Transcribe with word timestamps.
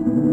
Well, 0.00 0.27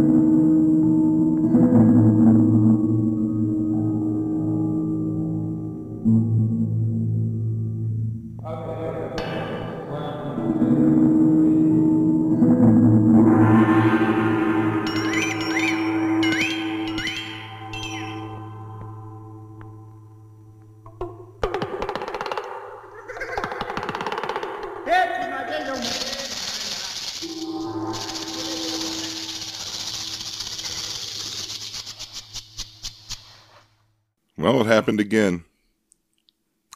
happened 34.96 35.14
again. 35.14 35.44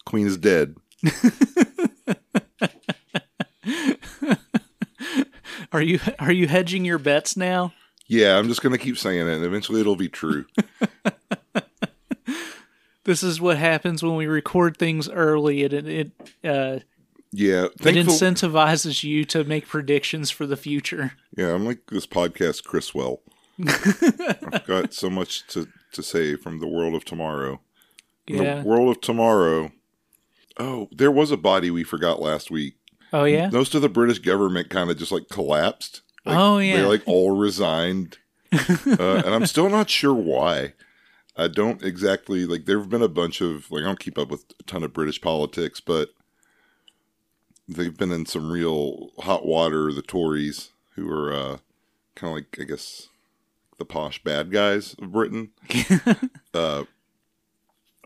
Queen 0.06 0.28
is 0.28 0.38
dead. 0.38 0.76
Are 5.72 5.84
you 5.84 6.00
are 6.18 6.32
you 6.32 6.48
hedging 6.48 6.84
your 6.84 6.98
bets 6.98 7.38
now? 7.38 7.74
Yeah, 8.08 8.40
I'm 8.40 8.48
just 8.48 8.64
going 8.64 8.72
to 8.72 8.84
keep 8.84 8.98
saying 8.98 9.28
it, 9.28 9.32
and 9.32 9.46
eventually 9.46 9.80
it'll 9.82 9.96
be 9.96 10.10
true. 10.10 10.46
This 13.06 13.24
is 13.24 13.40
what 13.42 13.58
happens 13.58 14.04
when 14.04 14.16
we 14.16 14.28
record 14.28 14.78
things 14.78 15.10
early. 15.10 15.64
It 15.64 15.74
it 15.74 16.12
uh, 16.44 16.80
Yeah, 17.32 17.66
it 17.66 17.96
incentivizes 17.96 19.04
you 19.04 19.26
to 19.26 19.44
make 19.44 19.68
predictions 19.68 20.30
for 20.30 20.46
the 20.46 20.58
future. 20.58 21.14
Yeah, 21.36 21.56
I'm 21.56 21.66
like 21.66 21.80
this 21.90 22.06
podcast, 22.06 22.66
Criswell. 22.66 23.22
I've 23.68 24.66
got 24.68 24.94
so 24.94 25.10
much 25.10 25.48
to, 25.48 25.68
to 25.94 26.04
say 26.04 26.36
from 26.36 26.60
the 26.60 26.68
world 26.68 26.94
of 26.94 27.04
tomorrow. 27.04 27.62
Yeah. 28.38 28.62
The 28.62 28.68
world 28.68 28.90
of 28.90 29.02
tomorrow. 29.02 29.72
Oh, 30.58 30.88
there 30.92 31.12
was 31.12 31.32
a 31.32 31.38
body 31.38 31.72
we 31.72 31.84
forgot 31.84 32.22
last 32.22 32.52
week. 32.52 32.76
Oh 33.12 33.24
yeah. 33.24 33.50
Most 33.50 33.74
of 33.76 33.82
the 33.82 33.90
British 33.90 34.20
government 34.20 34.70
kind 34.70 34.90
of 34.90 34.98
just 34.98 35.12
like 35.12 35.30
collapsed. 35.30 36.02
Like, 36.26 36.38
Oh, 36.38 36.60
yeah. 36.60 36.78
They 36.78 36.84
like 36.84 37.04
all 37.06 37.32
resigned. 37.36 38.18
uh, 38.52 39.22
and 39.26 39.34
I'm 39.34 39.46
still 39.46 39.70
not 39.70 39.90
sure 39.90 40.14
why. 40.14 40.74
I 41.36 41.48
don't 41.48 41.82
exactly 41.84 42.46
like. 42.46 42.66
There 42.66 42.80
have 42.80 42.90
been 42.90 43.02
a 43.02 43.08
bunch 43.08 43.42
of 43.42 43.72
like 43.72 43.84
I 43.84 43.86
don't 43.86 44.00
keep 44.00 44.18
up 44.18 44.30
with 44.30 44.46
a 44.60 44.64
ton 44.64 44.84
of 44.84 44.92
British 44.94 45.22
politics, 45.22 45.80
but 45.80 46.10
they've 47.68 47.96
been 47.96 48.12
in 48.12 48.26
some 48.26 48.52
real 48.52 49.12
hot 49.20 49.46
water. 49.46 49.94
The 49.94 50.02
Tories, 50.02 50.72
who 50.96 51.10
are 51.10 51.32
uh, 51.32 51.58
kind 52.16 52.32
of 52.32 52.36
like 52.36 52.58
I 52.60 52.64
guess 52.66 53.08
the 53.78 53.86
posh 53.86 54.22
bad 54.24 54.52
guys 54.52 54.96
of 55.02 55.14
Britain, 55.14 55.52
uh, 56.54 56.84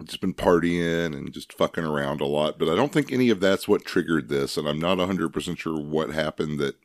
just 0.06 0.22
been 0.22 0.34
partying 0.34 1.16
and 1.16 1.32
just 1.34 1.54
fucking 1.54 1.84
around 1.84 2.22
a 2.22 2.26
lot. 2.26 2.58
But 2.60 2.70
I 2.70 2.76
don't 2.76 2.92
think 2.92 3.12
any 3.12 3.30
of 3.30 3.40
that's 3.40 3.68
what 3.68 3.86
triggered 3.86 4.30
this, 4.30 4.58
and 4.58 4.68
I'm 4.68 4.80
not 4.80 4.98
100 4.98 5.30
percent 5.34 5.60
sure 5.60 5.80
what 5.80 6.10
happened 6.12 6.60
that 6.60 6.76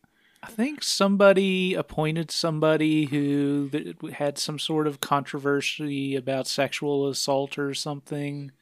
I 0.43 0.47
think 0.49 0.83
somebody 0.83 1.75
appointed 1.75 2.31
somebody 2.31 3.07
who 3.07 3.71
had 4.13 4.39
some 4.39 4.59
sort 4.59 4.87
of 4.87 5.01
controversy 5.01 6.15
about 6.15 6.47
sexual 6.47 7.09
assault 7.09 7.59
or 7.59 7.75
something. 7.75 8.53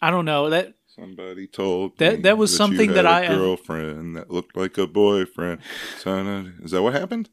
I 0.00 0.10
don't 0.10 0.24
know 0.26 0.50
that. 0.50 0.74
Somebody 0.94 1.46
told 1.46 1.96
That- 1.96 2.16
me 2.16 2.22
that 2.22 2.36
was 2.36 2.50
you 2.52 2.56
something 2.58 2.92
that 2.92 3.06
a 3.06 3.08
I- 3.08 3.26
uh, 3.26 3.34
girlfriend 3.36 4.14
that 4.16 4.30
looked 4.30 4.54
like 4.56 4.76
a 4.76 4.86
boyfriend. 4.86 5.60
Is 6.04 6.70
that 6.72 6.82
what 6.82 6.92
happened? 6.92 7.30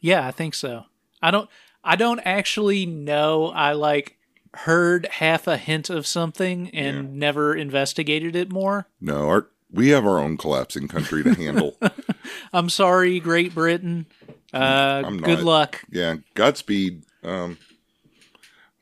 Yeah, 0.00 0.26
I 0.26 0.30
think 0.30 0.54
so. 0.54 0.84
I 1.20 1.30
don't. 1.30 1.48
I 1.86 1.96
don't 1.96 2.20
actually 2.20 2.86
know. 2.86 3.48
I 3.48 3.72
like 3.72 4.16
heard 4.58 5.06
half 5.12 5.46
a 5.46 5.56
hint 5.56 5.90
of 5.90 6.06
something 6.06 6.70
and 6.70 7.16
never 7.16 7.54
investigated 7.54 8.34
it 8.36 8.50
more. 8.52 8.86
No, 9.00 9.28
our 9.28 9.48
we 9.70 9.88
have 9.88 10.06
our 10.06 10.18
own 10.20 10.36
collapsing 10.36 10.86
country 10.88 11.24
to 11.24 11.34
handle. 11.34 11.76
I'm 12.52 12.68
sorry, 12.68 13.18
Great 13.18 13.54
Britain. 13.54 14.06
Uh, 14.52 15.02
I'm 15.04 15.18
good 15.18 15.38
not. 15.38 15.44
luck. 15.44 15.82
yeah, 15.90 16.16
Godspeed. 16.34 17.02
Um, 17.24 17.58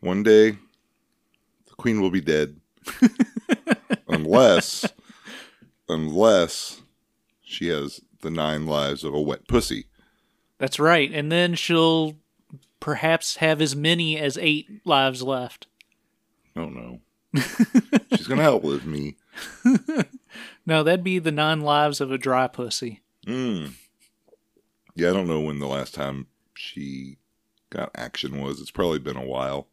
one 0.01 0.23
day, 0.23 0.51
the 0.51 1.75
Queen 1.79 2.03
will 2.03 2.11
be 2.11 2.21
dead, 2.21 2.61
unless, 4.09 4.85
unless 5.89 6.83
she 7.43 7.69
has 7.69 8.01
the 8.21 8.31
nine 8.31 8.67
lives 8.67 9.03
of 9.05 9.15
a 9.15 9.21
wet 9.21 9.49
pussy. 9.49 9.87
That's 10.59 10.79
right. 10.79 11.11
And 11.13 11.33
then 11.33 11.55
she'll 11.55 12.17
perhaps 12.83 13.37
have 13.37 13.63
as 13.63 13.77
many 13.77 14.19
as 14.19 14.37
eight 14.39 14.85
lives 14.85 15.23
left. 15.23 15.67
Oh 16.57 16.67
no, 16.69 17.01
she's 18.15 18.27
gonna 18.27 18.43
outlive 18.43 18.87
me. 18.87 19.17
No, 20.65 20.83
that'd 20.83 21.05
be 21.05 21.19
the 21.19 21.33
nine 21.33 21.61
lives 21.61 22.01
of 22.01 22.13
a 22.13 22.19
dry 22.19 22.47
pussy. 22.47 23.03
Mm. 23.27 23.73
Yeah, 24.95 25.11
I 25.11 25.13
don't 25.13 25.29
know 25.29 25.41
when 25.41 25.59
the 25.59 25.67
last 25.67 25.95
time 25.95 26.27
she 26.55 27.19
got 27.71 27.91
action 27.95 28.41
was. 28.41 28.61
It's 28.61 28.71
probably 28.71 28.99
been 28.99 29.17
a 29.17 29.25
while. 29.25 29.69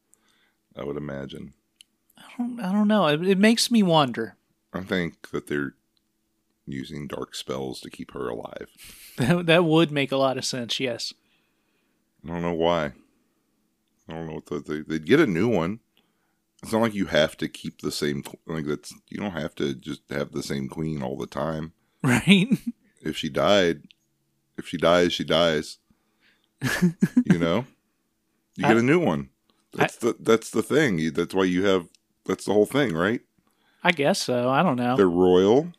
I 0.76 0.84
would 0.84 0.98
imagine. 0.98 1.54
I 2.18 2.24
don't, 2.38 2.60
I 2.60 2.72
don't 2.72 2.88
know. 2.88 3.08
It, 3.08 3.28
it 3.28 3.38
makes 3.38 3.70
me 3.70 3.84
wonder. 3.84 4.36
I 4.74 4.82
think 4.82 5.30
that 5.32 5.48
they're 5.48 5.76
using 6.66 7.08
dark 7.08 7.36
spells 7.36 7.82
to 7.82 7.90
keep 7.90 8.12
her 8.12 8.30
alive. 8.30 8.70
That, 9.20 9.48
that 9.48 9.66
would 9.66 9.92
make 9.92 10.14
a 10.14 10.18
lot 10.18 10.38
of 10.38 10.46
sense, 10.46 10.80
yes. 10.80 11.14
I 12.26 12.28
don't 12.30 12.42
know 12.42 12.54
why. 12.54 12.94
I 14.08 14.14
don't 14.14 14.28
know 14.28 14.34
what 14.36 14.46
the, 14.48 14.60
they 14.60 14.82
they'd 14.82 15.06
get 15.06 15.20
a 15.20 15.28
new 15.28 15.48
one. 15.48 15.80
It's 16.62 16.74
not 16.74 16.82
like 16.82 16.94
you 16.96 17.06
have 17.06 17.38
to 17.38 17.48
keep 17.48 17.82
the 17.82 17.92
same 17.92 18.24
like 18.46 18.66
that's 18.66 18.94
you 19.10 19.18
don't 19.18 19.32
have 19.32 19.56
to 19.56 19.74
just 19.76 20.02
have 20.10 20.32
the 20.32 20.44
same 20.44 20.68
queen 20.68 21.02
all 21.04 21.18
the 21.18 21.28
time. 21.28 21.74
Right? 22.02 22.48
If 23.02 23.18
she 23.18 23.28
died, 23.30 23.82
if 24.58 24.66
she 24.68 24.78
dies, 24.78 25.12
she 25.12 25.26
dies. 25.26 25.80
you 27.26 27.38
know, 27.38 27.66
you 28.56 28.64
get 28.64 28.78
I- 28.78 28.80
a 28.80 28.84
new 28.84 29.00
one. 29.00 29.30
That's 29.74 29.98
the 29.98 30.16
that's 30.20 30.50
the 30.50 30.64
thing. 30.64 31.14
That's 31.14 31.34
why 31.36 31.44
you 31.44 31.66
have 31.66 31.88
that's 32.26 32.46
the 32.46 32.54
whole 32.54 32.66
thing, 32.66 32.94
right? 32.96 33.22
I 33.84 33.92
guess 33.92 34.20
so. 34.22 34.50
I 34.50 34.64
don't 34.64 34.78
know. 34.78 34.96
They're 34.98 35.08
royal, 35.10 35.72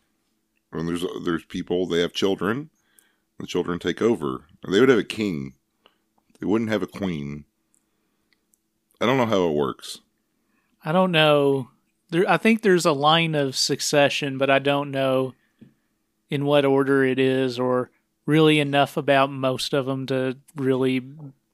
and 0.73 0.87
there's 0.89 1.05
there's 1.25 1.45
people. 1.45 1.87
They 1.87 2.01
have 2.01 2.13
children. 2.13 2.71
The 3.39 3.47
children 3.47 3.79
take 3.79 4.01
over. 4.01 4.45
They 4.71 4.79
would 4.79 4.89
have 4.91 4.99
a 4.99 5.05
king. 5.05 5.55
They 6.41 6.47
wouldn't 6.47 6.71
have 6.71 6.83
a 6.83 6.87
queen. 6.87 7.45
I 9.01 9.07
don't 9.07 9.17
know 9.19 9.27
how 9.27 9.49
it 9.49 9.55
works. 9.55 10.01
I 10.85 10.93
don't 10.93 11.13
know. 11.13 11.71
There, 12.11 12.29
I 12.29 12.37
think 12.39 12.63
there's 12.63 12.87
a 12.87 12.93
line 12.93 13.35
of 13.35 13.55
succession, 13.57 14.39
but 14.39 14.51
I 14.51 14.59
don't 14.59 14.91
know 14.91 15.35
in 16.29 16.45
what 16.45 16.65
order 16.65 17.05
it 17.05 17.19
is, 17.19 17.59
or 17.59 17.91
really 18.27 18.61
enough 18.61 18.97
about 18.97 19.31
most 19.31 19.73
of 19.75 19.87
them 19.87 20.07
to 20.07 20.39
really 20.57 21.03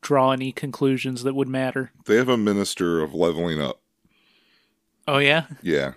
draw 0.03 0.33
any 0.33 0.53
conclusions 0.53 1.23
that 1.25 1.35
would 1.35 1.49
matter. 1.49 1.93
They 2.05 2.17
have 2.17 2.29
a 2.29 2.37
minister 2.37 3.03
of 3.03 3.15
leveling 3.15 3.61
up. 3.61 3.81
Oh 5.09 5.19
yeah, 5.19 5.47
Yeah, 5.63 5.93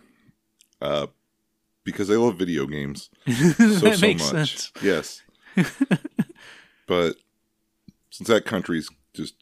uh, 0.81 1.07
because 1.83 2.07
they 2.07 2.15
love 2.15 2.37
video 2.37 2.65
games 2.67 3.09
so 3.27 3.33
that 3.65 3.97
so 3.97 4.05
makes 4.07 4.31
much. 4.31 4.31
sense. 4.57 4.71
Yes, 4.81 5.23
but 6.87 7.15
since 8.19 8.27
that 8.27 8.43
country's 8.45 8.89
just 9.13 9.35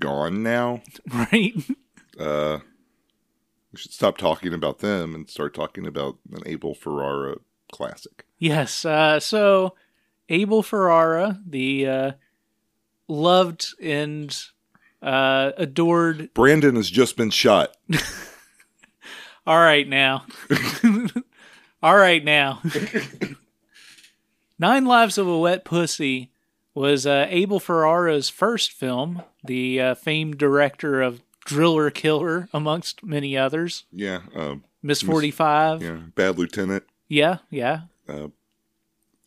gone 0.00 0.42
now, 0.42 0.82
Right? 1.14 1.54
uh, 2.18 2.58
we 3.72 3.78
should 3.78 3.92
stop 3.92 4.18
talking 4.18 4.52
about 4.52 4.80
them 4.80 5.14
and 5.14 5.30
start 5.30 5.54
talking 5.54 5.86
about 5.86 6.18
an 6.32 6.42
Abel 6.44 6.74
Ferrara 6.74 7.36
classic. 7.70 8.24
Yes. 8.38 8.84
Uh, 8.84 9.20
so 9.20 9.76
Abel 10.28 10.64
Ferrara, 10.64 11.40
the 11.46 11.86
uh, 11.86 12.12
loved 13.06 13.68
and 13.80 14.36
uh, 15.02 15.52
adored. 15.56 16.30
Brandon 16.34 16.74
has 16.74 16.90
just 16.90 17.16
been 17.16 17.30
shot. 17.30 17.76
All 19.46 19.58
right 19.60 19.86
now. 19.88 20.26
All 21.80 21.96
right 21.96 22.24
now. 22.24 22.60
Nine 24.58 24.84
Lives 24.84 25.16
of 25.16 25.28
a 25.28 25.38
Wet 25.38 25.64
Pussy 25.64 26.32
was 26.76 27.06
uh, 27.06 27.26
Abel 27.30 27.58
Ferrara's 27.58 28.28
first 28.28 28.70
film, 28.70 29.22
the 29.42 29.80
uh, 29.80 29.94
famed 29.94 30.36
director 30.36 31.00
of 31.00 31.22
Driller 31.44 31.90
Killer, 31.90 32.48
amongst 32.52 33.02
many 33.02 33.36
others. 33.36 33.84
Yeah, 33.90 34.20
uh, 34.34 34.56
Miss 34.82 35.00
45. 35.00 35.82
yeah, 35.82 36.00
Bad 36.14 36.38
Lieutenant. 36.38 36.84
Yeah, 37.08 37.38
yeah. 37.50 37.82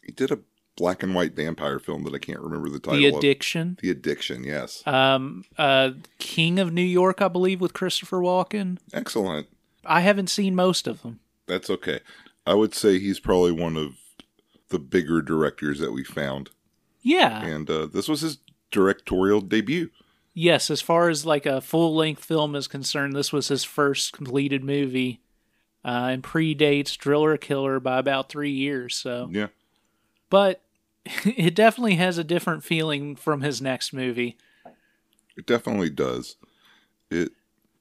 He 0.04 0.12
did 0.12 0.32
a 0.32 0.40
black 0.78 1.02
and 1.02 1.16
white 1.16 1.36
vampire 1.36 1.80
film 1.80 2.04
that 2.04 2.14
I 2.14 2.20
can't 2.20 2.40
remember 2.40 2.70
the 2.70 2.80
title 2.80 3.00
The 3.00 3.08
of. 3.08 3.16
Addiction. 3.16 3.80
The 3.82 3.90
Addiction, 3.90 4.44
yes. 4.44 4.86
Um, 4.86 5.44
uh, 5.58 5.92
King 6.20 6.60
of 6.60 6.72
New 6.72 6.82
York, 6.82 7.22
I 7.22 7.28
believe, 7.30 7.60
with 7.60 7.74
Christopher 7.74 8.20
Walken. 8.20 8.78
Excellent. 8.94 9.48
I 9.86 10.02
haven't 10.02 10.30
seen 10.30 10.56
most 10.56 10.88
of 10.88 11.02
them. 11.02 11.20
That's 11.48 11.70
okay. 11.70 12.02
I 12.46 12.54
would 12.54 12.76
say 12.76 13.00
he's 13.00 13.20
probably 13.20 13.52
one 13.52 13.76
of 13.76 13.96
the 14.70 14.80
bigger 14.80 15.22
directors 15.22 15.80
that 15.80 15.92
we 15.92 16.04
found. 16.04 16.52
Yeah, 17.02 17.46
And 17.46 17.70
uh, 17.70 17.86
this 17.86 18.08
was 18.08 18.22
his 18.22 18.40
directorial 18.72 19.42
debut. 19.42 19.90
Yes, 20.34 20.70
as 20.70 20.82
far 20.82 21.10
as 21.10 21.26
like 21.26 21.46
a 21.46 21.62
full 21.62 21.96
length 21.96 22.24
film 22.24 22.56
is 22.56 22.68
concerned, 22.68 23.16
this 23.16 23.34
was 23.34 23.48
his 23.48 23.64
first 23.64 24.14
completed 24.14 24.64
movie, 24.64 25.22
uh, 25.84 26.10
and 26.12 26.24
predates 26.24 26.98
Driller 26.98 27.38
Killer 27.38 27.80
by 27.80 27.98
about 28.00 28.30
three 28.30 28.52
years. 28.52 28.96
So, 28.96 29.30
Yeah. 29.32 29.48
but 30.30 30.62
it 31.26 31.56
definitely 31.56 31.96
has 31.96 32.18
a 32.18 32.24
different 32.24 32.64
feeling 32.64 33.16
from 33.16 33.42
his 33.42 33.62
next 33.62 33.94
movie. 33.94 34.38
It 35.38 35.46
definitely 35.46 35.90
does. 35.90 36.36
It 37.10 37.32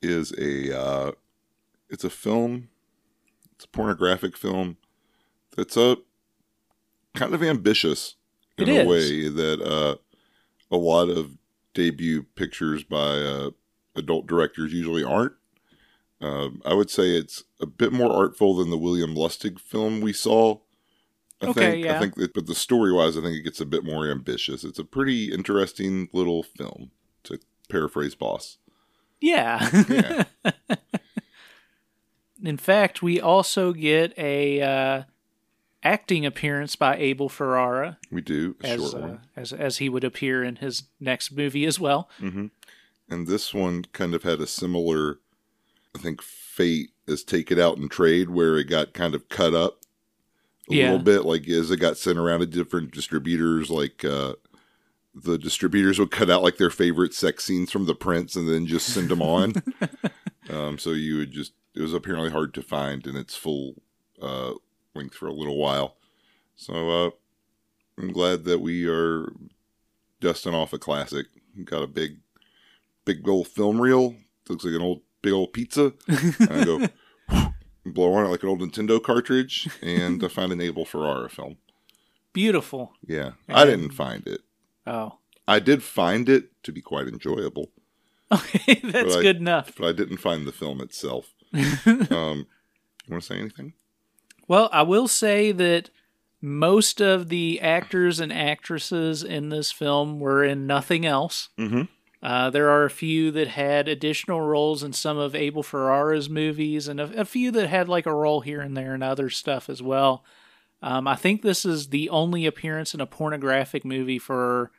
is 0.00 0.32
a 0.38 0.78
uh, 0.78 1.12
it's 1.90 2.04
a 2.04 2.10
film. 2.10 2.68
It's 3.56 3.64
a 3.64 3.68
pornographic 3.68 4.36
film 4.36 4.76
that's 5.56 5.76
a 5.76 5.96
kind 7.14 7.34
of 7.34 7.42
ambitious 7.42 8.14
in 8.58 8.68
It 8.68 8.76
a 8.76 8.80
is. 8.80 8.86
way 8.86 9.28
that 9.28 9.60
uh, 9.62 9.96
a 10.70 10.76
lot 10.76 11.08
of 11.08 11.36
debut 11.74 12.24
pictures 12.34 12.84
by 12.84 12.98
uh, 13.18 13.50
adult 13.96 14.26
directors 14.26 14.72
usually 14.72 15.04
aren't. 15.04 15.32
Um, 16.20 16.60
I 16.64 16.74
would 16.74 16.90
say 16.90 17.10
it's 17.16 17.44
a 17.60 17.66
bit 17.66 17.92
more 17.92 18.12
artful 18.12 18.56
than 18.56 18.70
the 18.70 18.78
William 18.78 19.14
Lustig 19.14 19.60
film 19.60 20.00
we 20.00 20.12
saw. 20.12 20.58
I 21.40 21.46
Okay, 21.46 21.60
think, 21.72 21.84
yeah. 21.84 21.96
I 21.96 21.98
think 22.00 22.16
that, 22.16 22.34
but 22.34 22.46
the 22.46 22.54
story 22.56 22.92
wise, 22.92 23.16
I 23.16 23.20
think 23.20 23.36
it 23.36 23.42
gets 23.44 23.60
a 23.60 23.66
bit 23.66 23.84
more 23.84 24.10
ambitious. 24.10 24.64
It's 24.64 24.80
a 24.80 24.84
pretty 24.84 25.32
interesting 25.32 26.08
little 26.12 26.42
film, 26.42 26.90
to 27.24 27.38
paraphrase 27.68 28.16
Boss. 28.16 28.58
Yeah. 29.20 29.68
Yeah. 29.88 30.24
In 32.42 32.56
fact, 32.56 33.02
we 33.02 33.20
also 33.20 33.72
get 33.72 34.16
a 34.18 34.60
uh, 34.62 35.02
acting 35.82 36.26
appearance 36.26 36.76
by 36.76 36.96
Abel 36.96 37.28
Ferrara 37.28 37.98
We 38.10 38.20
do 38.20 38.56
as 38.62 38.94
uh, 38.94 39.18
as 39.36 39.52
as 39.52 39.78
he 39.78 39.88
would 39.88 40.04
appear 40.04 40.42
in 40.42 40.56
his 40.56 40.84
next 41.00 41.32
movie 41.32 41.64
as 41.66 41.78
well. 41.80 42.08
and 42.20 42.50
this 43.26 43.54
one 43.54 43.84
kind 43.92 44.14
of 44.14 44.22
had 44.22 44.40
a 44.40 44.46
similar, 44.46 45.18
I 45.94 45.98
think, 45.98 46.20
fate 46.22 46.90
as 47.06 47.22
Take 47.24 47.50
It 47.50 47.58
Out 47.58 47.78
in 47.78 47.88
Trade, 47.88 48.30
where 48.30 48.56
it 48.58 48.64
got 48.64 48.92
kind 48.92 49.14
of 49.14 49.28
cut 49.28 49.54
up 49.54 49.78
a 50.70 50.74
Yeah. 50.74 50.90
little 50.90 51.04
bit, 51.04 51.24
like 51.24 51.48
as 51.48 51.70
it 51.70 51.78
got 51.78 51.96
sent 51.96 52.18
around 52.18 52.40
to 52.40 52.46
different 52.46 52.92
distributors, 52.92 53.70
like. 53.70 54.04
uh 54.04 54.34
the 55.20 55.38
distributors 55.38 55.98
would 55.98 56.12
cut 56.12 56.30
out 56.30 56.44
like 56.44 56.58
their 56.58 56.70
favorite 56.70 57.12
sex 57.12 57.44
scenes 57.44 57.72
from 57.72 57.86
the 57.86 57.94
prints 57.94 58.36
and 58.36 58.48
then 58.48 58.66
just 58.66 58.86
send 58.86 59.08
them 59.08 59.20
on. 59.22 59.52
um, 60.50 60.78
so 60.78 60.90
you 60.90 61.16
would 61.16 61.32
just 61.32 61.54
it 61.74 61.80
was 61.82 61.92
apparently 61.92 62.30
hard 62.30 62.54
to 62.54 62.62
find 62.62 63.04
in 63.04 63.16
its 63.16 63.34
full 63.34 63.82
uh, 64.22 64.52
for 65.08 65.26
a 65.28 65.32
little 65.32 65.56
while. 65.56 65.96
So 66.56 67.06
uh, 67.06 67.10
I'm 67.98 68.12
glad 68.12 68.44
that 68.44 68.58
we 68.60 68.88
are 68.88 69.32
dusting 70.20 70.54
off 70.54 70.72
a 70.72 70.78
classic. 70.78 71.26
Got 71.64 71.82
a 71.82 71.86
big, 71.86 72.18
big 73.04 73.26
old 73.28 73.48
film 73.48 73.80
reel. 73.80 74.16
Looks 74.48 74.64
like 74.64 74.74
an 74.74 74.82
old 74.82 75.02
big 75.22 75.32
old 75.32 75.52
pizza. 75.52 75.92
And 76.08 76.50
I 76.50 76.64
go 76.64 76.86
blow 77.86 78.14
on 78.14 78.26
it 78.26 78.28
like 78.28 78.42
an 78.42 78.48
old 78.48 78.60
Nintendo 78.60 79.02
cartridge, 79.02 79.68
and 79.82 80.22
I 80.24 80.28
find 80.28 80.52
an 80.52 80.60
Abel 80.60 80.84
Ferrara 80.84 81.28
film. 81.28 81.56
Beautiful. 82.32 82.92
Yeah, 83.06 83.32
I 83.48 83.64
didn't 83.64 83.90
find 83.90 84.26
it. 84.26 84.40
Oh, 84.86 85.18
I 85.46 85.58
did 85.60 85.82
find 85.82 86.28
it 86.28 86.50
to 86.62 86.72
be 86.72 86.80
quite 86.80 87.08
enjoyable, 87.08 87.70
okay, 88.32 88.80
that's 88.84 89.16
I- 89.16 89.22
good 89.22 89.36
enough. 89.36 89.72
but 89.76 89.86
I 89.88 89.92
didn't 89.92 90.18
find 90.18 90.46
the 90.46 90.52
film 90.52 90.80
itself. 90.80 91.34
um, 91.54 92.46
you 93.06 93.10
want 93.10 93.22
to 93.22 93.22
say 93.22 93.38
anything? 93.38 93.72
Well, 94.48 94.70
I 94.72 94.82
will 94.82 95.06
say 95.06 95.52
that 95.52 95.90
most 96.40 97.00
of 97.00 97.28
the 97.28 97.60
actors 97.60 98.18
and 98.18 98.32
actresses 98.32 99.22
in 99.22 99.50
this 99.50 99.70
film 99.70 100.18
were 100.18 100.42
in 100.42 100.66
nothing 100.66 101.04
else. 101.04 101.50
Mm-hmm. 101.58 101.82
Uh, 102.20 102.50
there 102.50 102.68
are 102.70 102.84
a 102.84 102.90
few 102.90 103.30
that 103.30 103.48
had 103.48 103.86
additional 103.86 104.40
roles 104.40 104.82
in 104.82 104.92
some 104.92 105.18
of 105.18 105.36
Abel 105.36 105.62
Ferrara's 105.62 106.28
movies, 106.28 106.88
and 106.88 107.00
a, 107.00 107.20
a 107.20 107.24
few 107.24 107.50
that 107.52 107.68
had 107.68 107.88
like 107.88 108.06
a 108.06 108.14
role 108.14 108.40
here 108.40 108.60
and 108.60 108.76
there 108.76 108.94
in 108.94 109.02
other 109.02 109.30
stuff 109.30 109.68
as 109.68 109.80
well. 109.82 110.24
Um, 110.82 111.06
I 111.06 111.14
think 111.14 111.42
this 111.42 111.64
is 111.64 111.88
the 111.88 112.08
only 112.08 112.46
appearance 112.46 112.94
in 112.94 113.00
a 113.00 113.06
pornographic 113.06 113.84
movie 113.84 114.18
for. 114.18 114.72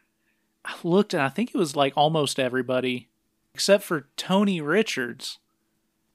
I 0.66 0.76
looked 0.84 1.14
and 1.14 1.24
I 1.24 1.30
think 1.30 1.52
it 1.54 1.58
was 1.58 1.78
like 1.78 1.94
almost 1.96 2.40
everybody, 2.40 3.08
except 3.54 3.84
for 3.84 4.10
Tony 4.18 4.60
Richards, 4.60 5.40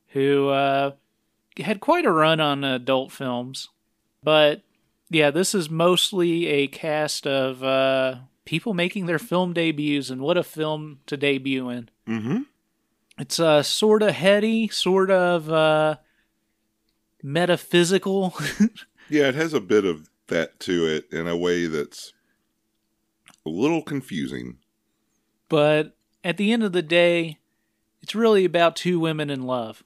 who 0.09 0.49
uh, 0.49 0.93
had 1.59 1.81
quite 1.81 2.05
a 2.05 2.11
run 2.11 2.41
on 2.41 2.65
adult 2.65 3.13
films. 3.13 3.69
But 4.23 4.63
yeah, 5.11 5.31
this 5.31 5.55
is 5.55 5.71
mostly 5.71 6.47
a 6.47 6.67
cast 6.67 7.27
of 7.27 7.63
uh, 7.63 8.17
people 8.45 8.75
making 8.75 9.07
their 9.07 9.19
film 9.19 9.53
debuts, 9.53 10.11
and 10.11 10.21
what 10.21 10.37
a 10.37 10.43
film 10.43 11.01
to 11.07 11.17
debut 11.17 11.69
in. 11.69 11.89
Mm-hmm. 12.09 12.39
It's 13.19 13.39
uh, 13.39 13.63
sort 13.63 14.03
of 14.03 14.15
heady, 14.15 14.69
sort 14.69 15.11
of 15.11 15.51
uh, 15.51 15.97
metaphysical. 17.23 18.35
Yeah, 19.11 19.29
it 19.29 19.35
has 19.35 19.53
a 19.53 19.61
bit 19.61 19.85
of 19.85 20.09
that 20.29 20.59
to 20.61 20.87
it 20.87 21.13
in 21.13 21.29
a 21.29 21.37
way 21.37 21.67
that's 21.67 22.15
a 23.45 23.51
little 23.51 23.83
confusing. 23.83 24.57
but 25.51 25.95
at 26.25 26.39
the 26.39 26.53
end 26.53 26.63
of 26.63 26.73
the 26.73 26.81
day, 26.83 27.39
it's 28.03 28.15
really 28.15 28.47
about 28.47 28.77
two 28.77 28.99
women 28.99 29.29
in 29.29 29.43
love. 29.43 29.85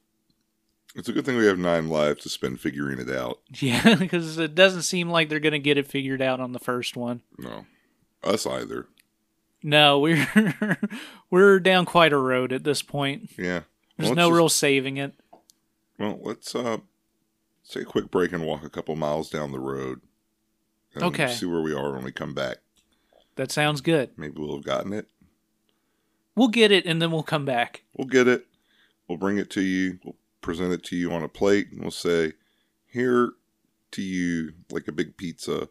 It's 0.94 1.08
a 1.08 1.12
good 1.12 1.24
thing 1.26 1.36
we 1.36 1.46
have 1.46 1.58
nine 1.58 1.88
lives 1.88 2.22
to 2.22 2.28
spend 2.28 2.60
figuring 2.60 2.98
it 2.98 3.10
out. 3.10 3.40
Yeah, 3.60 3.94
because 3.94 4.38
it 4.38 4.54
doesn't 4.54 4.82
seem 4.82 5.10
like 5.10 5.28
they're 5.28 5.40
going 5.40 5.52
to 5.52 5.58
get 5.58 5.78
it 5.78 5.86
figured 5.86 6.22
out 6.22 6.40
on 6.40 6.52
the 6.52 6.58
first 6.58 6.96
one. 6.96 7.22
No, 7.38 7.66
us 8.24 8.46
either. 8.46 8.86
No, 9.62 9.98
we're 9.98 10.78
we're 11.30 11.58
down 11.60 11.84
quite 11.84 12.12
a 12.12 12.16
road 12.18 12.52
at 12.52 12.64
this 12.64 12.82
point. 12.82 13.30
Yeah. 13.36 13.60
There's 13.96 14.10
Well, 14.10 14.14
no 14.16 14.28
let's 14.28 14.36
real 14.36 14.48
saving 14.48 14.96
it. 14.96 15.14
Well, 15.98 16.20
let's 16.22 16.54
uh, 16.54 16.78
take 17.68 17.82
a 17.82 17.86
quick 17.86 18.10
break 18.10 18.32
and 18.32 18.46
walk 18.46 18.62
a 18.64 18.70
couple 18.70 18.94
miles 18.96 19.28
down 19.28 19.50
the 19.52 19.58
road. 19.58 20.00
And 20.94 21.02
Okay. 21.04 21.32
See 21.32 21.46
where 21.46 21.60
we 21.60 21.74
are 21.74 21.92
when 21.92 22.04
we 22.04 22.12
come 22.12 22.34
back. 22.34 22.58
That 23.34 23.50
sounds 23.50 23.80
good. 23.80 24.10
Maybe 24.16 24.34
we'll 24.40 24.54
have 24.56 24.64
gotten 24.64 24.92
it. 24.92 25.08
We'll 26.36 26.48
get 26.48 26.70
it 26.70 26.86
and 26.86 27.02
then 27.02 27.10
we'll 27.10 27.24
come 27.24 27.44
back. 27.44 27.82
We'll 27.96 28.06
get 28.08 28.28
it. 28.28 28.46
We'll 29.08 29.18
bring 29.18 29.38
it 29.38 29.50
to 29.50 29.60
you. 29.60 29.98
We'll 30.04 30.16
present 30.40 30.72
it 30.72 30.84
to 30.84 30.96
you 30.96 31.12
on 31.12 31.22
a 31.22 31.28
plate, 31.28 31.68
and 31.72 31.80
we'll 31.80 31.90
say, 31.90 32.32
"Here 32.86 33.32
to 33.92 34.02
you, 34.02 34.54
like 34.70 34.88
a 34.88 34.92
big 34.92 35.16
pizza, 35.16 35.68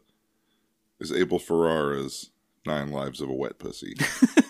is 1.00 1.12
Abel 1.12 1.38
Ferrara's 1.38 2.30
Nine 2.66 2.90
Lives 2.90 3.20
of 3.20 3.28
a 3.28 3.34
Wet 3.34 3.58
Pussy." 3.58 3.94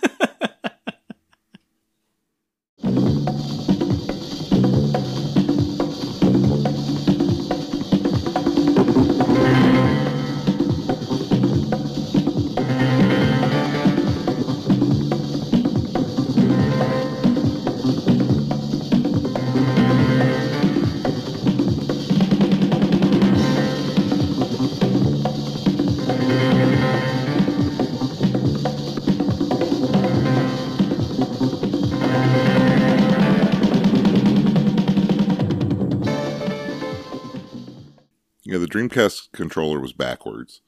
Dreamcast 38.99 39.33
controller 39.33 39.81
was 39.81 39.93
backwards. 39.93 40.61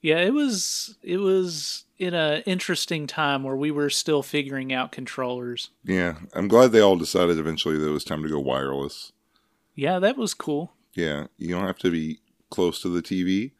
Yeah, 0.00 0.18
it 0.18 0.32
was 0.32 0.96
it 1.02 1.18
was 1.18 1.84
in 1.98 2.14
an 2.14 2.42
interesting 2.46 3.06
time 3.06 3.42
where 3.42 3.56
we 3.56 3.70
were 3.70 3.90
still 3.90 4.22
figuring 4.22 4.72
out 4.72 4.92
controllers. 4.92 5.70
Yeah, 5.84 6.18
I'm 6.32 6.48
glad 6.48 6.72
they 6.72 6.80
all 6.80 6.96
decided 6.96 7.38
eventually 7.38 7.76
that 7.76 7.88
it 7.88 7.92
was 7.92 8.04
time 8.04 8.22
to 8.22 8.28
go 8.28 8.40
wireless. 8.40 9.12
Yeah, 9.74 9.98
that 9.98 10.16
was 10.16 10.32
cool. 10.32 10.72
Yeah, 10.94 11.26
you 11.36 11.50
don't 11.54 11.66
have 11.66 11.78
to 11.78 11.90
be 11.90 12.20
close 12.50 12.80
to 12.82 12.88
the 12.88 13.02
TV. 13.02 13.52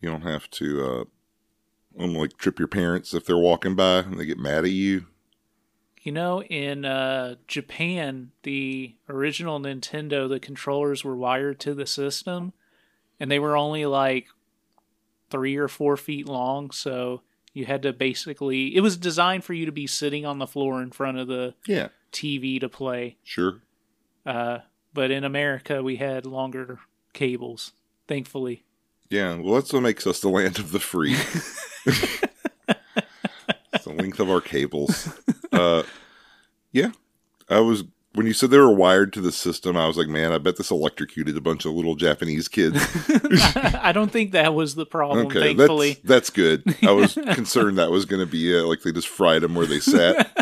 You 0.00 0.10
don't 0.10 0.22
have 0.22 0.50
to 0.50 1.08
uh, 1.96 2.04
like 2.04 2.36
trip 2.36 2.58
your 2.58 2.68
parents 2.68 3.14
if 3.14 3.24
they're 3.24 3.38
walking 3.38 3.76
by 3.76 4.00
and 4.00 4.18
they 4.18 4.26
get 4.26 4.38
mad 4.38 4.64
at 4.64 4.70
you. 4.70 5.06
You 6.02 6.12
know, 6.12 6.42
in 6.42 6.84
uh, 6.84 7.36
Japan, 7.48 8.30
the 8.42 8.94
original 9.08 9.58
Nintendo, 9.58 10.28
the 10.28 10.38
controllers 10.38 11.02
were 11.02 11.16
wired 11.16 11.58
to 11.60 11.74
the 11.74 11.86
system, 11.86 12.52
and 13.20 13.30
they 13.30 13.38
were 13.38 13.56
only 13.56 13.86
like 13.86 14.26
three 15.30 15.56
or 15.56 15.68
four 15.68 15.96
feet 15.96 16.26
long. 16.28 16.70
So 16.70 17.22
you 17.52 17.64
had 17.66 17.82
to 17.82 17.92
basically, 17.92 18.76
it 18.76 18.80
was 18.80 18.96
designed 18.96 19.44
for 19.44 19.54
you 19.54 19.66
to 19.66 19.72
be 19.72 19.86
sitting 19.86 20.24
on 20.26 20.38
the 20.38 20.46
floor 20.46 20.82
in 20.82 20.90
front 20.90 21.18
of 21.18 21.26
the 21.28 21.54
Yeah, 21.66 21.88
TV 22.12 22.60
to 22.60 22.68
play. 22.68 23.16
sure. 23.24 23.62
Uh, 24.24 24.58
but 24.92 25.10
in 25.10 25.24
America, 25.24 25.82
we 25.82 25.96
had 25.96 26.26
longer 26.26 26.78
cables, 27.12 27.72
thankfully. 28.08 28.64
Yeah, 29.08 29.36
well, 29.36 29.54
that's 29.54 29.72
what 29.72 29.82
makes 29.82 30.06
us 30.06 30.20
the 30.20 30.28
land 30.28 30.58
of 30.58 30.72
the 30.72 30.80
free. 30.80 31.14
it's 31.86 33.84
the 33.84 33.92
length 33.92 34.18
of 34.20 34.28
our 34.30 34.40
cables. 34.40 35.08
Uh, 35.52 35.82
yeah, 36.72 36.90
I 37.48 37.60
was 37.60 37.84
when 38.16 38.26
you 38.26 38.32
said 38.32 38.50
they 38.50 38.58
were 38.58 38.72
wired 38.72 39.12
to 39.12 39.20
the 39.20 39.30
system. 39.30 39.76
I 39.76 39.86
was 39.86 39.98
like, 39.98 40.08
man, 40.08 40.32
I 40.32 40.38
bet 40.38 40.56
this 40.56 40.70
electrocuted 40.70 41.36
a 41.36 41.40
bunch 41.40 41.66
of 41.66 41.72
little 41.74 41.94
Japanese 41.96 42.48
kids. 42.48 42.76
I 43.56 43.92
don't 43.92 44.10
think 44.10 44.32
that 44.32 44.54
was 44.54 44.74
the 44.74 44.86
problem. 44.86 45.26
Okay, 45.26 45.54
thankfully, 45.54 45.98
that's 46.02 46.30
that's 46.30 46.30
good. 46.30 46.64
I 46.82 46.92
was 46.92 47.14
concerned 47.34 47.76
that 47.78 47.90
was 47.90 48.06
going 48.06 48.20
to 48.20 48.30
be 48.30 48.56
it. 48.56 48.62
Like 48.62 48.80
they 48.82 48.90
just 48.92 49.08
fried 49.08 49.42
them 49.42 49.54
where 49.54 49.66
they 49.66 49.80
sat. 49.80 50.32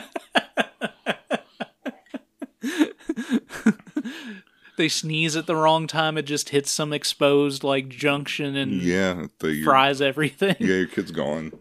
they 4.76 4.88
sneeze 4.88 5.34
at 5.36 5.46
the 5.46 5.56
wrong 5.56 5.88
time. 5.88 6.16
It 6.16 6.22
just 6.26 6.50
hits 6.50 6.70
some 6.70 6.92
exposed 6.92 7.64
like 7.64 7.88
junction 7.88 8.54
and 8.54 8.80
Yeah, 8.80 9.26
the, 9.40 9.62
fries 9.64 10.00
everything. 10.00 10.54
yeah, 10.60 10.76
your 10.76 10.86
kid's 10.86 11.10
gone. 11.10 11.52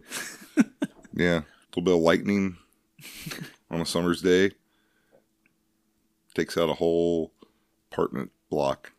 yeah, 1.12 1.38
a 1.40 1.44
little 1.76 1.82
bit 1.82 1.94
of 1.94 2.00
lightning 2.00 2.56
on 3.68 3.80
a 3.80 3.86
summer's 3.86 4.22
day 4.22 4.52
takes 6.34 6.56
out 6.56 6.68
a 6.68 6.74
whole 6.74 7.32
apartment 7.90 8.30
block. 8.50 8.92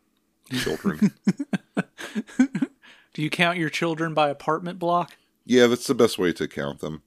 Children. 0.50 1.12
Do 3.14 3.22
you 3.22 3.30
count 3.30 3.58
your 3.58 3.70
children 3.70 4.14
by 4.14 4.28
apartment 4.28 4.78
block? 4.78 5.16
yeah, 5.44 5.66
that's 5.66 5.86
the 5.86 5.94
best 5.94 6.18
way 6.18 6.32
to 6.32 6.48
count 6.48 6.80
them. 6.80 7.02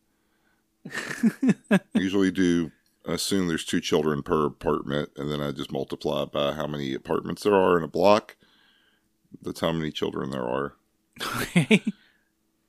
Usually 1.94 2.32
do 2.32 2.72
assume 3.06 3.48
there's 3.48 3.66
two 3.66 3.82
children 3.82 4.24
per 4.24 4.46
apartment, 4.46 5.10
and 5.18 5.32
then 5.32 5.42
I 5.42 5.52
just 5.52 5.72
multiply 5.72 6.26
by 6.26 6.54
how 6.54 6.68
many 6.68 6.94
apartments 6.94 7.44
there 7.44 7.54
are 7.54 7.78
in 7.78 7.84
a 7.84 7.88
block. 7.88 8.38
That's 9.42 9.60
how 9.60 9.72
many 9.72 9.92
children 9.92 10.32
there 10.32 10.48
are. 10.48 10.74
Okay. 11.22 11.84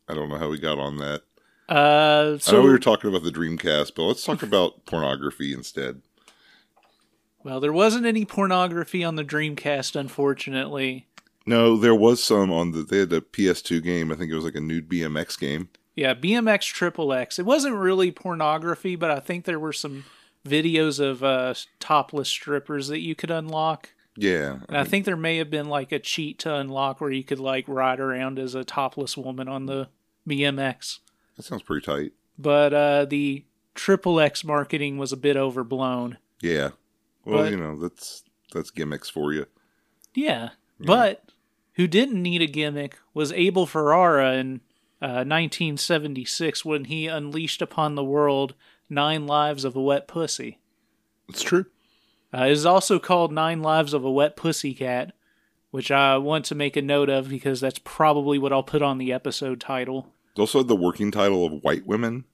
I 0.09 0.15
don't 0.15 0.29
know 0.29 0.39
how 0.39 0.49
we 0.49 0.59
got 0.59 0.79
on 0.79 0.97
that. 0.97 1.23
Uh, 1.69 2.37
I 2.45 2.53
know 2.53 2.63
we 2.63 2.71
were 2.71 2.81
talking 2.81 3.09
about 3.09 3.23
the 3.23 3.31
Dreamcast, 3.31 3.93
but 3.95 4.03
let's 4.03 4.25
talk 4.25 4.43
about 4.43 4.85
pornography 4.87 5.53
instead. 5.53 6.03
Well, 7.43 7.61
there 7.61 7.73
wasn't 7.73 8.07
any 8.07 8.25
pornography 8.25 9.03
on 9.05 9.17
the 9.17 9.25
Dreamcast, 9.25 9.97
unfortunately. 9.97 11.07
No, 11.47 11.77
there 11.77 11.95
was 11.95 12.23
some 12.23 12.53
on 12.53 12.73
the. 12.73 12.83
They 12.83 12.99
had 12.99 13.13
a 13.13 13.21
PS2 13.21 13.83
game. 13.83 14.13
I 14.13 14.15
think 14.15 14.31
it 14.31 14.35
was 14.37 14.45
like 14.45 14.55
a 14.55 14.61
nude 14.61 14.89
BMX 14.89 15.39
game. 15.39 15.69
Yeah, 15.97 16.15
BMX 16.15 16.65
Triple 16.73 17.13
X. 17.13 17.39
It 17.39 17.47
wasn't 17.47 17.77
really 17.77 18.13
pornography, 18.13 18.95
but 18.97 19.11
I 19.11 19.21
think 19.21 19.45
there 19.45 19.59
were 19.59 19.73
some 19.73 20.05
videos 20.47 21.01
of 21.01 21.23
uh, 21.25 21.55
topless 21.79 22.29
strippers 22.29 22.89
that 22.89 23.01
you 23.01 23.15
could 23.15 23.31
unlock. 23.31 23.91
Yeah, 24.17 24.59
And 24.69 24.77
I 24.77 24.85
think 24.85 25.05
there 25.05 25.17
may 25.17 25.37
have 25.39 25.51
been 25.51 25.69
like 25.69 25.93
a 25.93 25.99
cheat 25.99 26.39
to 26.41 26.55
unlock 26.55 27.01
where 27.01 27.11
you 27.13 27.23
could 27.25 27.39
like 27.39 27.67
ride 27.69 28.01
around 28.01 28.39
as 28.39 28.55
a 28.55 28.65
topless 28.65 29.17
woman 29.17 29.49
on 29.49 29.67
the 29.67 29.89
BMX. 30.29 30.99
that 31.37 31.45
sounds 31.45 31.63
pretty 31.63 31.85
tight. 31.87 32.13
But 32.39 32.75
uh, 32.75 33.05
the 33.07 33.45
Triple 33.75 34.21
X 34.21 34.45
marketing 34.45 34.99
was 34.99 35.13
a 35.13 35.17
bit 35.17 35.37
overblown. 35.37 36.19
Yeah. 36.43 36.71
Well, 37.25 37.45
But- 37.45 37.51
you 37.51 37.57
know 37.59 37.77
that's 37.77 38.25
that's 38.53 38.71
gimmicks 38.71 39.09
for 39.09 39.33
you. 39.33 39.47
Yeah. 40.15 40.51
But 40.81 41.25
who 41.75 41.87
didn't 41.87 42.23
need 42.23 42.43
a 42.43 42.47
gimmick 42.47 42.99
was 43.15 43.33
Abel 43.33 43.67
Ferrara 43.67 44.33
in 44.35 44.61
uh, 45.03 45.25
1976 45.25 46.65
when 46.65 46.85
he 46.85 47.07
unleashed 47.07 47.63
upon 47.63 47.95
the 47.95 48.05
world 48.05 48.55
Nine 48.89 49.27
Lives 49.27 49.65
of 49.65 49.77
a 49.77 49.81
Wet 49.81 50.09
Pussy. 50.09 50.59
It's 51.29 51.43
true. 51.43 51.67
Uh, 52.35 52.45
it 52.47 52.53
is 52.53 52.67
also 52.67 52.99
called 52.99 53.33
Nine 53.33 53.61
Lives 53.63 53.93
of 53.95 54.05
a 54.05 54.11
Wet 54.11 54.37
Pussy 54.37 54.75
Cat, 54.75 55.13
which 55.71 55.91
I 55.91 56.17
want 56.17 56.45
to 56.47 56.55
make 56.55 56.77
a 56.77 56.83
note 56.83 57.09
of 57.09 57.29
because 57.29 57.61
that's 57.61 57.81
probably 57.85 58.39
what 58.39 58.53
I'll 58.53 58.63
put 58.63 58.83
on 58.83 58.99
the 58.99 59.13
episode 59.13 59.61
title. 59.61 60.13
It 60.37 60.41
also 60.41 60.63
the 60.63 60.75
working 60.77 61.11
title 61.11 61.45
of 61.45 61.63
White 61.63 61.87
Women. 61.87 62.25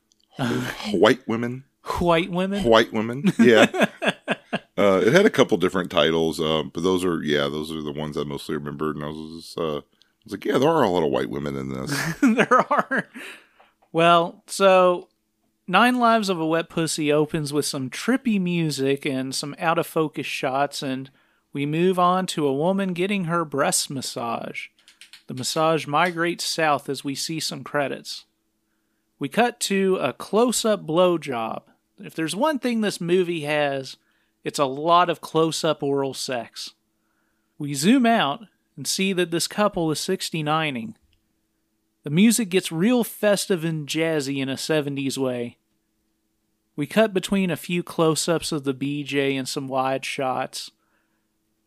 White 0.92 1.26
Women. 1.26 1.64
White 1.98 2.30
Women? 2.30 2.64
White 2.64 2.92
Women. 2.92 3.32
Yeah. 3.38 3.86
uh, 4.78 5.02
it 5.04 5.12
had 5.12 5.26
a 5.26 5.30
couple 5.30 5.56
different 5.56 5.90
titles, 5.90 6.40
um, 6.40 6.70
but 6.72 6.82
those 6.82 7.04
are 7.04 7.22
yeah, 7.22 7.48
those 7.48 7.72
are 7.72 7.82
the 7.82 7.92
ones 7.92 8.16
I 8.16 8.24
mostly 8.24 8.56
remembered. 8.56 8.96
And 8.96 9.04
I 9.04 9.08
was 9.08 9.44
just, 9.44 9.58
uh, 9.58 9.78
I 9.78 9.82
was 10.24 10.32
like, 10.32 10.44
yeah, 10.44 10.58
there 10.58 10.68
are 10.68 10.82
a 10.82 10.90
lot 10.90 11.04
of 11.04 11.10
white 11.10 11.30
women 11.30 11.56
in 11.56 11.72
this. 11.72 12.14
there 12.20 12.72
are. 12.72 13.08
Well, 13.92 14.42
so 14.46 15.08
Nine 15.66 15.98
Lives 15.98 16.28
of 16.28 16.38
a 16.38 16.46
Wet 16.46 16.68
Pussy 16.68 17.10
opens 17.10 17.52
with 17.52 17.64
some 17.64 17.90
trippy 17.90 18.40
music 18.40 19.04
and 19.04 19.34
some 19.34 19.56
out 19.58 19.78
of 19.78 19.86
focus 19.86 20.26
shots, 20.26 20.82
and 20.82 21.10
we 21.52 21.64
move 21.66 21.98
on 21.98 22.26
to 22.26 22.46
a 22.46 22.54
woman 22.54 22.92
getting 22.92 23.24
her 23.24 23.44
breast 23.44 23.90
massage. 23.90 24.66
The 25.26 25.34
massage 25.34 25.86
migrates 25.86 26.44
south 26.44 26.88
as 26.88 27.02
we 27.02 27.14
see 27.14 27.40
some 27.40 27.64
credits. 27.64 28.26
We 29.18 29.28
cut 29.28 29.58
to 29.60 29.96
a 29.96 30.12
close 30.12 30.64
up 30.64 30.86
blowjob. 30.86 31.62
If 31.98 32.14
there's 32.14 32.36
one 32.36 32.58
thing 32.58 32.80
this 32.80 33.00
movie 33.00 33.40
has, 33.40 33.96
it's 34.46 34.60
a 34.60 34.64
lot 34.64 35.10
of 35.10 35.20
close 35.20 35.64
up 35.64 35.82
oral 35.82 36.14
sex. 36.14 36.74
We 37.58 37.74
zoom 37.74 38.06
out 38.06 38.44
and 38.76 38.86
see 38.86 39.12
that 39.12 39.32
this 39.32 39.48
couple 39.48 39.90
is 39.90 39.98
69ing. 39.98 40.94
The 42.04 42.10
music 42.10 42.48
gets 42.50 42.70
real 42.70 43.02
festive 43.02 43.64
and 43.64 43.88
jazzy 43.88 44.38
in 44.40 44.48
a 44.48 44.54
70s 44.54 45.18
way. 45.18 45.58
We 46.76 46.86
cut 46.86 47.12
between 47.12 47.50
a 47.50 47.56
few 47.56 47.82
close 47.82 48.28
ups 48.28 48.52
of 48.52 48.62
the 48.62 48.72
BJ 48.74 49.36
and 49.36 49.48
some 49.48 49.66
wide 49.66 50.04
shots. 50.04 50.70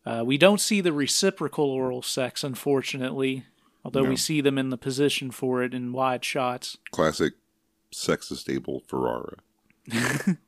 Uh, 0.06 0.22
we 0.24 0.38
don't 0.38 0.60
see 0.60 0.80
the 0.80 0.94
reciprocal 0.94 1.66
oral 1.70 2.00
sex, 2.00 2.42
unfortunately, 2.42 3.44
although 3.84 4.04
No. 4.04 4.08
we 4.08 4.16
see 4.16 4.40
them 4.40 4.56
in 4.56 4.70
the 4.70 4.78
position 4.78 5.30
for 5.30 5.62
it 5.62 5.74
in 5.74 5.92
wide 5.92 6.24
shots. 6.24 6.78
Classic 6.92 7.34
sexist 7.92 8.50
Abel 8.50 8.80
Ferrara. 8.88 9.36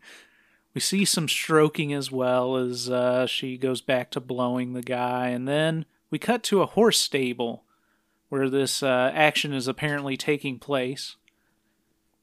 We 0.74 0.80
see 0.80 1.04
some 1.04 1.28
stroking 1.28 1.92
as 1.92 2.10
well 2.10 2.56
as 2.56 2.88
uh, 2.88 3.26
she 3.26 3.58
goes 3.58 3.80
back 3.80 4.10
to 4.12 4.20
blowing 4.20 4.72
the 4.72 4.82
guy, 4.82 5.28
and 5.28 5.46
then 5.46 5.84
we 6.10 6.18
cut 6.18 6.42
to 6.44 6.62
a 6.62 6.66
horse 6.66 6.98
stable 6.98 7.64
where 8.30 8.48
this 8.48 8.82
uh, 8.82 9.10
action 9.14 9.52
is 9.52 9.68
apparently 9.68 10.16
taking 10.16 10.58
place. 10.58 11.16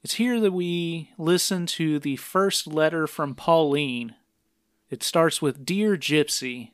It's 0.03 0.15
here 0.15 0.39
that 0.39 0.53
we 0.53 1.11
listen 1.17 1.65
to 1.67 1.99
the 1.99 2.15
first 2.15 2.65
letter 2.65 3.05
from 3.05 3.35
Pauline. 3.35 4.15
It 4.89 5.03
starts 5.03 5.41
with 5.41 5.65
Dear 5.65 5.97
Gypsy. 5.97 6.71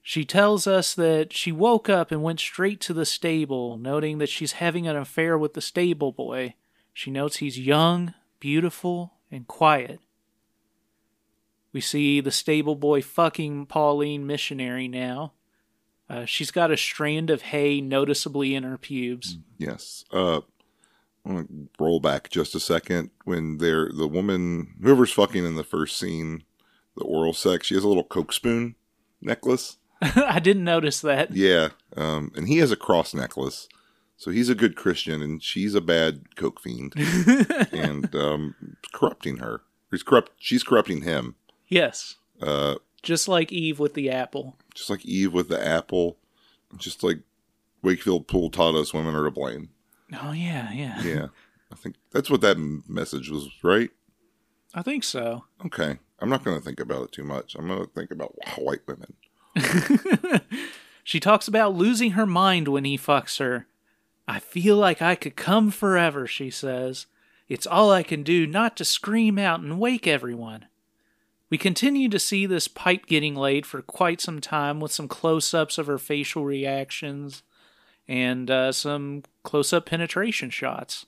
She 0.00 0.24
tells 0.24 0.66
us 0.66 0.94
that 0.94 1.34
she 1.34 1.52
woke 1.52 1.90
up 1.90 2.10
and 2.10 2.22
went 2.22 2.40
straight 2.40 2.80
to 2.82 2.94
the 2.94 3.04
stable, 3.04 3.76
noting 3.76 4.16
that 4.18 4.30
she's 4.30 4.52
having 4.52 4.88
an 4.88 4.96
affair 4.96 5.36
with 5.36 5.52
the 5.52 5.60
stable 5.60 6.12
boy. 6.12 6.54
She 6.94 7.10
notes 7.10 7.36
he's 7.36 7.58
young, 7.58 8.14
beautiful, 8.40 9.12
and 9.30 9.46
quiet. 9.46 10.00
We 11.78 11.82
see 11.82 12.20
the 12.20 12.32
stable 12.32 12.74
boy 12.74 13.02
fucking 13.02 13.66
Pauline 13.66 14.26
missionary 14.26 14.88
now. 14.88 15.34
Uh, 16.10 16.24
she's 16.24 16.50
got 16.50 16.72
a 16.72 16.76
strand 16.76 17.30
of 17.30 17.42
hay 17.42 17.80
noticeably 17.80 18.56
in 18.56 18.64
her 18.64 18.76
pubes. 18.76 19.38
Yes. 19.58 20.04
Uh, 20.12 20.38
I 21.24 21.32
want 21.32 21.48
to 21.48 21.68
roll 21.78 22.00
back 22.00 22.30
just 22.30 22.56
a 22.56 22.58
second. 22.58 23.10
When 23.22 23.58
they're 23.58 23.92
the 23.96 24.08
woman, 24.08 24.74
whoever's 24.82 25.12
fucking 25.12 25.44
in 25.44 25.54
the 25.54 25.62
first 25.62 25.96
scene, 25.96 26.42
the 26.96 27.04
oral 27.04 27.32
sex, 27.32 27.68
she 27.68 27.76
has 27.76 27.84
a 27.84 27.88
little 27.88 28.02
coke 28.02 28.32
spoon 28.32 28.74
necklace. 29.20 29.76
I 30.02 30.40
didn't 30.40 30.64
notice 30.64 31.00
that. 31.02 31.32
Yeah. 31.32 31.68
Um, 31.96 32.32
and 32.34 32.48
he 32.48 32.58
has 32.58 32.72
a 32.72 32.76
cross 32.76 33.14
necklace. 33.14 33.68
So 34.16 34.32
he's 34.32 34.48
a 34.48 34.56
good 34.56 34.74
Christian 34.74 35.22
and 35.22 35.40
she's 35.40 35.76
a 35.76 35.80
bad 35.80 36.34
coke 36.34 36.58
fiend 36.58 36.94
and 37.72 38.12
um, 38.16 38.56
corrupting 38.92 39.36
her. 39.36 39.60
He's 39.92 40.02
corrupt. 40.02 40.32
She's 40.38 40.64
corrupting 40.64 41.02
him. 41.02 41.36
Yes, 41.68 42.16
Uh, 42.40 42.76
just 43.02 43.28
like 43.28 43.52
Eve 43.52 43.78
with 43.78 43.94
the 43.94 44.10
apple. 44.10 44.56
just 44.74 44.90
like 44.90 45.04
Eve 45.04 45.32
with 45.32 45.48
the 45.48 45.64
apple. 45.64 46.16
Just 46.76 47.02
like 47.02 47.20
Wakefield 47.82 48.26
Poole 48.28 48.50
taught 48.50 48.74
us, 48.74 48.92
women 48.94 49.14
are 49.14 49.24
to 49.24 49.30
blame. 49.30 49.70
Oh 50.20 50.32
yeah, 50.32 50.72
yeah. 50.72 51.02
Yeah. 51.02 51.26
I 51.72 51.76
think 51.76 51.96
that's 52.12 52.30
what 52.30 52.40
that 52.40 52.56
message 52.88 53.30
was, 53.30 53.48
right? 53.62 53.90
I 54.74 54.82
think 54.82 55.04
so. 55.04 55.44
Okay. 55.66 55.98
I'm 56.20 56.28
not 56.30 56.42
going 56.44 56.58
to 56.58 56.64
think 56.64 56.80
about 56.80 57.04
it 57.04 57.12
too 57.12 57.24
much. 57.24 57.54
I'm 57.54 57.68
going 57.68 57.80
to 57.84 57.90
think 57.90 58.10
about 58.10 58.34
white 58.56 58.80
women. 58.86 59.14
She 61.04 61.20
talks 61.20 61.48
about 61.48 61.74
losing 61.74 62.10
her 62.10 62.26
mind 62.26 62.68
when 62.68 62.84
he 62.84 62.98
fucks 62.98 63.38
her. 63.38 63.66
I 64.26 64.40
feel 64.40 64.76
like 64.76 65.00
I 65.00 65.14
could 65.14 65.36
come 65.36 65.70
forever, 65.70 66.26
she 66.26 66.50
says. 66.50 67.06
It's 67.48 67.66
all 67.66 67.90
I 67.90 68.02
can 68.02 68.22
do 68.22 68.46
not 68.46 68.76
to 68.76 68.84
scream 68.84 69.38
out 69.38 69.60
and 69.60 69.80
wake 69.80 70.06
everyone. 70.06 70.66
We 71.50 71.58
continue 71.58 72.08
to 72.10 72.18
see 72.18 72.44
this 72.46 72.68
pipe 72.68 73.06
getting 73.06 73.34
laid 73.34 73.64
for 73.64 73.80
quite 73.80 74.20
some 74.20 74.40
time 74.40 74.80
with 74.80 74.92
some 74.92 75.08
close 75.08 75.54
ups 75.54 75.78
of 75.78 75.86
her 75.86 75.98
facial 75.98 76.44
reactions 76.44 77.42
and 78.06 78.50
uh, 78.50 78.72
some 78.72 79.22
close 79.42 79.72
up 79.72 79.86
penetration 79.86 80.50
shots. 80.50 81.06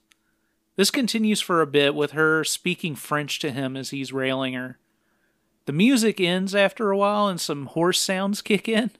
This 0.77 0.91
continues 0.91 1.41
for 1.41 1.61
a 1.61 1.67
bit 1.67 1.95
with 1.95 2.13
her 2.13 2.43
speaking 2.43 2.95
French 2.95 3.39
to 3.41 3.51
him 3.51 3.77
as 3.77 3.91
he's 3.91 4.13
railing 4.13 4.55
her. 4.55 4.79
The 5.67 5.73
music 5.73 6.21
ends 6.21 6.55
after 6.55 6.91
a 6.91 6.97
while 6.97 7.29
and 7.29 7.41
some 7.41 7.67
horse 7.67 8.01
sounds 8.01 8.41
kick 8.41 8.67
in. 8.67 8.91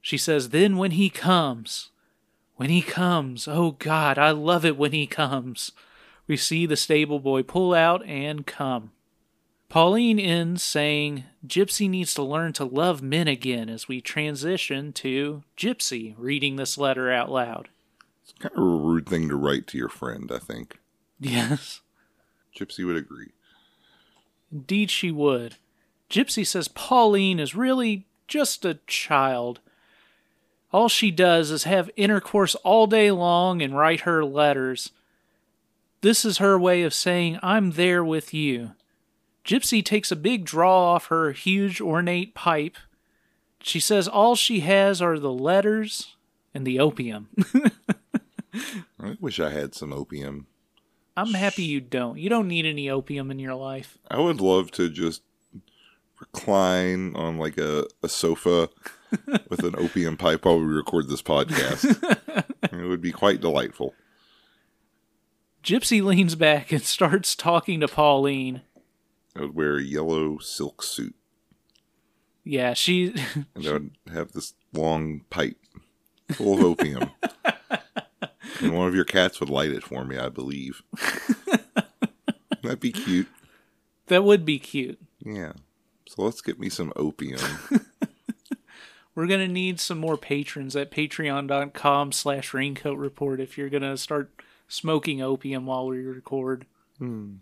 She 0.00 0.16
says, 0.16 0.50
Then 0.50 0.76
when 0.76 0.92
he 0.92 1.10
comes, 1.10 1.90
when 2.56 2.70
he 2.70 2.80
comes, 2.80 3.48
oh 3.48 3.72
God, 3.72 4.18
I 4.18 4.30
love 4.30 4.64
it 4.64 4.76
when 4.76 4.92
he 4.92 5.06
comes. 5.06 5.72
We 6.26 6.36
see 6.36 6.64
the 6.64 6.76
stable 6.76 7.18
boy 7.18 7.42
pull 7.42 7.74
out 7.74 8.06
and 8.06 8.46
come. 8.46 8.92
Pauline 9.70 10.18
ends 10.18 10.64
saying 10.64 11.24
Gypsy 11.46 11.88
needs 11.88 12.12
to 12.14 12.22
learn 12.24 12.52
to 12.54 12.64
love 12.64 13.02
men 13.02 13.28
again 13.28 13.68
as 13.70 13.86
we 13.86 14.00
transition 14.00 14.92
to 14.94 15.44
Gypsy 15.56 16.14
reading 16.18 16.56
this 16.56 16.76
letter 16.76 17.10
out 17.10 17.30
loud. 17.30 17.68
It's 18.24 18.32
kind 18.32 18.52
of 18.54 18.62
a 18.62 18.66
rude 18.66 19.08
thing 19.08 19.28
to 19.28 19.36
write 19.36 19.68
to 19.68 19.78
your 19.78 19.88
friend, 19.88 20.30
I 20.34 20.38
think. 20.38 20.78
Yes, 21.20 21.82
Gypsy 22.58 22.84
would 22.84 22.96
agree. 22.96 23.28
indeed 24.50 24.90
she 24.90 25.12
would. 25.12 25.56
Gypsy 26.10 26.44
says 26.44 26.66
Pauline 26.66 27.38
is 27.38 27.54
really 27.54 28.06
just 28.26 28.64
a 28.64 28.80
child. 28.88 29.60
All 30.72 30.88
she 30.88 31.12
does 31.12 31.52
is 31.52 31.62
have 31.64 31.90
intercourse 31.96 32.56
all 32.56 32.88
day 32.88 33.12
long 33.12 33.62
and 33.62 33.76
write 33.76 34.00
her 34.00 34.24
letters. 34.24 34.90
This 36.00 36.24
is 36.24 36.38
her 36.38 36.58
way 36.58 36.82
of 36.82 36.92
saying, 36.94 37.38
I'm 37.42 37.72
there 37.72 38.04
with 38.04 38.34
you. 38.34 38.72
Gypsy 39.50 39.84
takes 39.84 40.12
a 40.12 40.16
big 40.16 40.44
draw 40.44 40.92
off 40.92 41.06
her 41.06 41.32
huge 41.32 41.80
ornate 41.80 42.36
pipe. 42.36 42.76
She 43.60 43.80
says 43.80 44.06
all 44.06 44.36
she 44.36 44.60
has 44.60 45.02
are 45.02 45.18
the 45.18 45.32
letters 45.32 46.14
and 46.54 46.64
the 46.64 46.78
opium. 46.78 47.30
I 49.00 49.16
wish 49.18 49.40
I 49.40 49.50
had 49.50 49.74
some 49.74 49.92
opium. 49.92 50.46
I'm 51.16 51.34
happy 51.34 51.64
you 51.64 51.80
don't. 51.80 52.16
You 52.16 52.30
don't 52.30 52.46
need 52.46 52.64
any 52.64 52.88
opium 52.88 53.28
in 53.32 53.40
your 53.40 53.56
life. 53.56 53.98
I 54.08 54.20
would 54.20 54.40
love 54.40 54.70
to 54.72 54.88
just 54.88 55.22
recline 56.20 57.16
on 57.16 57.36
like 57.36 57.58
a, 57.58 57.86
a 58.04 58.08
sofa 58.08 58.68
with 59.48 59.64
an 59.64 59.74
opium 59.76 60.16
pipe 60.16 60.44
while 60.44 60.60
we 60.60 60.66
record 60.66 61.08
this 61.08 61.22
podcast. 61.22 62.46
it 62.62 62.86
would 62.86 63.00
be 63.00 63.10
quite 63.10 63.40
delightful. 63.40 63.96
Gypsy 65.64 66.04
leans 66.04 66.36
back 66.36 66.70
and 66.70 66.82
starts 66.82 67.34
talking 67.34 67.80
to 67.80 67.88
Pauline. 67.88 68.62
I 69.36 69.40
would 69.42 69.54
wear 69.54 69.76
a 69.76 69.82
yellow 69.82 70.38
silk 70.38 70.82
suit 70.82 71.14
Yeah, 72.44 72.74
she 72.74 73.14
and 73.54 73.66
I 73.66 73.72
would 73.72 73.90
have 74.12 74.32
this 74.32 74.54
long 74.72 75.22
pipe 75.30 75.56
full 76.32 76.54
of 76.54 76.64
opium. 76.64 77.10
and 78.60 78.74
one 78.76 78.88
of 78.88 78.94
your 78.94 79.04
cats 79.04 79.40
would 79.40 79.50
light 79.50 79.70
it 79.70 79.82
for 79.82 80.04
me, 80.04 80.16
I 80.18 80.28
believe. 80.28 80.82
That'd 82.62 82.80
be 82.80 82.92
cute. 82.92 83.28
that 84.06 84.22
would 84.24 84.44
be 84.44 84.58
cute. 84.58 85.00
Yeah. 85.24 85.52
So 86.08 86.22
let's 86.22 86.40
get 86.40 86.58
me 86.58 86.68
some 86.68 86.92
opium. 86.96 87.40
We're 89.14 89.26
gonna 89.26 89.48
need 89.48 89.80
some 89.80 89.98
more 89.98 90.16
patrons 90.16 90.76
at 90.76 90.90
patreon.com 90.90 92.12
slash 92.12 92.54
raincoat 92.54 92.96
report 92.98 93.40
if 93.40 93.58
you're 93.58 93.68
gonna 93.68 93.96
start 93.96 94.30
smoking 94.68 95.20
opium 95.20 95.66
while 95.66 95.86
we 95.86 95.98
record. 95.98 96.66
Hmm. 96.98 97.36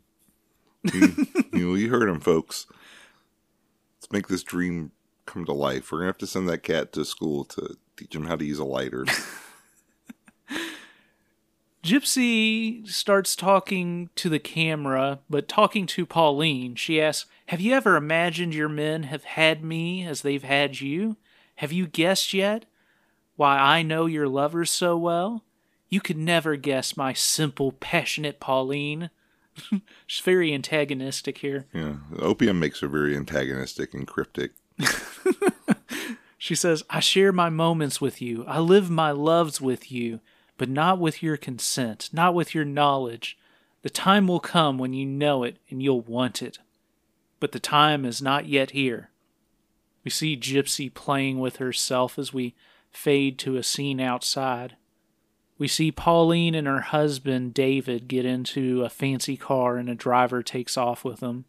You, 0.82 1.26
you 1.52 1.74
you 1.74 1.90
heard 1.90 2.08
him, 2.08 2.20
folks. 2.20 2.66
Let's 3.96 4.12
make 4.12 4.28
this 4.28 4.42
dream 4.42 4.92
come 5.26 5.44
to 5.44 5.52
life. 5.52 5.90
We're 5.90 5.98
gonna 5.98 6.08
have 6.08 6.18
to 6.18 6.26
send 6.26 6.48
that 6.48 6.62
cat 6.62 6.92
to 6.94 7.04
school 7.04 7.44
to 7.46 7.76
teach 7.96 8.14
him 8.14 8.26
how 8.26 8.36
to 8.36 8.44
use 8.44 8.58
a 8.58 8.64
lighter. 8.64 9.04
Gypsy 11.82 12.86
starts 12.88 13.34
talking 13.36 14.10
to 14.16 14.28
the 14.28 14.38
camera, 14.38 15.20
but 15.30 15.48
talking 15.48 15.86
to 15.86 16.04
Pauline. 16.04 16.74
She 16.74 17.00
asks, 17.00 17.30
Have 17.46 17.60
you 17.60 17.72
ever 17.72 17.96
imagined 17.96 18.52
your 18.54 18.68
men 18.68 19.04
have 19.04 19.24
had 19.24 19.64
me 19.64 20.04
as 20.04 20.22
they've 20.22 20.42
had 20.42 20.80
you? 20.80 21.16
Have 21.56 21.72
you 21.72 21.86
guessed 21.86 22.34
yet? 22.34 22.66
Why 23.36 23.58
I 23.58 23.82
know 23.82 24.06
your 24.06 24.28
lovers 24.28 24.70
so 24.70 24.98
well? 24.98 25.44
You 25.88 26.00
could 26.00 26.18
never 26.18 26.56
guess 26.56 26.96
my 26.96 27.12
simple, 27.12 27.72
passionate 27.72 28.40
Pauline. 28.40 29.10
She's 30.06 30.24
very 30.24 30.52
antagonistic 30.54 31.38
here. 31.38 31.66
yeah, 31.72 31.96
opium 32.18 32.58
makes 32.58 32.80
her 32.80 32.88
very 32.88 33.16
antagonistic 33.16 33.94
and 33.94 34.06
cryptic. 34.06 34.52
She 36.40 36.54
says, 36.54 36.84
I 36.88 37.00
share 37.00 37.32
my 37.32 37.50
moments 37.50 38.00
with 38.00 38.22
you. 38.22 38.44
I 38.46 38.60
live 38.60 38.88
my 38.88 39.10
loves 39.10 39.60
with 39.60 39.90
you, 39.90 40.20
but 40.56 40.68
not 40.68 41.00
with 41.00 41.20
your 41.20 41.36
consent, 41.36 42.08
not 42.12 42.32
with 42.32 42.54
your 42.54 42.64
knowledge. 42.64 43.36
The 43.82 43.90
time 43.90 44.28
will 44.28 44.40
come 44.40 44.78
when 44.78 44.92
you 44.92 45.04
know 45.04 45.42
it 45.42 45.58
and 45.68 45.82
you'll 45.82 46.00
want 46.00 46.40
it. 46.40 46.60
But 47.40 47.50
the 47.50 47.58
time 47.58 48.04
is 48.04 48.22
not 48.22 48.46
yet 48.46 48.70
here. 48.70 49.10
We 50.04 50.12
see 50.12 50.36
Gypsy 50.36 50.92
playing 50.92 51.40
with 51.40 51.56
herself 51.56 52.18
as 52.18 52.32
we 52.32 52.54
fade 52.92 53.36
to 53.40 53.56
a 53.56 53.64
scene 53.64 54.00
outside. 54.00 54.76
We 55.58 55.66
see 55.66 55.90
Pauline 55.90 56.54
and 56.54 56.68
her 56.68 56.80
husband, 56.80 57.52
David, 57.52 58.06
get 58.06 58.24
into 58.24 58.84
a 58.84 58.88
fancy 58.88 59.36
car 59.36 59.76
and 59.76 59.90
a 59.90 59.94
driver 59.94 60.42
takes 60.42 60.76
off 60.76 61.04
with 61.04 61.18
them. 61.18 61.44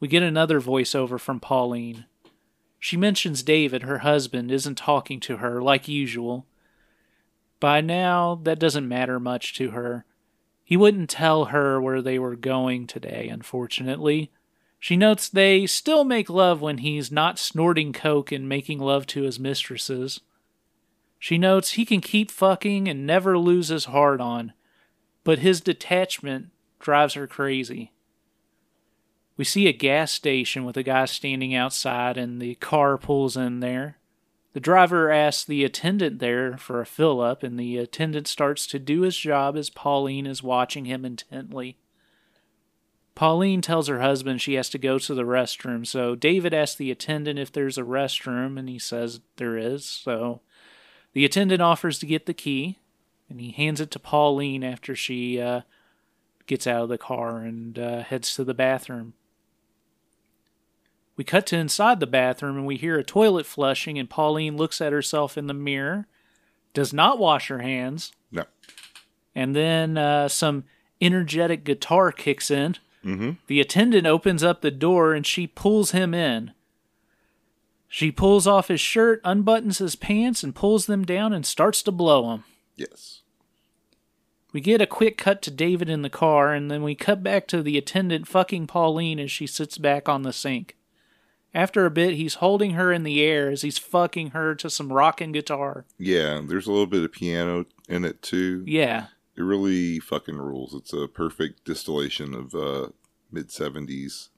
We 0.00 0.08
get 0.08 0.24
another 0.24 0.60
voiceover 0.60 1.20
from 1.20 1.38
Pauline. 1.38 2.06
She 2.80 2.96
mentions 2.96 3.42
David, 3.42 3.82
her 3.84 3.98
husband, 3.98 4.50
isn't 4.50 4.76
talking 4.76 5.20
to 5.20 5.38
her 5.38 5.62
like 5.62 5.88
usual. 5.88 6.46
By 7.60 7.80
now, 7.80 8.40
that 8.42 8.60
doesn't 8.60 8.88
matter 8.88 9.18
much 9.18 9.54
to 9.54 9.70
her. 9.70 10.04
He 10.64 10.76
wouldn't 10.76 11.10
tell 11.10 11.46
her 11.46 11.80
where 11.80 12.02
they 12.02 12.18
were 12.18 12.36
going 12.36 12.86
today, 12.86 13.28
unfortunately. 13.28 14.30
She 14.78 14.96
notes 14.96 15.28
they 15.28 15.66
still 15.66 16.04
make 16.04 16.28
love 16.28 16.60
when 16.60 16.78
he's 16.78 17.10
not 17.10 17.38
snorting 17.38 17.92
coke 17.92 18.30
and 18.30 18.48
making 18.48 18.78
love 18.78 19.06
to 19.08 19.22
his 19.22 19.40
mistresses. 19.40 20.20
She 21.18 21.38
notes 21.38 21.72
he 21.72 21.84
can 21.84 22.00
keep 22.00 22.30
fucking 22.30 22.88
and 22.88 23.06
never 23.06 23.36
lose 23.36 23.68
his 23.68 23.86
heart 23.86 24.20
on, 24.20 24.52
but 25.24 25.40
his 25.40 25.60
detachment 25.60 26.50
drives 26.78 27.14
her 27.14 27.26
crazy. 27.26 27.92
We 29.36 29.44
see 29.44 29.68
a 29.68 29.72
gas 29.72 30.10
station 30.12 30.64
with 30.64 30.76
a 30.76 30.82
guy 30.82 31.04
standing 31.06 31.54
outside, 31.54 32.16
and 32.16 32.40
the 32.40 32.56
car 32.56 32.98
pulls 32.98 33.36
in 33.36 33.60
there. 33.60 33.98
The 34.52 34.60
driver 34.60 35.12
asks 35.12 35.44
the 35.44 35.64
attendant 35.64 36.18
there 36.18 36.56
for 36.56 36.80
a 36.80 36.86
fill 36.86 37.20
up, 37.20 37.42
and 37.42 37.58
the 37.58 37.76
attendant 37.78 38.26
starts 38.26 38.66
to 38.68 38.78
do 38.78 39.02
his 39.02 39.16
job 39.16 39.56
as 39.56 39.70
Pauline 39.70 40.26
is 40.26 40.42
watching 40.42 40.86
him 40.86 41.04
intently. 41.04 41.78
Pauline 43.14 43.60
tells 43.60 43.88
her 43.88 44.00
husband 44.00 44.40
she 44.40 44.54
has 44.54 44.68
to 44.70 44.78
go 44.78 44.98
to 44.98 45.14
the 45.14 45.24
restroom, 45.24 45.86
so 45.86 46.14
David 46.14 46.54
asks 46.54 46.76
the 46.76 46.90
attendant 46.90 47.38
if 47.38 47.52
there's 47.52 47.78
a 47.78 47.82
restroom, 47.82 48.58
and 48.58 48.68
he 48.68 48.78
says 48.78 49.20
there 49.36 49.56
is. 49.56 49.84
So 49.84 50.40
the 51.18 51.24
attendant 51.24 51.60
offers 51.60 51.98
to 51.98 52.06
get 52.06 52.26
the 52.26 52.32
key, 52.32 52.78
and 53.28 53.40
he 53.40 53.50
hands 53.50 53.80
it 53.80 53.90
to 53.90 53.98
Pauline 53.98 54.62
after 54.62 54.94
she 54.94 55.40
uh, 55.40 55.62
gets 56.46 56.64
out 56.64 56.84
of 56.84 56.88
the 56.88 56.96
car 56.96 57.38
and 57.38 57.76
uh, 57.76 58.02
heads 58.04 58.36
to 58.36 58.44
the 58.44 58.54
bathroom. 58.54 59.14
We 61.16 61.24
cut 61.24 61.44
to 61.46 61.56
inside 61.56 61.98
the 61.98 62.06
bathroom 62.06 62.56
and 62.56 62.64
we 62.64 62.76
hear 62.76 62.96
a 62.96 63.02
toilet 63.02 63.46
flushing, 63.46 63.98
and 63.98 64.08
Pauline 64.08 64.56
looks 64.56 64.80
at 64.80 64.92
herself 64.92 65.36
in 65.36 65.48
the 65.48 65.54
mirror, 65.54 66.06
does 66.72 66.92
not 66.92 67.18
wash 67.18 67.48
her 67.48 67.58
hands, 67.58 68.12
No. 68.30 68.44
and 69.34 69.56
then 69.56 69.98
uh, 69.98 70.28
some 70.28 70.62
energetic 71.00 71.64
guitar 71.64 72.12
kicks 72.12 72.48
in. 72.48 72.76
Mm-hmm. 73.04 73.30
The 73.48 73.60
attendant 73.60 74.06
opens 74.06 74.44
up 74.44 74.60
the 74.60 74.70
door 74.70 75.14
and 75.14 75.26
she 75.26 75.48
pulls 75.48 75.90
him 75.90 76.14
in. 76.14 76.52
She 77.88 78.12
pulls 78.12 78.46
off 78.46 78.68
his 78.68 78.80
shirt, 78.80 79.22
unbuttons 79.24 79.78
his 79.78 79.96
pants, 79.96 80.44
and 80.44 80.54
pulls 80.54 80.86
them 80.86 81.04
down 81.04 81.32
and 81.32 81.44
starts 81.44 81.82
to 81.84 81.92
blow 81.92 82.32
him. 82.32 82.44
Yes. 82.76 83.22
We 84.52 84.60
get 84.60 84.80
a 84.80 84.86
quick 84.86 85.16
cut 85.16 85.42
to 85.42 85.50
David 85.50 85.88
in 85.88 86.02
the 86.02 86.10
car, 86.10 86.52
and 86.52 86.70
then 86.70 86.82
we 86.82 86.94
cut 86.94 87.22
back 87.22 87.46
to 87.48 87.62
the 87.62 87.78
attendant 87.78 88.28
fucking 88.28 88.66
Pauline 88.66 89.18
as 89.18 89.30
she 89.30 89.46
sits 89.46 89.78
back 89.78 90.08
on 90.08 90.22
the 90.22 90.32
sink. 90.32 90.76
After 91.54 91.86
a 91.86 91.90
bit, 91.90 92.14
he's 92.14 92.34
holding 92.34 92.72
her 92.72 92.92
in 92.92 93.04
the 93.04 93.22
air 93.22 93.50
as 93.50 93.62
he's 93.62 93.78
fucking 93.78 94.30
her 94.30 94.54
to 94.56 94.68
some 94.68 94.92
rockin' 94.92 95.32
guitar. 95.32 95.86
Yeah, 95.98 96.42
there's 96.46 96.66
a 96.66 96.70
little 96.70 96.86
bit 96.86 97.04
of 97.04 97.12
piano 97.12 97.64
in 97.88 98.04
it 98.04 98.20
too. 98.22 98.64
Yeah. 98.66 99.06
It 99.34 99.42
really 99.42 99.98
fucking 99.98 100.36
rules. 100.36 100.74
It's 100.74 100.92
a 100.92 101.08
perfect 101.08 101.64
distillation 101.64 102.34
of 102.34 102.54
uh, 102.54 102.88
mid 103.32 103.48
'70s 103.48 104.28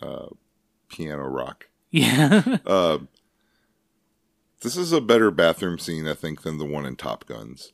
uh, 0.00 0.26
piano 0.88 1.24
rock. 1.24 1.68
Yeah. 1.94 2.58
Uh, 2.66 2.98
this 4.62 4.76
is 4.76 4.92
a 4.92 5.00
better 5.00 5.30
bathroom 5.30 5.78
scene, 5.78 6.08
I 6.08 6.14
think, 6.14 6.42
than 6.42 6.58
the 6.58 6.64
one 6.64 6.86
in 6.86 6.96
Top 6.96 7.26
Guns. 7.26 7.72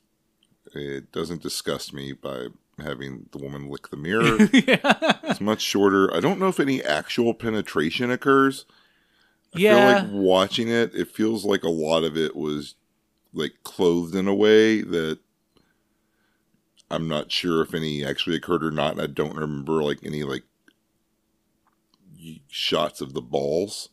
It 0.74 1.10
doesn't 1.12 1.40
disgust 1.42 1.94
me 1.94 2.12
by 2.12 2.48
having 2.78 3.26
the 3.32 3.38
woman 3.38 3.68
lick 3.70 3.88
the 3.88 3.96
mirror. 3.96 4.36
yeah. 4.52 5.18
It's 5.24 5.40
much 5.40 5.60
shorter. 5.62 6.12
I 6.14 6.20
don't 6.20 6.38
know 6.40 6.48
if 6.48 6.60
any 6.60 6.82
actual 6.82 7.32
penetration 7.32 8.10
occurs. 8.10 8.66
I 9.54 9.58
Yeah. 9.60 10.00
feel 10.00 10.02
like 10.02 10.12
watching 10.12 10.68
it, 10.68 10.94
it 10.94 11.08
feels 11.08 11.44
like 11.44 11.62
a 11.62 11.68
lot 11.70 12.04
of 12.04 12.16
it 12.16 12.34
was 12.36 12.74
like 13.32 13.52
clothed 13.62 14.14
in 14.16 14.26
a 14.28 14.34
way 14.34 14.82
that 14.82 15.18
I'm 16.90 17.06
not 17.08 17.30
sure 17.32 17.62
if 17.62 17.72
any 17.72 18.04
actually 18.04 18.36
occurred 18.36 18.64
or 18.64 18.70
not. 18.72 18.92
And 18.92 19.00
I 19.02 19.06
don't 19.06 19.36
remember 19.36 19.82
like 19.82 20.00
any 20.04 20.24
like 20.24 20.42
shots 22.48 23.00
of 23.00 23.14
the 23.14 23.22
balls. 23.22 23.88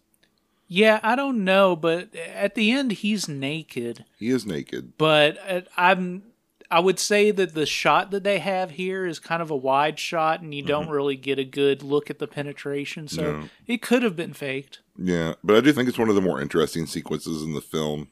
Yeah, 0.68 1.00
I 1.04 1.16
don't 1.16 1.44
know, 1.44 1.76
but 1.76 2.16
at 2.16 2.56
the 2.56 2.72
end, 2.72 2.92
he's 2.94 3.28
naked. 3.28 4.06
He 4.20 4.30
is 4.30 4.46
naked. 4.46 4.94
But 4.98 5.38
uh, 5.48 5.62
I'm. 5.78 6.24
I 6.70 6.82
would 6.82 7.00
say 7.00 7.32
that 7.32 7.54
the 7.54 7.66
shot 7.66 8.12
that 8.12 8.26
they 8.26 8.40
have 8.40 8.72
here 8.72 9.06
is 9.06 9.20
kind 9.20 9.42
of 9.42 9.50
a 9.50 9.56
wide 9.56 9.98
shot, 10.00 10.42
and 10.42 10.54
you 10.54 10.62
don't 10.64 10.90
really 10.90 11.16
get 11.16 11.40
a 11.40 11.46
good 11.46 11.82
look 11.82 12.10
at 12.10 12.20
the 12.20 12.28
penetration. 12.28 13.08
So 13.08 13.22
No. 13.22 13.50
it 13.68 13.82
could 13.82 14.04
have 14.04 14.18
been 14.18 14.34
faked. 14.34 14.80
Yeah, 14.98 15.36
but 15.46 15.56
I 15.56 15.62
do 15.62 15.72
think 15.72 15.88
it's 15.88 15.98
one 15.98 16.10
of 16.10 16.16
the 16.16 16.22
more 16.22 16.42
interesting 16.42 16.86
sequences 16.86 17.42
in 17.42 17.54
the 17.54 17.62
film. 17.62 18.10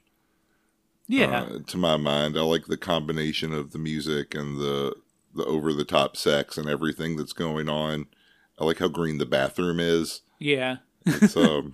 Yeah, 1.07 1.41
uh, 1.41 1.59
to 1.67 1.77
my 1.77 1.97
mind, 1.97 2.37
I 2.37 2.41
like 2.43 2.67
the 2.67 2.77
combination 2.77 3.53
of 3.53 3.71
the 3.71 3.77
music 3.77 4.33
and 4.33 4.57
the 4.57 4.95
the 5.33 5.43
over 5.45 5.73
the 5.73 5.83
top 5.83 6.15
sex 6.15 6.57
and 6.57 6.69
everything 6.69 7.17
that's 7.17 7.33
going 7.33 7.67
on. 7.67 8.05
I 8.57 8.63
like 8.63 8.79
how 8.79 8.87
green 8.87 9.17
the 9.17 9.25
bathroom 9.25 9.79
is. 9.81 10.21
yeah. 10.39 10.77
It's 11.05 11.35
um, 11.37 11.73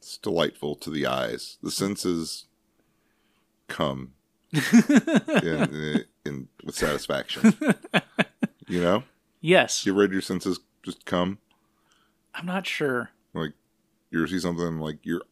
it's 0.00 0.16
delightful 0.16 0.74
to 0.76 0.88
the 0.90 1.06
eyes. 1.06 1.58
The 1.62 1.70
senses 1.70 2.46
come 3.68 4.14
in, 4.52 4.60
uh, 5.44 5.98
in 6.24 6.48
with 6.64 6.74
satisfaction. 6.74 7.54
You 8.66 8.80
know, 8.80 9.02
Yes, 9.42 9.84
you 9.84 9.92
read 9.94 10.12
your 10.12 10.22
senses 10.22 10.60
just 10.82 11.04
come. 11.04 11.38
I'm 12.34 12.46
not 12.46 12.66
sure. 12.66 13.10
Like 13.34 13.52
you 14.10 14.18
ever 14.20 14.28
see 14.28 14.38
something 14.38 14.78
like 14.78 14.98
you're 15.02 15.22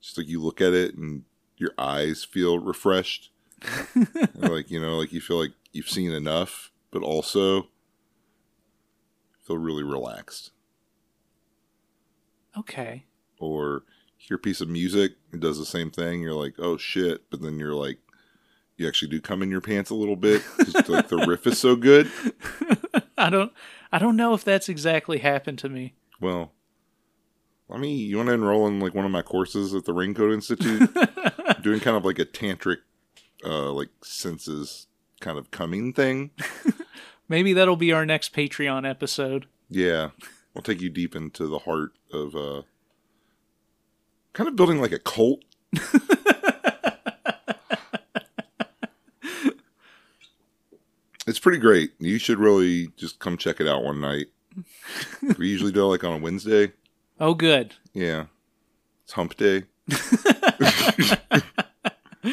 just 0.00 0.16
like 0.16 0.28
you 0.28 0.40
look 0.40 0.60
at 0.60 0.72
it 0.72 0.94
and 0.96 1.24
your 1.56 1.72
eyes 1.76 2.24
feel 2.24 2.58
refreshed. 2.58 3.30
Like 4.34 4.70
you 4.70 4.80
know, 4.80 4.96
like 4.98 5.12
you 5.12 5.20
feel 5.20 5.38
like 5.38 5.52
you've 5.72 5.88
seen 5.88 6.12
enough, 6.12 6.70
but 6.90 7.02
also 7.02 7.68
feel 9.46 9.58
really 9.58 9.82
relaxed. 9.82 10.51
Okay. 12.58 13.04
or 13.40 13.82
hear 14.16 14.36
a 14.36 14.40
piece 14.40 14.60
of 14.60 14.68
music 14.68 15.12
it 15.32 15.40
does 15.40 15.58
the 15.58 15.64
same 15.66 15.90
thing 15.90 16.20
you're 16.20 16.32
like 16.34 16.54
oh 16.58 16.76
shit 16.76 17.22
but 17.30 17.42
then 17.42 17.58
you're 17.58 17.74
like 17.74 17.98
you 18.76 18.86
actually 18.86 19.08
do 19.08 19.20
come 19.20 19.42
in 19.42 19.50
your 19.50 19.60
pants 19.60 19.90
a 19.90 19.94
little 19.94 20.16
bit 20.16 20.42
because 20.58 20.74
like 20.88 21.08
the 21.08 21.24
riff 21.26 21.46
is 21.46 21.58
so 21.58 21.74
good 21.76 22.10
I 23.18 23.30
don't. 23.30 23.52
I 23.92 23.98
don't 23.98 24.16
know 24.16 24.34
if 24.34 24.42
that's 24.42 24.68
exactly 24.68 25.18
happened 25.18 25.58
to 25.60 25.68
me. 25.68 25.94
well 26.20 26.52
I 27.70 27.78
mean, 27.78 27.98
you 27.98 28.16
want 28.18 28.26
to 28.28 28.34
enroll 28.34 28.66
in 28.66 28.80
like 28.80 28.94
one 28.94 29.04
of 29.06 29.10
my 29.10 29.22
courses 29.22 29.74
at 29.74 29.86
the 29.86 29.94
Raincoat 29.94 30.30
Institute? 30.32 30.90
Doing 31.62 31.80
kind 31.80 31.96
of 31.96 32.04
like 32.04 32.18
a 32.18 32.26
tantric, 32.26 32.78
uh, 33.46 33.72
like 33.72 33.88
senses 34.02 34.88
kind 35.20 35.38
of 35.38 35.50
coming 35.50 35.94
thing. 35.94 36.32
Maybe 37.28 37.54
that'll 37.54 37.76
be 37.76 37.90
our 37.92 38.04
next 38.04 38.34
Patreon 38.34 38.86
episode. 38.88 39.46
Yeah, 39.70 40.10
I'll 40.54 40.62
take 40.62 40.80
you 40.80 40.90
deep 40.90 41.16
into 41.16 41.46
the 41.46 41.60
heart 41.60 41.92
of 42.12 42.36
uh, 42.36 42.62
kind 44.32 44.48
of 44.48 44.56
building 44.56 44.80
like 44.80 44.92
a 44.92 44.98
cult. 44.98 45.42
it's 51.26 51.38
pretty 51.38 51.58
great. 51.58 51.92
You 51.98 52.18
should 52.18 52.38
really 52.38 52.88
just 52.96 53.18
come 53.18 53.36
check 53.36 53.60
it 53.60 53.68
out 53.68 53.82
one 53.82 54.00
night. 54.00 54.26
we 55.38 55.48
usually 55.48 55.72
do 55.72 55.84
it 55.84 55.88
like 55.88 56.04
on 56.04 56.12
a 56.12 56.18
Wednesday. 56.18 56.72
Oh, 57.18 57.34
good. 57.34 57.74
Yeah, 57.94 58.26
it's 59.04 59.12
Hump 59.12 59.36
Day. 59.36 59.64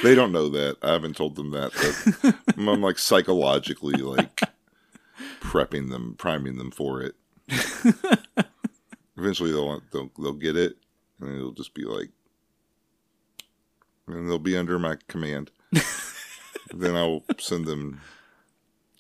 they 0.04 0.16
don't 0.16 0.32
know 0.32 0.50
that. 0.50 0.78
I 0.82 0.92
haven't 0.92 1.16
told 1.16 1.36
them 1.36 1.52
that. 1.52 1.72
But 2.22 2.36
I'm 2.58 2.82
like 2.82 2.98
psychologically 2.98 3.94
like 4.02 4.42
prepping 5.40 5.90
them, 5.90 6.16
priming 6.18 6.58
them 6.58 6.72
for 6.72 7.02
it. 7.02 7.16
Eventually, 9.18 9.52
they'll 9.52 9.82
they'll 9.92 10.10
they'll 10.20 10.34
get 10.34 10.56
it, 10.56 10.78
and 11.20 11.36
it'll 11.36 11.52
just 11.52 11.74
be 11.74 11.84
like, 11.84 12.10
and 14.08 14.30
they'll 14.30 14.40
be 14.40 14.56
under 14.58 14.80
my 14.80 14.98
command. 15.08 15.52
then 16.74 16.96
I'll 16.96 17.24
send 17.38 17.66
them 17.66 18.02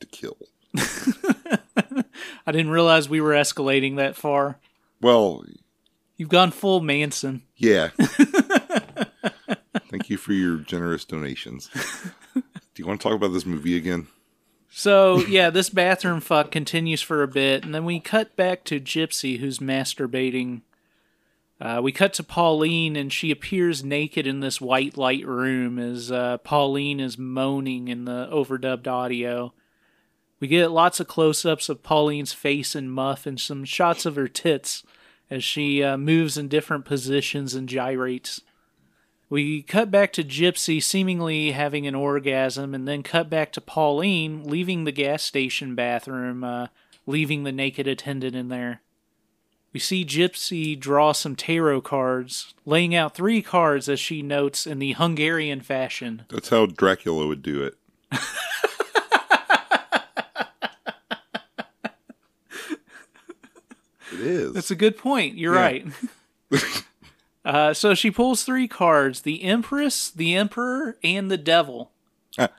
to 0.01 0.07
kill. 0.07 0.37
I 0.77 2.51
didn't 2.51 2.71
realize 2.71 3.07
we 3.09 3.21
were 3.21 3.31
escalating 3.33 3.95
that 3.97 4.15
far. 4.15 4.59
Well, 5.01 5.43
You've 6.17 6.29
gone 6.29 6.51
full 6.51 6.81
Manson. 6.81 7.43
yeah. 7.55 7.89
Thank 9.89 10.09
you 10.09 10.17
for 10.17 10.33
your 10.33 10.57
generous 10.57 11.05
donations. 11.05 11.69
Do 12.35 12.41
you 12.75 12.85
want 12.85 12.99
to 12.99 13.07
talk 13.07 13.15
about 13.15 13.29
this 13.33 13.45
movie 13.45 13.77
again? 13.77 14.07
So, 14.71 15.19
yeah, 15.25 15.49
this 15.49 15.69
bathroom 15.69 16.21
fuck 16.21 16.51
continues 16.51 17.01
for 17.01 17.23
a 17.23 17.27
bit, 17.27 17.65
and 17.65 17.73
then 17.73 17.85
we 17.85 17.99
cut 17.99 18.35
back 18.35 18.63
to 18.65 18.79
Gypsy, 18.79 19.39
who's 19.39 19.59
masturbating. 19.59 20.61
Uh, 21.59 21.81
we 21.83 21.91
cut 21.91 22.13
to 22.13 22.23
Pauline, 22.23 22.95
and 22.95 23.11
she 23.11 23.31
appears 23.31 23.83
naked 23.83 24.27
in 24.27 24.39
this 24.39 24.61
white 24.61 24.95
light 24.95 25.25
room 25.25 25.79
as 25.79 26.11
uh, 26.11 26.37
Pauline 26.37 26.99
is 26.99 27.17
moaning 27.17 27.87
in 27.87 28.05
the 28.05 28.29
overdubbed 28.31 28.87
audio. 28.87 29.53
We 30.39 30.47
get 30.47 30.71
lots 30.71 30.99
of 30.99 31.07
close 31.07 31.45
ups 31.45 31.67
of 31.67 31.83
Pauline's 31.83 32.31
face 32.31 32.75
and 32.75 32.91
muff, 32.91 33.25
and 33.25 33.39
some 33.39 33.65
shots 33.65 34.05
of 34.05 34.15
her 34.15 34.27
tits 34.27 34.83
as 35.29 35.43
she 35.43 35.83
uh, 35.83 35.97
moves 35.97 36.37
in 36.37 36.47
different 36.47 36.85
positions 36.85 37.55
and 37.55 37.67
gyrates. 37.67 38.41
We 39.29 39.61
cut 39.61 39.91
back 39.91 40.11
to 40.13 40.23
Gypsy 40.23 40.81
seemingly 40.81 41.51
having 41.51 41.85
an 41.85 41.93
orgasm, 41.93 42.73
and 42.73 42.87
then 42.87 43.03
cut 43.03 43.29
back 43.29 43.51
to 43.53 43.61
Pauline 43.61 44.43
leaving 44.43 44.83
the 44.85 44.91
gas 44.91 45.21
station 45.21 45.75
bathroom, 45.75 46.43
uh, 46.43 46.67
leaving 47.05 47.43
the 47.43 47.51
naked 47.51 47.85
attendant 47.87 48.35
in 48.35 48.49
there. 48.49 48.81
We 49.71 49.79
see 49.79 50.03
Gypsy 50.03 50.79
draw 50.79 51.11
some 51.11 51.35
tarot 51.35 51.81
cards, 51.81 52.55
laying 52.65 52.95
out 52.95 53.13
three 53.13 53.43
cards 53.43 53.87
as 53.87 53.99
she 53.99 54.23
notes 54.23 54.65
in 54.65 54.79
the 54.79 54.93
Hungarian 54.93 55.61
fashion. 55.61 56.23
That's 56.29 56.49
how 56.49 56.65
Dracula 56.65 57.27
would 57.27 57.43
do 57.43 57.61
it. 57.63 57.75
it 64.11 64.19
is. 64.19 64.53
That's 64.53 64.71
a 64.71 64.75
good 64.75 64.97
point. 64.97 65.37
You're 65.37 65.55
Yeah. 65.55 65.61
right. 65.61 65.85
uh, 67.49 67.73
so 67.73 67.95
she 67.95 68.11
pulls 68.11 68.43
three 68.43 68.67
cards 68.67 69.21
the 69.21 69.41
Empress, 69.43 70.11
the 70.11 70.35
Emperor, 70.35 70.97
and 71.03 71.31
the 71.31 71.37
Devil. 71.37 71.89
Ah. 72.37 72.49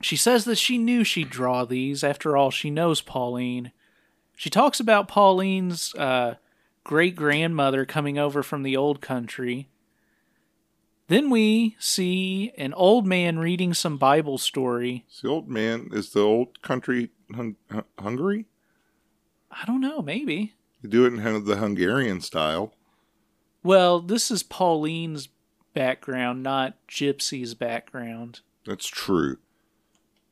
She 0.00 0.14
says 0.14 0.44
that 0.44 0.58
she 0.58 0.78
knew 0.78 1.02
she'd 1.02 1.28
draw 1.28 1.64
these. 1.64 2.04
After 2.04 2.36
all, 2.36 2.52
she 2.52 2.70
knows 2.70 3.00
Pauline. 3.00 3.72
She 4.36 4.48
talks 4.48 4.78
about 4.78 5.08
Pauline's 5.08 5.92
uh, 5.96 6.36
great 6.84 7.16
grandmother 7.16 7.84
coming 7.84 8.16
over 8.16 8.44
from 8.44 8.62
the 8.62 8.76
old 8.76 9.00
country. 9.00 9.66
Then 11.08 11.28
we 11.28 11.74
see 11.80 12.52
an 12.56 12.74
old 12.74 13.08
man 13.08 13.40
reading 13.40 13.74
some 13.74 13.98
Bible 13.98 14.38
story. 14.38 15.04
The 15.20 15.28
old 15.28 15.48
man 15.48 15.90
is 15.92 16.10
the 16.10 16.20
old 16.20 16.62
country 16.62 17.10
hung- 17.34 17.56
Hun- 17.72 17.84
Hungary. 17.98 18.46
I 19.50 19.64
don't 19.66 19.80
know, 19.80 20.00
maybe. 20.00 20.54
They 20.80 20.88
do 20.88 21.06
it 21.06 21.14
in 21.14 21.44
the 21.44 21.56
Hungarian 21.56 22.20
style. 22.20 22.72
Well, 23.64 23.98
this 24.00 24.30
is 24.30 24.42
Pauline's 24.44 25.28
background, 25.72 26.42
not 26.44 26.76
Gypsy's 26.86 27.54
background. 27.54 28.40
That's 28.66 28.86
true, 28.86 29.38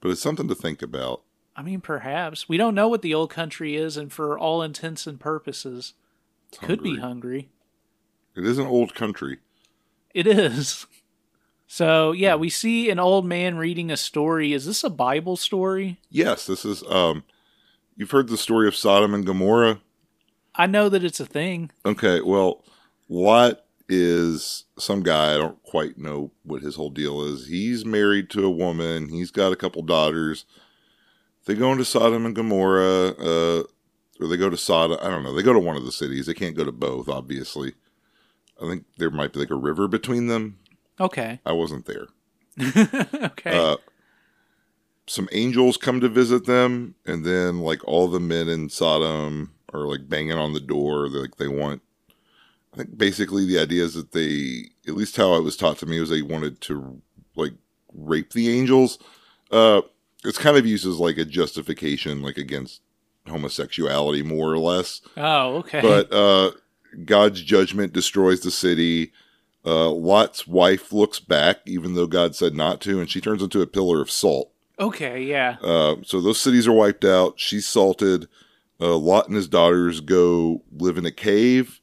but 0.01 0.11
it's 0.11 0.21
something 0.21 0.47
to 0.49 0.55
think 0.55 0.83
about. 0.83 1.23
I 1.57 1.63
mean, 1.63 1.81
perhaps. 1.81 2.49
We 2.49 2.57
don't 2.57 2.75
know 2.75 2.89
what 2.89 3.03
the 3.03 3.13
old 3.15 3.31
country 3.31 3.75
is, 3.77 3.97
and 3.97 4.13
for 4.13 4.39
all 4.39 4.63
intents 4.63 5.07
and 5.07 5.19
purposes, 5.19 5.95
It's 6.51 6.59
could 6.59 6.83
be 6.83 6.99
Hungary. 6.99 7.01
hungry. 7.03 7.49
It 8.37 8.47
is 8.47 8.59
an 8.59 8.67
old 8.67 8.95
country. 8.95 9.39
It 10.15 10.27
is. 10.27 10.87
So, 11.67 12.13
yeah, 12.13 12.35
we 12.35 12.51
see 12.51 12.91
an 12.91 12.99
old 12.99 13.25
man 13.25 13.57
reading 13.57 13.91
a 13.91 13.97
story. 13.97 14.53
Is 14.53 14.67
this 14.67 14.85
a 14.85 14.91
Bible 14.91 15.39
story? 15.39 15.99
Yes, 16.11 16.45
this 16.45 16.67
is. 16.67 16.83
Um, 16.87 17.25
you've 17.97 18.11
heard 18.11 18.29
the 18.29 18.37
story 18.37 18.69
of 18.69 18.77
Sodom 18.77 19.15
and 19.15 19.25
Gomorrah. 19.25 19.81
I 20.55 20.67
know 20.67 20.91
that 20.91 21.03
it's 21.03 21.19
a 21.19 21.25
thing. 21.25 21.71
Okay, 21.87 22.21
well, 22.21 22.63
Lot 23.13 23.65
is 23.91 24.65
some 24.79 25.03
guy. 25.03 25.35
I 25.35 25.37
don't 25.37 25.63
quite 25.65 25.99
know 25.99 26.31
what 26.45 26.63
his 26.63 26.77
whole 26.77 26.89
deal 26.89 27.23
is. 27.23 27.47
He's 27.47 27.85
married 27.85 28.31
to 28.31 28.47
a 28.47 28.51
woman. 28.51 29.11
He's 29.11 29.31
got 29.31 29.53
a 29.53 29.57
couple 29.57 29.83
daughters. 29.83 30.47
They 31.45 31.55
go 31.55 31.71
into 31.73 31.85
Sodom 31.85 32.25
and 32.25 32.35
Gomorrah, 32.35 33.09
uh, 33.09 33.65
or 34.19 34.29
they 34.29 34.39
go 34.39 34.49
to 34.49 34.57
Sodom. 34.57 34.99
I 35.03 35.11
don't 35.11 35.25
know. 35.25 35.35
They 35.35 35.43
go 35.43 35.53
to 35.53 35.59
one 35.59 35.77
of 35.77 35.85
the 35.85 35.93
cities. 35.93 36.25
They 36.25 36.33
can't 36.33 36.57
go 36.57 36.65
to 36.65 36.73
both, 36.73 37.07
obviously. 37.07 37.75
I 38.63 38.67
think 38.67 38.87
there 38.97 39.11
might 39.11 39.35
be 39.35 39.41
like 39.41 39.51
a 39.51 39.57
river 39.57 39.89
between 39.89 40.29
them. 40.29 40.59
Okay. 40.99 41.41
I 41.45 41.53
wasn't 41.53 41.85
there. 41.85 42.07
okay. 43.25 43.59
Uh, 43.59 43.77
some 45.07 45.29
angels 45.33 45.77
come 45.77 46.01
to 46.01 46.09
visit 46.09 46.47
them, 46.47 46.95
and 47.05 47.27
then 47.27 47.59
like 47.61 47.87
all 47.87 48.09
the 48.09 48.21
men 48.21 48.49
in 48.49 48.71
Sodom 48.71 49.53
are 49.75 49.87
like 49.87 50.09
banging 50.09 50.39
on 50.39 50.55
the 50.55 50.61
door. 50.61 51.11
They're, 51.11 51.21
like 51.21 51.37
they 51.37 51.49
want. 51.49 51.83
I 52.73 52.79
think 52.79 52.97
basically 52.97 53.47
the 53.47 53.59
idea 53.59 53.85
is 53.85 53.95
that 53.95 54.13
they, 54.13 54.71
at 54.89 54.95
least 54.95 55.17
how 55.17 55.35
it 55.35 55.43
was 55.43 55.57
taught 55.57 55.79
to 55.79 55.87
me, 55.87 56.01
was 56.01 56.11
they 56.11 56.23
wanted 56.23 56.61
to 56.63 57.01
like 57.37 57.53
rape 57.95 58.33
the 58.33 58.49
angels. 58.49 58.99
Uh, 59.51 59.83
it's 60.25 60.39
kind 60.39 60.57
of 60.57 60.67
used 60.67 60.87
as 60.87 60.99
like 60.99 61.19
a 61.19 61.25
justification, 61.25 62.23
like 62.23 62.39
against 62.39 62.81
homosexuality, 63.29 64.23
more 64.23 64.53
or 64.53 64.59
less 64.59 65.01
oh, 65.17 65.57
okay. 65.57 65.81
but 65.81 66.13
uh, 66.13 66.51
God's 67.05 67.43
judgment 67.43 67.93
destroys 67.93 68.41
the 68.41 68.51
city. 68.51 69.13
Uh, 69.65 69.91
Lot's 69.91 70.47
wife 70.47 70.93
looks 70.93 71.21
back, 71.21 71.59
even 71.67 71.95
though 71.95 72.07
God 72.07 72.35
said 72.35 72.55
not 72.55 72.81
to, 72.83 73.01
and 73.01 73.09
she 73.09 73.21
turns 73.21 73.43
into 73.43 73.63
a 73.63 73.67
pillar 73.67 74.01
of 74.01 74.11
salt. 74.11 74.51
Okay, 74.81 75.23
yeah. 75.23 75.57
Uh, 75.63 75.97
so 76.03 76.21
those 76.21 76.41
cities 76.41 76.67
are 76.67 76.73
wiped 76.73 77.05
out. 77.05 77.39
She's 77.39 77.69
salted. 77.69 78.27
Uh, 78.81 78.97
Lot 78.97 79.29
and 79.29 79.37
his 79.37 79.47
daughters 79.47 80.01
go 80.01 80.63
live 80.73 80.99
in 80.99 81.07
a 81.07 81.13
cave, 81.13 81.81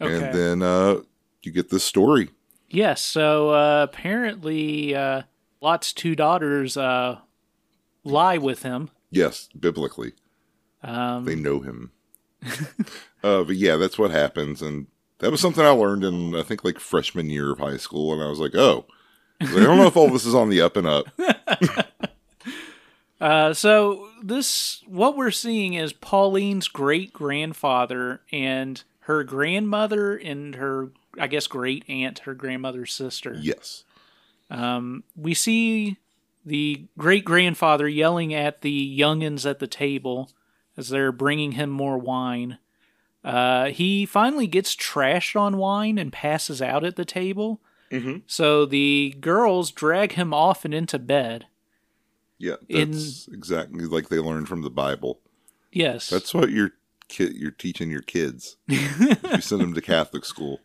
Okay. 0.00 0.14
and 0.26 0.34
then 0.34 0.62
uh, 0.62 1.00
you 1.42 1.52
get 1.52 1.70
this 1.70 1.84
story. 1.84 2.30
Yes, 2.70 3.00
so 3.00 3.50
uh, 3.50 3.82
apparently 3.88 4.94
uh, 4.94 5.22
Lot's 5.60 5.92
two 5.92 6.14
daughters 6.14 6.76
uh, 6.76 7.18
lie 8.04 8.38
with 8.38 8.62
him. 8.62 8.90
Yes, 9.10 9.48
biblically, 9.58 10.12
Um, 10.82 11.24
they 11.24 11.34
know 11.34 11.60
him. 11.60 11.92
uh, 13.24 13.42
but 13.42 13.56
yeah, 13.56 13.76
that's 13.76 13.98
what 13.98 14.10
happens, 14.10 14.60
and 14.62 14.86
that 15.18 15.30
was 15.30 15.40
something 15.40 15.64
I 15.64 15.70
learned 15.70 16.04
in 16.04 16.34
I 16.36 16.42
think 16.42 16.62
like 16.62 16.78
freshman 16.78 17.30
year 17.30 17.52
of 17.52 17.58
high 17.58 17.78
school, 17.78 18.12
and 18.12 18.22
I 18.22 18.28
was 18.28 18.38
like, 18.38 18.54
oh, 18.54 18.84
I, 19.40 19.46
I 19.46 19.60
don't 19.60 19.78
know 19.78 19.86
if 19.86 19.96
all 19.96 20.10
this 20.10 20.26
is 20.26 20.34
on 20.34 20.50
the 20.50 20.60
up 20.60 20.76
and 20.76 20.86
up. 20.86 21.06
Uh, 23.20 23.52
so 23.52 24.08
this 24.22 24.82
what 24.86 25.16
we're 25.16 25.32
seeing 25.32 25.74
is 25.74 25.92
Pauline's 25.92 26.68
great 26.68 27.12
grandfather 27.12 28.20
and 28.30 28.84
her 29.08 29.24
grandmother 29.24 30.14
and 30.16 30.54
her 30.56 30.90
I 31.18 31.26
guess 31.26 31.46
great 31.48 31.84
aunt, 31.88 32.20
her 32.20 32.34
grandmother's 32.34 32.92
sister. 32.92 33.34
Yes, 33.40 33.82
Um, 34.50 35.02
we 35.16 35.34
see 35.34 35.96
the 36.44 36.84
great 36.96 37.24
grandfather 37.24 37.88
yelling 37.88 38.32
at 38.32 38.60
the 38.60 38.98
youngins 38.98 39.48
at 39.48 39.58
the 39.58 39.66
table 39.66 40.30
as 40.76 40.90
they're 40.90 41.10
bringing 41.10 41.52
him 41.52 41.70
more 41.70 41.98
wine. 41.98 42.58
Uh, 43.24 43.66
he 43.70 44.06
finally 44.06 44.46
gets 44.46 44.76
trashed 44.76 45.38
on 45.38 45.56
wine 45.58 45.98
and 45.98 46.12
passes 46.12 46.62
out 46.62 46.84
at 46.84 46.94
the 46.96 47.04
table. 47.04 47.60
Mhm. 47.90 48.22
So 48.26 48.64
the 48.64 49.16
girls 49.20 49.72
drag 49.72 50.12
him 50.12 50.32
off 50.32 50.64
and 50.64 50.72
into 50.72 50.98
bed. 50.98 51.46
yeah, 52.38 52.54
In- 52.68 52.92
that's 52.92 53.26
exactly 53.28 53.86
like 53.86 54.08
they 54.08 54.18
learned 54.20 54.46
from 54.48 54.62
the 54.62 54.70
Bible. 54.70 55.18
Yes. 55.72 56.08
That's 56.08 56.32
what 56.32 56.50
you're 56.50 56.74
kid 57.08 57.34
you're 57.34 57.50
teaching 57.50 57.90
your 57.90 58.02
kids. 58.02 58.56
you 58.66 59.40
send 59.40 59.60
them 59.60 59.74
to 59.74 59.80
Catholic 59.80 60.24
school. 60.24 60.60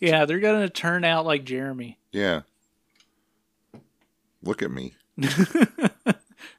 yeah, 0.00 0.24
they're 0.24 0.40
going 0.40 0.62
to 0.62 0.68
turn 0.68 1.04
out 1.04 1.26
like 1.26 1.44
Jeremy. 1.44 1.98
Yeah. 2.12 2.42
Look 4.42 4.62
at 4.62 4.70
me. 4.70 4.94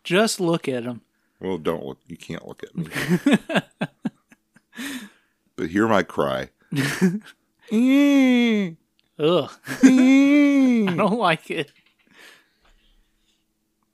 Just 0.03 0.39
look 0.39 0.67
at 0.67 0.83
him. 0.83 1.01
Well, 1.39 1.57
don't 1.57 1.85
look. 1.85 1.99
You 2.07 2.17
can't 2.17 2.47
look 2.47 2.63
at 2.63 2.75
me. 2.75 2.87
but 5.55 5.69
hear 5.69 5.87
my 5.87 6.03
cry. 6.03 6.49
Ugh. 6.71 7.21
I 9.83 10.93
don't 10.95 11.19
like 11.19 11.49
it. 11.49 11.71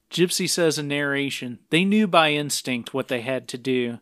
Gypsy 0.10 0.50
says 0.50 0.78
in 0.78 0.88
narration, 0.88 1.60
they 1.70 1.86
knew 1.86 2.08
by 2.08 2.32
instinct 2.32 2.94
what 2.94 3.08
they 3.08 3.22
had 3.22 3.48
to 3.50 3.58
do. 3.58 4.00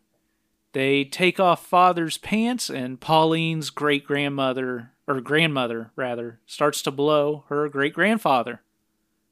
They 0.75 1.05
take 1.05 1.39
off 1.39 1.65
father's 1.65 2.17
pants, 2.17 2.69
and 2.69 2.99
Pauline's 2.99 3.69
great 3.69 4.05
grandmother, 4.05 4.91
or 5.07 5.21
grandmother, 5.21 5.91
rather, 5.95 6.41
starts 6.45 6.81
to 6.81 6.91
blow 6.91 7.45
her 7.47 7.69
great 7.69 7.93
grandfather. 7.93 8.59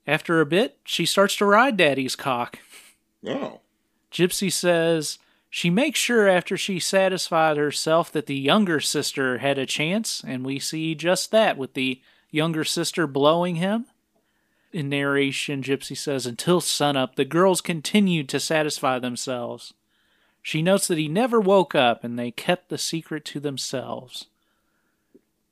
After 0.08 0.39
a 0.39 0.45
bit, 0.45 0.77
she 0.86 1.06
starts 1.06 1.36
to 1.36 1.45
ride 1.45 1.75
Daddy's 1.75 2.15
cock. 2.15 2.60
Oh. 3.27 3.60
Gypsy 4.10 4.49
says 4.49 5.19
she 5.49 5.69
makes 5.69 5.99
sure 5.99 6.29
after 6.29 6.56
she 6.56 6.79
satisfied 6.79 7.58
herself 7.58 8.10
that 8.13 8.27
the 8.27 8.38
younger 8.38 8.79
sister 8.79 9.39
had 9.39 9.58
a 9.58 9.65
chance, 9.65 10.23
and 10.25 10.45
we 10.45 10.60
see 10.60 10.95
just 10.95 11.29
that 11.32 11.58
with 11.58 11.73
the 11.73 11.99
younger 12.32 12.63
sister 12.63 13.06
blowing 13.06 13.56
him. 13.56 13.88
In 14.71 14.88
narration, 14.88 15.62
Gypsy 15.62 15.97
says, 15.97 16.25
until 16.25 16.62
sunup, 16.62 17.15
the 17.15 17.25
girls 17.25 17.60
continued 17.60 18.29
to 18.29 18.39
satisfy 18.39 18.97
themselves. 18.97 19.73
She 20.43 20.62
notes 20.62 20.88
that 20.89 20.97
he 20.97 21.08
never 21.08 21.39
woke 21.39 21.73
up 21.73 22.03
and 22.03 22.19
they 22.19 22.29
kept 22.29 22.67
the 22.67 22.77
secret 22.77 23.23
to 23.25 23.39
themselves. 23.39 24.27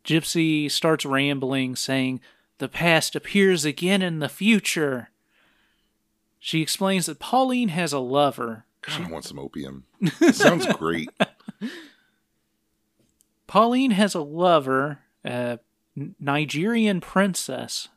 Gypsy 0.03 0.69
starts 0.69 1.05
rambling, 1.05 1.77
saying, 1.77 2.19
The 2.57 2.67
past 2.67 3.15
appears 3.15 3.63
again 3.63 4.01
in 4.01 4.19
the 4.19 4.27
future. 4.27 5.09
She 6.39 6.61
explains 6.61 7.05
that 7.05 7.19
Pauline 7.19 7.69
has 7.69 7.93
a 7.93 7.99
lover. 7.99 8.65
God, 8.81 9.01
I 9.01 9.09
want 9.09 9.25
some 9.25 9.39
opium. 9.39 9.85
Sounds 10.31 10.65
great. 10.73 11.09
Pauline 13.47 13.91
has 13.91 14.13
a 14.13 14.21
lover, 14.21 14.99
a 15.23 15.59
Nigerian 16.19 16.99
princess, 16.99 17.89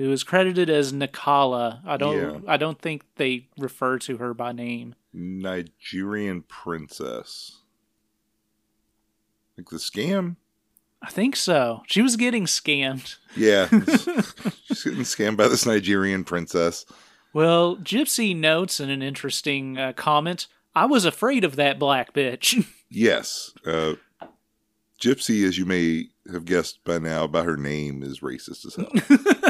who 0.00 0.10
is 0.12 0.24
credited 0.24 0.70
as 0.70 0.94
Nikala. 0.94 1.80
I 1.86 1.98
don't. 1.98 2.48
I 2.48 2.56
don't 2.56 2.80
think 2.80 3.04
they 3.16 3.48
refer 3.58 3.98
to 3.98 4.16
her 4.16 4.32
by 4.32 4.52
name. 4.52 4.94
Nigerian 5.12 6.42
princess. 6.42 7.58
Like 9.58 9.68
the 9.68 9.76
scam? 9.76 10.36
I 11.02 11.10
think 11.10 11.36
so. 11.36 11.82
She 11.86 12.00
was 12.00 12.16
getting 12.16 12.46
scammed. 12.46 13.16
Yeah. 13.36 13.68
She's 14.64 14.84
getting 14.84 15.00
scammed 15.00 15.36
by 15.36 15.48
this 15.48 15.66
Nigerian 15.66 16.24
princess. 16.24 16.86
Well, 17.34 17.76
Gypsy 17.76 18.34
notes 18.34 18.80
in 18.80 18.88
an 18.88 19.02
interesting 19.02 19.76
uh, 19.76 19.92
comment. 19.92 20.46
I 20.74 20.86
was 20.86 21.04
afraid 21.04 21.44
of 21.44 21.56
that 21.56 21.78
black 21.78 22.14
bitch. 22.14 22.66
Yes. 22.92 23.52
Uh, 23.64 23.94
Gypsy, 25.00 25.46
as 25.46 25.56
you 25.56 25.64
may 25.64 26.06
have 26.32 26.44
guessed 26.44 26.82
by 26.82 26.98
now 26.98 27.28
by 27.28 27.44
her 27.44 27.56
name, 27.56 28.02
is 28.02 28.18
racist 28.18 28.66
as 28.66 28.74
hell. 28.74 29.49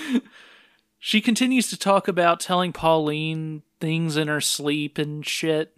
she 0.98 1.20
continues 1.20 1.68
to 1.70 1.76
talk 1.76 2.08
about 2.08 2.40
telling 2.40 2.72
Pauline 2.72 3.62
things 3.80 4.16
in 4.16 4.28
her 4.28 4.40
sleep 4.40 4.98
and 4.98 5.26
shit. 5.26 5.74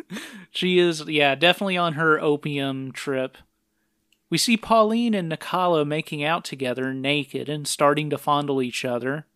she 0.50 0.78
is, 0.78 1.06
yeah, 1.06 1.34
definitely 1.34 1.76
on 1.76 1.94
her 1.94 2.20
opium 2.20 2.92
trip. 2.92 3.38
We 4.30 4.38
see 4.38 4.56
Pauline 4.56 5.14
and 5.14 5.28
Nicola 5.28 5.84
making 5.84 6.24
out 6.24 6.44
together 6.44 6.92
naked 6.92 7.48
and 7.48 7.68
starting 7.68 8.10
to 8.10 8.18
fondle 8.18 8.60
each 8.60 8.84
other. 8.84 9.26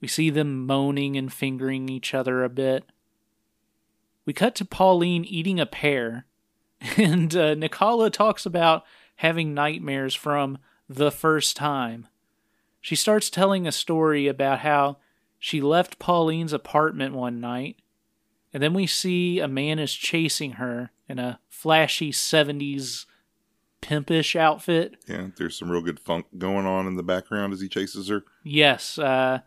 We 0.00 0.08
see 0.08 0.30
them 0.30 0.66
moaning 0.66 1.16
and 1.16 1.32
fingering 1.32 1.88
each 1.88 2.14
other 2.14 2.44
a 2.44 2.48
bit. 2.48 2.84
We 4.24 4.32
cut 4.32 4.54
to 4.56 4.64
Pauline 4.64 5.24
eating 5.24 5.58
a 5.58 5.66
pear, 5.66 6.26
and 6.96 7.34
uh, 7.34 7.54
Nikala 7.54 8.12
talks 8.12 8.46
about 8.46 8.84
having 9.16 9.54
nightmares 9.54 10.14
from 10.14 10.58
the 10.88 11.10
first 11.10 11.56
time. 11.56 12.06
She 12.82 12.96
starts 12.96 13.30
telling 13.30 13.66
a 13.66 13.72
story 13.72 14.26
about 14.26 14.58
how 14.58 14.98
she 15.38 15.60
left 15.60 15.98
Pauline's 15.98 16.52
apartment 16.52 17.14
one 17.14 17.40
night, 17.40 17.76
and 18.52 18.62
then 18.62 18.74
we 18.74 18.86
see 18.86 19.38
a 19.38 19.48
man 19.48 19.78
is 19.78 19.94
chasing 19.94 20.52
her 20.52 20.90
in 21.08 21.18
a 21.18 21.40
flashy 21.48 22.10
70s 22.12 23.06
pimpish 23.80 24.36
outfit. 24.36 24.96
yeah, 25.08 25.28
there's 25.36 25.58
some 25.58 25.70
real 25.70 25.80
good 25.80 26.00
funk 26.00 26.26
going 26.38 26.66
on 26.66 26.86
in 26.86 26.96
the 26.96 27.02
background 27.02 27.52
as 27.52 27.60
he 27.60 27.68
chases 27.68 28.08
her. 28.08 28.24
Yes, 28.42 28.98
uh, 28.98 29.40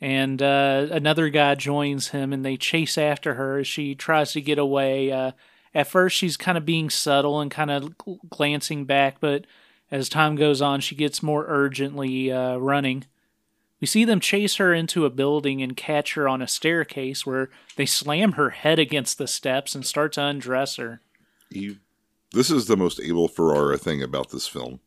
and 0.00 0.40
uh, 0.40 0.88
another 0.90 1.28
guy 1.28 1.54
joins 1.54 2.08
him, 2.08 2.32
and 2.32 2.44
they 2.44 2.56
chase 2.56 2.96
after 2.96 3.34
her 3.34 3.58
as 3.58 3.66
she 3.66 3.94
tries 3.94 4.32
to 4.32 4.40
get 4.40 4.58
away. 4.58 5.12
Uh, 5.12 5.32
at 5.74 5.86
first, 5.86 6.16
she's 6.16 6.38
kind 6.38 6.56
of 6.56 6.64
being 6.64 6.88
subtle 6.88 7.40
and 7.40 7.50
kind 7.50 7.70
of 7.70 7.94
glancing 8.30 8.86
back, 8.86 9.16
but 9.20 9.46
as 9.90 10.08
time 10.08 10.36
goes 10.36 10.62
on, 10.62 10.80
she 10.80 10.94
gets 10.94 11.22
more 11.22 11.44
urgently 11.48 12.30
uh, 12.30 12.56
running. 12.56 13.04
We 13.80 13.86
see 13.86 14.04
them 14.04 14.20
chase 14.20 14.56
her 14.56 14.74
into 14.74 15.06
a 15.06 15.10
building 15.10 15.62
and 15.62 15.76
catch 15.76 16.14
her 16.14 16.28
on 16.28 16.42
a 16.42 16.48
staircase 16.48 17.24
where 17.24 17.50
they 17.76 17.86
slam 17.86 18.32
her 18.32 18.50
head 18.50 18.78
against 18.78 19.18
the 19.18 19.26
steps 19.26 19.74
and 19.74 19.86
start 19.86 20.12
to 20.14 20.22
undress 20.22 20.76
her. 20.76 21.00
He, 21.50 21.78
this 22.32 22.50
is 22.50 22.66
the 22.66 22.76
most 22.76 23.00
Abel 23.00 23.26
Ferrara 23.26 23.78
thing 23.78 24.02
about 24.02 24.30
this 24.30 24.46
film. 24.46 24.80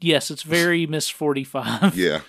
Yes, 0.00 0.30
it's 0.30 0.42
very 0.42 0.86
Miss 0.86 1.08
45. 1.08 1.96
Yeah. 1.96 2.20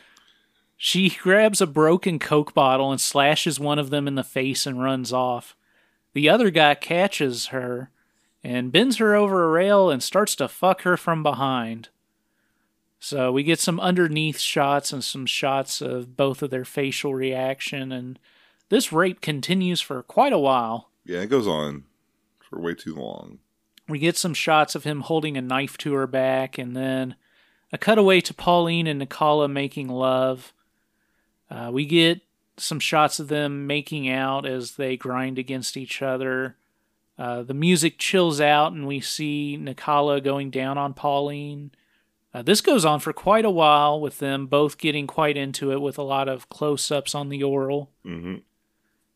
She 0.82 1.10
grabs 1.10 1.60
a 1.60 1.68
broken 1.68 2.20
Coke 2.20 2.54
bottle 2.54 2.90
and 2.90 3.02
slashes 3.02 3.60
one 3.60 3.78
of 3.78 3.90
them 3.90 4.08
in 4.08 4.16
the 4.16 4.24
face 4.24 4.66
and 4.66 4.82
runs 4.82 5.12
off. 5.12 5.56
The 6.14 6.30
other 6.30 6.50
guy 6.50 6.74
catches 6.76 7.48
her 7.48 7.92
and 8.44 8.72
bends 8.72 8.96
her 8.98 9.14
over 9.14 9.44
a 9.44 9.50
rail 9.50 9.90
and 9.90 10.02
starts 10.02 10.36
to 10.38 10.48
fuck 10.48 10.84
her 10.84 10.96
from 10.96 11.22
behind. 11.22 11.90
So 13.00 13.32
we 13.32 13.44
get 13.44 13.60
some 13.60 13.80
underneath 13.80 14.40
shots 14.40 14.92
and 14.92 15.04
some 15.04 15.26
shots 15.26 15.82
of 15.82 16.18
both 16.18 16.42
of 16.42 16.50
their 16.50 16.66
facial 16.66 17.16
reaction, 17.16 17.92
and 17.92 18.20
this 18.68 18.92
rape 18.92 19.22
continues 19.22 19.80
for 19.80 20.04
quite 20.04 20.34
a 20.34 20.40
while. 20.40 20.90
Yeah, 21.06 21.22
it 21.22 21.30
goes 21.30 21.48
on 21.48 21.86
for 22.40 22.60
way 22.60 22.76
too 22.76 22.96
long. 22.96 23.40
We 23.88 24.00
get 24.00 24.18
some 24.18 24.34
shots 24.34 24.76
of 24.76 24.84
him 24.84 25.02
holding 25.02 25.38
a 25.38 25.42
knife 25.42 25.78
to 25.80 25.94
her 25.94 26.08
back, 26.08 26.58
and 26.58 26.76
then 26.76 27.16
a 27.72 27.78
cutaway 27.78 28.22
to 28.22 28.34
Pauline 28.34 28.86
and 28.86 29.00
Nicola 29.00 29.48
making 29.48 29.88
love. 29.88 30.54
Uh, 31.50 31.70
we 31.72 31.86
get 31.86 32.22
some 32.58 32.80
shots 32.80 33.20
of 33.20 33.30
them 33.30 33.66
making 33.66 34.10
out 34.10 34.46
as 34.46 34.74
they 34.76 34.98
grind 34.98 35.40
against 35.40 35.78
each 35.78 36.02
other. 36.02 36.58
Uh, 37.18 37.44
the 37.44 37.54
music 37.54 37.98
chills 37.98 38.42
out, 38.42 38.74
and 38.74 38.86
we 38.86 39.00
see 39.00 39.58
Nicola 39.58 40.22
going 40.22 40.50
down 40.52 40.78
on 40.78 40.94
Pauline. 40.94 41.72
Uh, 42.34 42.42
this 42.44 42.62
goes 42.62 42.86
on 42.86 43.00
for 43.00 43.12
quite 43.12 43.46
a 43.46 43.50
while 43.50 44.00
with 44.00 44.20
them 44.20 44.46
both 44.46 44.78
getting 44.78 45.08
quite 45.08 45.36
into 45.36 45.72
it 45.72 45.82
with 45.82 45.98
a 45.98 46.04
lot 46.04 46.28
of 46.28 46.50
close 46.50 46.92
ups 46.92 47.16
on 47.16 47.30
the 47.30 47.42
oral. 47.42 47.90
hmm 48.04 48.36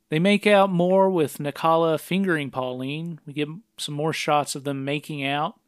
They 0.09 0.19
make 0.19 0.47
out 0.47 0.71
more 0.71 1.09
with 1.09 1.39
Nicola 1.39 1.97
fingering 1.97 2.49
Pauline. 2.49 3.19
We 3.25 3.33
get 3.33 3.49
some 3.77 3.95
more 3.95 4.13
shots 4.13 4.55
of 4.55 4.63
them 4.63 4.83
making 4.83 5.23
out. 5.23 5.59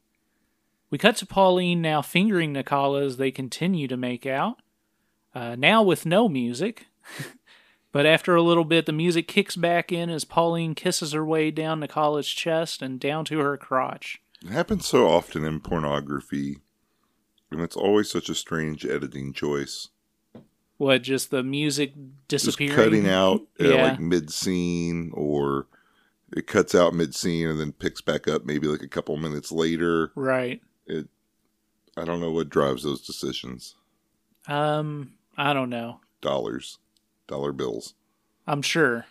We 0.89 0.97
cut 0.97 1.17
to 1.17 1.25
Pauline 1.25 1.81
now 1.81 2.01
fingering 2.01 2.53
Nicola 2.53 3.03
as 3.03 3.17
they 3.17 3.31
continue 3.31 3.87
to 3.87 3.97
make 3.97 4.25
out. 4.25 4.61
Uh, 5.33 5.55
now 5.55 5.83
with 5.83 6.05
no 6.05 6.29
music. 6.29 6.87
but 7.91 8.05
after 8.05 8.35
a 8.35 8.41
little 8.41 8.63
bit, 8.63 8.85
the 8.85 8.91
music 8.91 9.27
kicks 9.27 9.55
back 9.55 9.91
in 9.91 10.09
as 10.09 10.23
Pauline 10.25 10.73
kisses 10.73 11.11
her 11.11 11.25
way 11.25 11.51
down 11.51 11.79
Nikala's 11.79 12.27
chest 12.27 12.81
and 12.81 12.99
down 12.99 13.25
to 13.25 13.39
her 13.39 13.57
crotch. 13.57 14.21
It 14.43 14.51
happens 14.51 14.87
so 14.87 15.07
often 15.07 15.43
in 15.43 15.59
pornography, 15.59 16.59
and 17.51 17.61
it's 17.61 17.75
always 17.75 18.09
such 18.09 18.29
a 18.29 18.35
strange 18.35 18.85
editing 18.85 19.33
choice. 19.33 19.89
What, 20.77 21.03
just 21.03 21.31
the 21.31 21.41
music 21.43 21.93
Just 22.27 22.45
disappearing? 22.45 22.75
cutting 22.75 23.09
out 23.09 23.41
at 23.59 23.67
Yeah. 23.67 23.83
like 23.91 23.99
mid 23.99 24.31
scene, 24.31 25.11
or 25.13 25.67
it 26.35 26.47
cuts 26.47 26.75
out 26.75 26.93
mid 26.93 27.15
scene 27.15 27.47
and 27.47 27.59
then 27.59 27.71
picks 27.71 28.01
back 28.01 28.27
up 28.27 28.45
maybe 28.45 28.67
like 28.67 28.81
a 28.81 28.87
couple 28.87 29.15
minutes 29.15 29.51
later. 29.51 30.11
Right. 30.15 30.61
It, 30.85 31.07
I 31.95 32.03
don't 32.03 32.19
know 32.19 32.31
what 32.31 32.49
drives 32.49 32.83
those 32.83 33.05
decisions. 33.05 33.75
Um, 34.47 35.13
I 35.37 35.53
don't 35.53 35.69
know. 35.69 36.01
Dollars, 36.21 36.79
dollar 37.27 37.53
bills. 37.53 37.93
I'm 38.45 38.61
sure. 38.61 39.05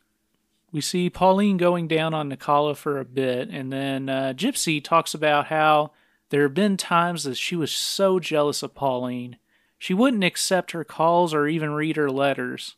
we 0.72 0.80
see 0.80 1.10
Pauline 1.10 1.56
going 1.56 1.88
down 1.88 2.14
on 2.14 2.30
Nikala 2.30 2.76
for 2.76 2.98
a 3.00 3.04
bit, 3.04 3.48
and 3.50 3.72
then 3.72 4.08
uh, 4.08 4.32
Gypsy 4.36 4.82
talks 4.82 5.12
about 5.12 5.46
how 5.46 5.90
there 6.30 6.42
have 6.42 6.54
been 6.54 6.76
times 6.76 7.24
that 7.24 7.36
she 7.36 7.54
was 7.54 7.70
so 7.70 8.18
jealous 8.18 8.62
of 8.62 8.74
Pauline, 8.74 9.36
she 9.78 9.94
wouldn't 9.94 10.24
accept 10.24 10.72
her 10.72 10.84
calls 10.84 11.32
or 11.32 11.46
even 11.46 11.72
read 11.72 11.96
her 11.96 12.10
letters. 12.10 12.76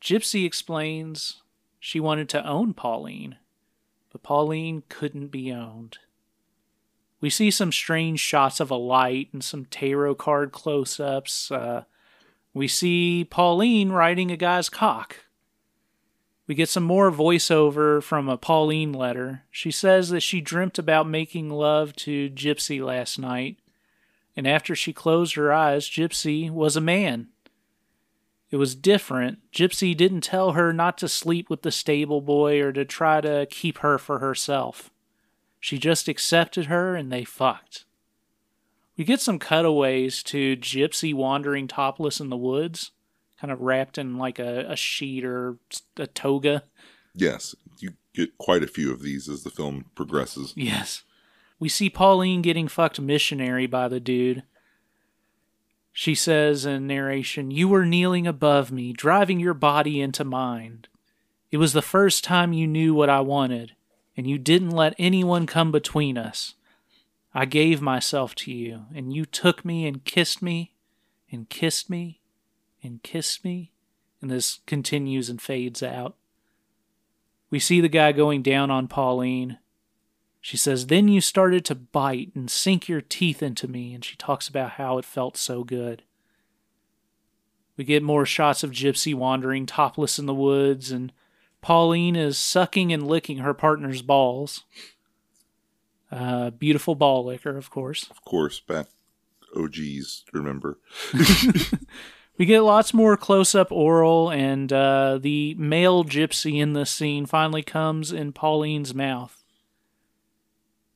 Gypsy 0.00 0.44
explains 0.44 1.42
she 1.78 2.00
wanted 2.00 2.28
to 2.30 2.46
own 2.46 2.74
Pauline, 2.74 3.36
but 4.10 4.22
Pauline 4.22 4.82
couldn't 4.88 5.28
be 5.28 5.52
owned. 5.52 5.98
We 7.20 7.30
see 7.30 7.50
some 7.50 7.72
strange 7.72 8.20
shots 8.20 8.60
of 8.60 8.70
a 8.70 8.76
light 8.76 9.28
and 9.32 9.42
some 9.42 9.66
tarot 9.66 10.16
card 10.16 10.52
close 10.52 10.98
ups. 11.00 11.50
Uh, 11.50 11.84
we 12.52 12.68
see 12.68 13.24
Pauline 13.24 13.92
riding 13.92 14.30
a 14.30 14.36
guy's 14.36 14.68
cock. 14.68 15.24
We 16.46 16.54
get 16.54 16.68
some 16.68 16.84
more 16.84 17.10
voiceover 17.10 18.02
from 18.02 18.28
a 18.28 18.36
Pauline 18.36 18.92
letter. 18.92 19.44
She 19.50 19.70
says 19.70 20.10
that 20.10 20.20
she 20.20 20.40
dreamt 20.40 20.78
about 20.78 21.08
making 21.08 21.48
love 21.48 21.96
to 21.96 22.28
Gypsy 22.30 22.84
last 22.84 23.18
night, 23.18 23.58
and 24.36 24.46
after 24.46 24.74
she 24.74 24.92
closed 24.92 25.36
her 25.36 25.52
eyes, 25.52 25.88
Gypsy 25.88 26.50
was 26.50 26.76
a 26.76 26.82
man. 26.82 27.28
It 28.50 28.56
was 28.56 28.74
different. 28.74 29.38
Gypsy 29.52 29.96
didn't 29.96 30.20
tell 30.20 30.52
her 30.52 30.72
not 30.72 30.98
to 30.98 31.08
sleep 31.08 31.48
with 31.48 31.62
the 31.62 31.72
stable 31.72 32.20
boy 32.20 32.60
or 32.60 32.72
to 32.72 32.84
try 32.84 33.20
to 33.20 33.46
keep 33.50 33.78
her 33.78 33.98
for 33.98 34.18
herself. 34.18 34.90
She 35.58 35.78
just 35.78 36.08
accepted 36.08 36.66
her 36.66 36.94
and 36.94 37.10
they 37.10 37.24
fucked. 37.24 37.84
We 38.96 39.04
get 39.04 39.20
some 39.20 39.38
cutaways 39.38 40.22
to 40.24 40.56
Gypsy 40.56 41.14
wandering 41.14 41.66
topless 41.66 42.20
in 42.20 42.28
the 42.28 42.36
woods, 42.36 42.92
kind 43.44 43.52
of 43.52 43.60
wrapped 43.60 43.98
in 43.98 44.16
like 44.16 44.38
a, 44.38 44.64
a 44.70 44.74
sheet 44.74 45.22
or 45.22 45.58
a 45.98 46.06
toga. 46.06 46.62
Yes, 47.14 47.54
you 47.78 47.90
get 48.14 48.38
quite 48.38 48.62
a 48.62 48.66
few 48.66 48.90
of 48.90 49.02
these 49.02 49.28
as 49.28 49.42
the 49.42 49.50
film 49.50 49.84
progresses. 49.94 50.54
Yes. 50.56 51.02
We 51.58 51.68
see 51.68 51.90
Pauline 51.90 52.40
getting 52.40 52.68
fucked 52.68 52.98
missionary 52.98 53.66
by 53.66 53.88
the 53.88 54.00
dude. 54.00 54.44
She 55.92 56.14
says 56.14 56.64
in 56.64 56.86
narration, 56.86 57.50
You 57.50 57.68
were 57.68 57.84
kneeling 57.84 58.26
above 58.26 58.72
me, 58.72 58.94
driving 58.94 59.40
your 59.40 59.52
body 59.52 60.00
into 60.00 60.24
mine. 60.24 60.86
It 61.50 61.58
was 61.58 61.74
the 61.74 61.82
first 61.82 62.24
time 62.24 62.54
you 62.54 62.66
knew 62.66 62.94
what 62.94 63.10
I 63.10 63.20
wanted, 63.20 63.72
and 64.16 64.26
you 64.26 64.38
didn't 64.38 64.70
let 64.70 64.94
anyone 64.98 65.46
come 65.46 65.70
between 65.70 66.16
us. 66.16 66.54
I 67.34 67.44
gave 67.44 67.82
myself 67.82 68.34
to 68.36 68.50
you, 68.50 68.86
and 68.94 69.12
you 69.12 69.26
took 69.26 69.66
me 69.66 69.86
and 69.86 70.02
kissed 70.02 70.40
me, 70.40 70.72
and 71.30 71.50
kissed 71.50 71.90
me, 71.90 72.22
and 72.84 73.02
kissed 73.02 73.44
me. 73.44 73.72
And 74.20 74.30
this 74.30 74.60
continues 74.66 75.28
and 75.28 75.40
fades 75.40 75.82
out. 75.82 76.16
We 77.50 77.58
see 77.58 77.80
the 77.80 77.88
guy 77.88 78.12
going 78.12 78.42
down 78.42 78.70
on 78.70 78.88
Pauline. 78.88 79.58
She 80.40 80.56
says, 80.56 80.86
Then 80.86 81.08
you 81.08 81.20
started 81.20 81.64
to 81.66 81.74
bite 81.74 82.32
and 82.34 82.50
sink 82.50 82.88
your 82.88 83.00
teeth 83.00 83.42
into 83.42 83.68
me, 83.68 83.94
and 83.94 84.04
she 84.04 84.16
talks 84.16 84.48
about 84.48 84.72
how 84.72 84.98
it 84.98 85.04
felt 85.04 85.36
so 85.36 85.64
good. 85.64 86.02
We 87.76 87.84
get 87.84 88.02
more 88.02 88.26
shots 88.26 88.62
of 88.62 88.70
Gypsy 88.70 89.14
wandering 89.14 89.66
topless 89.66 90.18
in 90.18 90.26
the 90.26 90.34
woods, 90.34 90.90
and 90.90 91.12
Pauline 91.60 92.16
is 92.16 92.38
sucking 92.38 92.92
and 92.92 93.06
licking 93.06 93.38
her 93.38 93.54
partner's 93.54 94.02
balls. 94.02 94.64
Uh, 96.10 96.50
beautiful 96.50 96.94
ball 96.94 97.24
licker, 97.24 97.56
of 97.56 97.70
course. 97.70 98.08
Of 98.10 98.24
course, 98.24 98.60
back 98.60 98.86
OGs, 99.56 100.24
remember. 100.32 100.78
We 102.36 102.46
get 102.46 102.60
lots 102.62 102.92
more 102.92 103.16
close 103.16 103.54
up 103.54 103.70
oral, 103.70 104.28
and 104.30 104.72
uh, 104.72 105.18
the 105.20 105.54
male 105.54 106.04
gypsy 106.04 106.60
in 106.60 106.72
this 106.72 106.90
scene 106.90 107.26
finally 107.26 107.62
comes 107.62 108.10
in 108.10 108.32
Pauline's 108.32 108.92
mouth. 108.94 109.40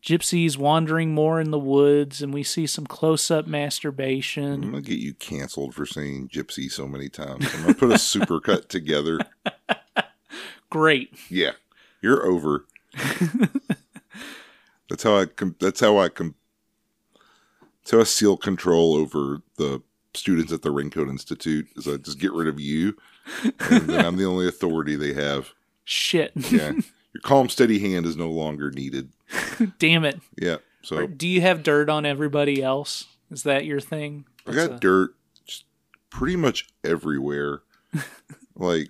Gypsy's 0.03 0.57
wandering 0.59 1.12
more 1.14 1.40
in 1.40 1.51
the 1.51 1.59
woods, 1.59 2.22
and 2.22 2.33
we 2.33 2.42
see 2.42 2.66
some 2.66 2.87
close 2.87 3.31
up 3.31 3.46
masturbation. 3.46 4.55
I'm 4.64 4.70
gonna 4.70 4.81
get 4.81 4.98
you 4.98 5.14
canceled 5.14 5.74
for 5.74 5.87
saying 5.87 6.29
gypsy 6.29 6.70
so 6.70 6.87
many 6.88 7.09
times. 7.09 7.53
I'm 7.55 7.62
gonna 7.62 7.74
put 7.74 7.90
a 7.90 7.94
supercut 7.94 8.68
together. 8.68 9.18
Great. 10.70 11.12
Yeah, 11.29 11.53
you're 12.01 12.24
over. 12.27 12.66
that's 14.88 15.03
how 15.03 15.18
I. 15.18 15.27
Com- 15.27 15.57
that's 15.61 15.81
how 15.81 15.98
I. 15.98 16.09
Com- 16.09 16.35
that's 17.83 17.90
how 17.90 18.01
I 18.01 18.05
seal 18.05 18.37
control 18.37 18.94
over 18.94 19.42
the 19.57 19.83
students 20.19 20.53
at 20.53 20.63
the 20.63 20.71
Raincoat 20.71 21.09
Institute. 21.09 21.69
Is 21.77 21.89
I 21.89 21.97
just 21.97 22.19
get 22.19 22.33
rid 22.33 22.49
of 22.49 22.61
you, 22.61 22.97
and 23.61 23.83
then 23.83 24.05
I'm 24.05 24.17
the 24.17 24.27
only 24.27 24.47
authority 24.47 24.97
they 24.97 25.15
have. 25.15 25.51
Shit. 25.85 26.33
Yeah, 26.35 26.73
your 26.73 27.23
calm, 27.23 27.49
steady 27.49 27.79
hand 27.79 28.07
is 28.07 28.17
no 28.17 28.31
longer 28.31 28.71
needed. 28.71 29.11
Damn 29.79 30.05
it. 30.05 30.21
Yeah. 30.37 30.57
So 30.83 31.07
Do 31.07 31.27
you 31.27 31.41
have 31.41 31.63
dirt 31.63 31.89
on 31.89 32.07
everybody 32.07 32.63
else? 32.63 33.07
Is 33.31 33.43
that 33.43 33.65
your 33.65 33.81
thing? 33.81 34.25
I 34.47 34.53
got 34.53 34.73
a- 34.73 34.79
dirt 34.79 35.15
pretty 36.11 36.37
much 36.37 36.69
everywhere. 36.85 37.61
like 38.57 38.89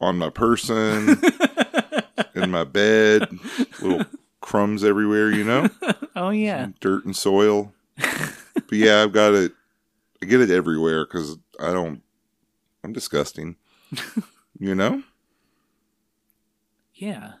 on 0.00 0.18
my 0.18 0.30
person, 0.30 1.18
in 2.34 2.50
my 2.50 2.64
bed, 2.64 3.28
little 3.80 4.06
crumbs 4.40 4.84
everywhere, 4.84 5.30
you 5.30 5.44
know? 5.44 5.68
oh, 6.16 6.30
yeah. 6.30 6.68
Dirt 6.80 7.04
and 7.04 7.16
soil. 7.16 7.72
but 7.96 8.72
yeah, 8.72 9.02
I've 9.02 9.12
got 9.12 9.34
it. 9.34 9.52
I 10.22 10.24
get 10.24 10.40
it 10.40 10.50
everywhere 10.50 11.04
because 11.04 11.36
I 11.58 11.72
don't, 11.72 12.00
I'm 12.84 12.92
disgusting. 12.92 13.56
you 14.58 14.72
know? 14.72 15.02
Yeah. 16.94 17.32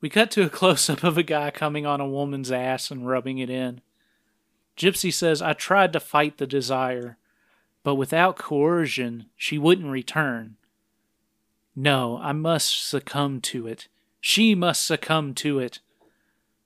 We 0.00 0.08
cut 0.08 0.30
to 0.30 0.42
a 0.44 0.48
close 0.48 0.88
up 0.88 1.04
of 1.04 1.18
a 1.18 1.22
guy 1.22 1.50
coming 1.50 1.84
on 1.84 2.00
a 2.00 2.08
woman's 2.08 2.50
ass 2.50 2.90
and 2.90 3.06
rubbing 3.06 3.36
it 3.36 3.50
in. 3.50 3.82
Gypsy 4.78 5.12
says, 5.12 5.42
I 5.42 5.52
tried 5.52 5.92
to 5.92 6.00
fight 6.00 6.38
the 6.38 6.46
desire, 6.46 7.18
but 7.82 7.96
without 7.96 8.38
coercion, 8.38 9.26
she 9.36 9.58
wouldn't 9.58 9.92
return. 9.92 10.56
No, 11.76 12.18
I 12.22 12.32
must 12.32 12.88
succumb 12.88 13.42
to 13.42 13.66
it. 13.66 13.88
She 14.22 14.54
must 14.54 14.86
succumb 14.86 15.34
to 15.34 15.58
it. 15.58 15.80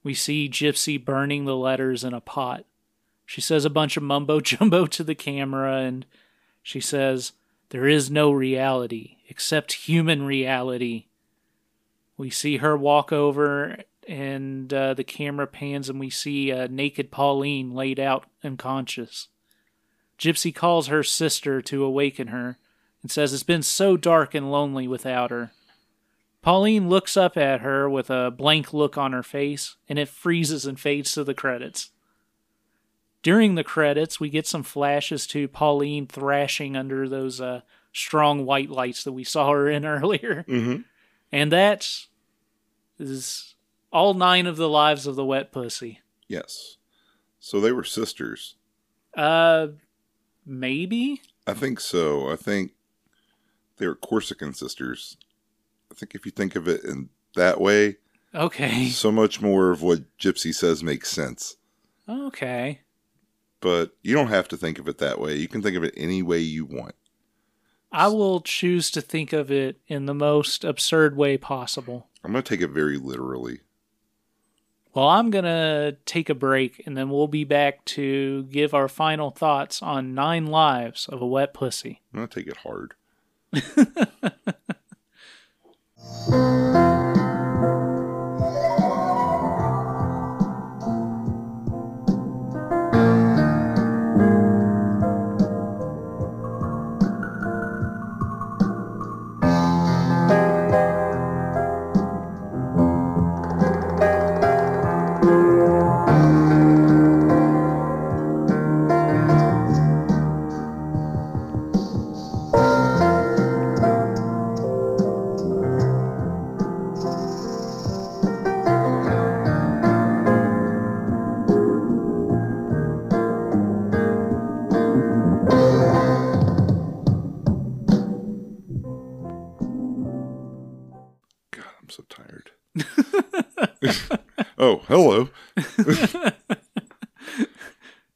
We 0.05 0.14
see 0.14 0.48
Gypsy 0.48 1.05
burning 1.05 1.44
the 1.44 1.57
letters 1.57 2.05
in 2.05 2.14
a 2.14 2.20
pot. 2.20 2.64
She 3.26 3.40
says 3.40 3.64
a 3.64 3.70
bunch 3.70 3.96
of 3.96 4.02
mumbo 4.02 4.40
jumbo 4.42 4.86
to 4.86 5.04
the 5.04 5.14
camera 5.14 5.78
and 5.78 6.06
she 6.62 6.80
says, 6.80 7.32
There 7.70 7.86
is 7.86 8.10
no 8.10 8.32
reality 8.32 9.18
except 9.28 9.72
human 9.72 10.24
reality. 10.24 11.06
We 12.16 12.30
see 12.30 12.58
her 12.58 12.76
walk 12.76 13.12
over, 13.12 13.78
and 14.06 14.72
uh, 14.72 14.94
the 14.94 15.04
camera 15.04 15.46
pans, 15.46 15.88
and 15.88 15.98
we 15.98 16.10
see 16.10 16.52
uh, 16.52 16.68
naked 16.70 17.10
Pauline 17.10 17.74
laid 17.74 17.98
out 17.98 18.26
unconscious. 18.42 19.28
Gypsy 20.18 20.54
calls 20.54 20.86
her 20.86 21.02
sister 21.02 21.60
to 21.62 21.84
awaken 21.84 22.28
her 22.28 22.58
and 23.02 23.10
says 23.10 23.32
it's 23.32 23.42
been 23.42 23.62
so 23.62 23.96
dark 23.96 24.34
and 24.34 24.50
lonely 24.50 24.86
without 24.86 25.30
her. 25.30 25.52
Pauline 26.40 26.88
looks 26.88 27.16
up 27.16 27.36
at 27.36 27.62
her 27.62 27.88
with 27.90 28.10
a 28.10 28.30
blank 28.30 28.72
look 28.72 28.96
on 28.96 29.12
her 29.12 29.22
face, 29.22 29.76
and 29.88 29.98
it 29.98 30.08
freezes 30.08 30.66
and 30.66 30.78
fades 30.78 31.12
to 31.12 31.24
the 31.24 31.34
credits. 31.34 31.90
During 33.24 33.54
the 33.56 33.64
credits, 33.64 34.20
we 34.20 34.28
get 34.28 34.46
some 34.46 34.62
flashes 34.62 35.26
to 35.28 35.48
Pauline 35.48 36.06
thrashing 36.06 36.76
under 36.76 37.08
those 37.08 37.40
uh, 37.40 37.62
strong 37.90 38.44
white 38.44 38.68
lights 38.68 39.02
that 39.02 39.12
we 39.12 39.24
saw 39.24 39.50
her 39.50 39.68
in 39.68 39.84
earlier. 39.86 40.44
Mm-hmm. 40.46 40.82
And 41.32 41.50
that 41.50 41.88
is 42.98 43.54
all 43.90 44.12
nine 44.14 44.46
of 44.46 44.56
the 44.58 44.68
lives 44.68 45.06
of 45.06 45.16
the 45.16 45.24
wet 45.24 45.52
pussy. 45.52 46.00
Yes. 46.28 46.76
So 47.40 47.60
they 47.60 47.72
were 47.72 47.82
sisters. 47.82 48.56
Uh, 49.16 49.68
maybe. 50.44 51.22
I 51.46 51.54
think 51.54 51.80
so. 51.80 52.30
I 52.30 52.36
think 52.36 52.72
they 53.78 53.86
were 53.86 53.94
Corsican 53.94 54.52
sisters. 54.52 55.16
I 55.90 55.94
think 55.94 56.14
if 56.14 56.26
you 56.26 56.30
think 56.30 56.56
of 56.56 56.68
it 56.68 56.84
in 56.84 57.08
that 57.36 57.58
way, 57.60 57.96
Okay. 58.34 58.88
so 58.90 59.10
much 59.10 59.40
more 59.40 59.70
of 59.70 59.80
what 59.80 60.02
Gypsy 60.18 60.54
says 60.54 60.82
makes 60.82 61.10
sense. 61.10 61.56
Okay. 62.08 62.80
But 63.64 63.96
you 64.02 64.14
don't 64.14 64.28
have 64.28 64.46
to 64.48 64.58
think 64.58 64.78
of 64.78 64.88
it 64.88 64.98
that 64.98 65.18
way. 65.18 65.36
You 65.36 65.48
can 65.48 65.62
think 65.62 65.74
of 65.74 65.82
it 65.82 65.94
any 65.96 66.22
way 66.22 66.38
you 66.38 66.66
want. 66.66 66.94
I 67.90 68.08
will 68.08 68.42
choose 68.42 68.90
to 68.90 69.00
think 69.00 69.32
of 69.32 69.50
it 69.50 69.80
in 69.88 70.04
the 70.04 70.12
most 70.12 70.64
absurd 70.64 71.16
way 71.16 71.38
possible. 71.38 72.08
I'm 72.22 72.32
going 72.32 72.44
to 72.44 72.48
take 72.48 72.60
it 72.60 72.68
very 72.68 72.98
literally. 72.98 73.60
Well, 74.92 75.08
I'm 75.08 75.30
going 75.30 75.46
to 75.46 75.96
take 76.04 76.28
a 76.28 76.34
break 76.34 76.82
and 76.84 76.94
then 76.94 77.08
we'll 77.08 77.26
be 77.26 77.44
back 77.44 77.82
to 77.86 78.42
give 78.44 78.74
our 78.74 78.86
final 78.86 79.30
thoughts 79.30 79.80
on 79.80 80.12
Nine 80.14 80.44
Lives 80.44 81.08
of 81.08 81.22
a 81.22 81.26
Wet 81.26 81.54
Pussy. 81.54 82.02
I'm 82.12 82.18
going 82.18 82.28
to 82.28 82.34
take 82.34 82.48
it 82.48 82.58
hard. 82.58 82.92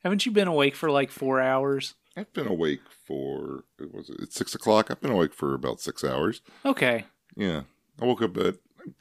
Haven't 0.09 0.25
you 0.25 0.33
been 0.33 0.49
awake 0.49 0.75
for 0.75 0.91
like 0.91 1.11
four 1.11 1.39
hours? 1.39 1.93
I've 2.17 2.33
been 2.33 2.47
awake 2.47 2.81
for, 3.07 3.65
it 3.79 3.93
was 3.93 4.09
it, 4.09 4.17
it's 4.21 4.37
six 4.37 4.55
o'clock? 4.55 4.91
I've 4.91 5.03
been 5.03 5.11
awake 5.11 5.35
for 5.35 5.53
about 5.53 5.81
six 5.83 6.03
hours. 6.03 6.41
Okay. 6.65 7.05
Yeah. 7.37 7.65
I 8.01 8.07
woke 8.07 8.23
up 8.23 8.35
at, 8.39 8.55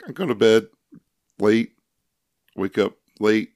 I 0.06 0.12
go 0.12 0.26
to 0.26 0.36
bed 0.36 0.68
late, 1.40 1.72
wake 2.58 2.78
up 2.78 2.98
late, 3.22 3.52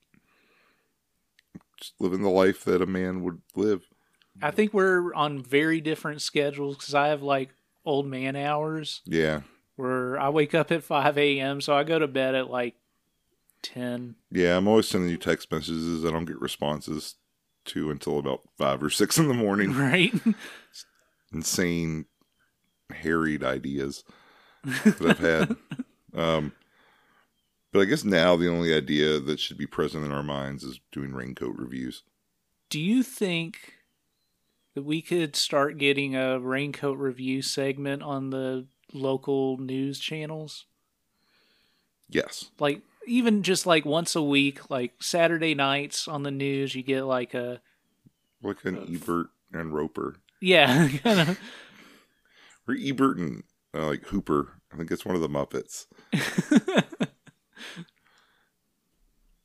just 1.78 1.96
living 2.00 2.22
the 2.22 2.30
life 2.30 2.64
that 2.64 2.82
a 2.82 2.86
man 2.86 3.22
would 3.22 3.42
live. 3.54 3.82
I 4.42 4.52
think 4.52 4.74
we're 4.74 5.14
on 5.14 5.44
very 5.44 5.82
different 5.82 6.22
schedules 6.22 6.78
because 6.78 6.96
I 6.96 7.10
have 7.10 7.22
like 7.22 7.50
old 7.84 8.06
man 8.08 8.38
hours 8.38 9.02
Yeah. 9.04 9.42
where 9.76 10.18
I 10.18 10.30
wake 10.30 10.56
up 10.56 10.72
at 10.72 10.86
5 10.86 11.18
a.m. 11.18 11.60
So 11.60 11.76
I 11.76 11.84
go 11.84 12.00
to 12.00 12.08
bed 12.08 12.34
at 12.34 12.50
like 12.50 12.76
10. 13.62 14.16
Yeah. 14.32 14.56
I'm 14.56 14.70
always 14.70 14.88
sending 14.88 15.10
you 15.10 15.18
text 15.18 15.52
messages. 15.52 16.06
I 16.06 16.12
don't 16.12 16.24
get 16.24 16.40
responses 16.40 17.16
to 17.66 17.92
until 17.92 18.20
about 18.20 18.42
five 18.58 18.82
or 18.82 18.90
six 18.90 19.18
in 19.18 19.28
the 19.28 19.34
morning. 19.34 19.74
Right? 19.74 20.14
Insane, 21.34 22.06
harried 22.94 23.44
ideas 23.44 24.04
that 24.64 25.02
I've 25.02 25.20
had. 25.20 25.56
um, 26.14 26.52
but 27.72 27.82
I 27.82 27.86
guess 27.86 28.04
now 28.04 28.36
the 28.36 28.50
only 28.50 28.74
idea 28.74 29.20
that 29.20 29.40
should 29.40 29.58
be 29.58 29.68
present 29.68 30.06
in 30.06 30.12
our 30.12 30.24
minds 30.24 30.64
is 30.64 30.80
doing 30.92 31.14
raincoat 31.14 31.56
reviews. 31.56 32.04
Do 32.70 32.80
you 32.80 33.04
think 33.04 33.74
that 34.76 34.84
we 34.84 35.02
could 35.02 35.36
start 35.36 35.78
getting 35.78 36.16
a 36.16 36.40
raincoat 36.40 36.98
review 36.98 37.42
segment 37.42 38.04
on 38.04 38.30
the 38.30 38.68
local 38.94 39.58
news 39.58 40.00
channels? 40.00 40.66
Yes. 42.10 42.52
Like, 42.60 42.82
even 43.08 43.44
just 43.44 43.66
like 43.66 43.86
once 43.86 44.16
a 44.16 44.22
week, 44.24 44.70
like 44.70 44.94
Saturday 45.02 45.54
nights 45.56 46.08
on 46.08 46.24
the 46.24 46.32
news, 46.32 46.76
you 46.76 46.84
get 46.84 47.04
like 47.04 47.34
a, 47.34 47.62
Like 48.42 48.64
an 48.66 48.78
Ebert 48.94 49.28
and 49.54 49.74
Roeper. 49.74 50.16
yeah, 50.42 50.88
kind 51.04 51.20
of. 51.22 51.40
Or 52.68 52.76
Ebert 52.80 53.18
and 53.18 53.44
uh, 53.76 53.88
like 53.88 54.04
Hooper. 54.08 54.62
I 54.74 54.78
think 54.78 54.92
it's 54.92 55.06
one 55.06 55.16
of 55.16 55.22
the 55.22 55.28
Muppets. 55.30 55.86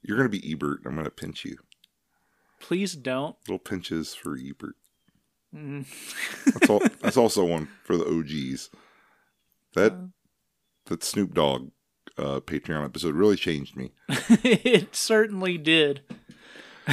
You're 0.02 0.16
going 0.16 0.30
to 0.30 0.38
be 0.40 0.52
Ebert. 0.52 0.82
I'm 0.86 0.92
going 0.92 1.04
to 1.04 1.10
pinch 1.10 1.44
you. 1.44 1.56
Please 2.60 2.94
don't. 2.94 3.36
Little 3.48 3.58
pinches 3.58 4.14
for 4.14 4.36
Ebert. 4.36 4.76
Mm. 5.54 5.86
That's 6.52 6.70
all. 6.70 6.80
that's 7.00 7.16
also 7.16 7.44
one 7.44 7.68
for 7.84 7.96
the 7.96 8.06
OGs. 8.06 8.70
That 9.74 9.92
Uh. 9.92 10.06
that 10.86 11.02
Snoop 11.04 11.34
Dogg 11.34 11.70
uh, 12.18 12.40
Patreon 12.40 12.84
episode 12.84 13.14
really 13.14 13.36
changed 13.36 13.76
me. 13.76 13.92
it 14.08 14.94
certainly 14.94 15.58
did. 15.58 16.02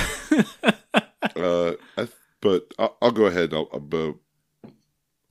Uh, 1.38 1.74
I, 1.98 2.08
but 2.42 2.74
I'll, 2.78 2.98
I'll 3.02 3.12
go 3.12 3.26
ahead. 3.26 3.54
I'll, 3.54 3.70
I'll, 3.72 3.80
but 3.80 4.16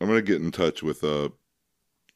I'm 0.00 0.08
going 0.08 0.14
to 0.14 0.22
get 0.22 0.40
in 0.40 0.50
touch 0.50 0.82
with 0.82 1.04
a 1.04 1.30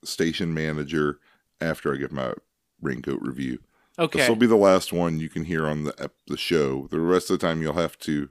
station 0.03 0.55
manager 0.55 1.20
after 1.61 1.93
I 1.93 1.99
give 1.99 2.11
my 2.11 2.33
raincoat 2.81 3.20
review. 3.20 3.59
Okay. 3.99 4.18
This 4.18 4.29
will 4.29 4.37
be 4.37 4.47
the 4.47 4.57
last 4.57 4.93
one 4.93 5.20
you 5.20 5.29
can 5.29 5.45
hear 5.45 5.66
on 5.66 5.85
the 5.85 6.11
the 6.27 6.37
show. 6.37 6.89
The 6.91 7.01
rest 7.01 7.31
of 7.31 7.39
the 7.39 7.47
time, 7.47 7.62
you'll 7.62 7.74
have 7.74 7.99
to, 8.01 8.29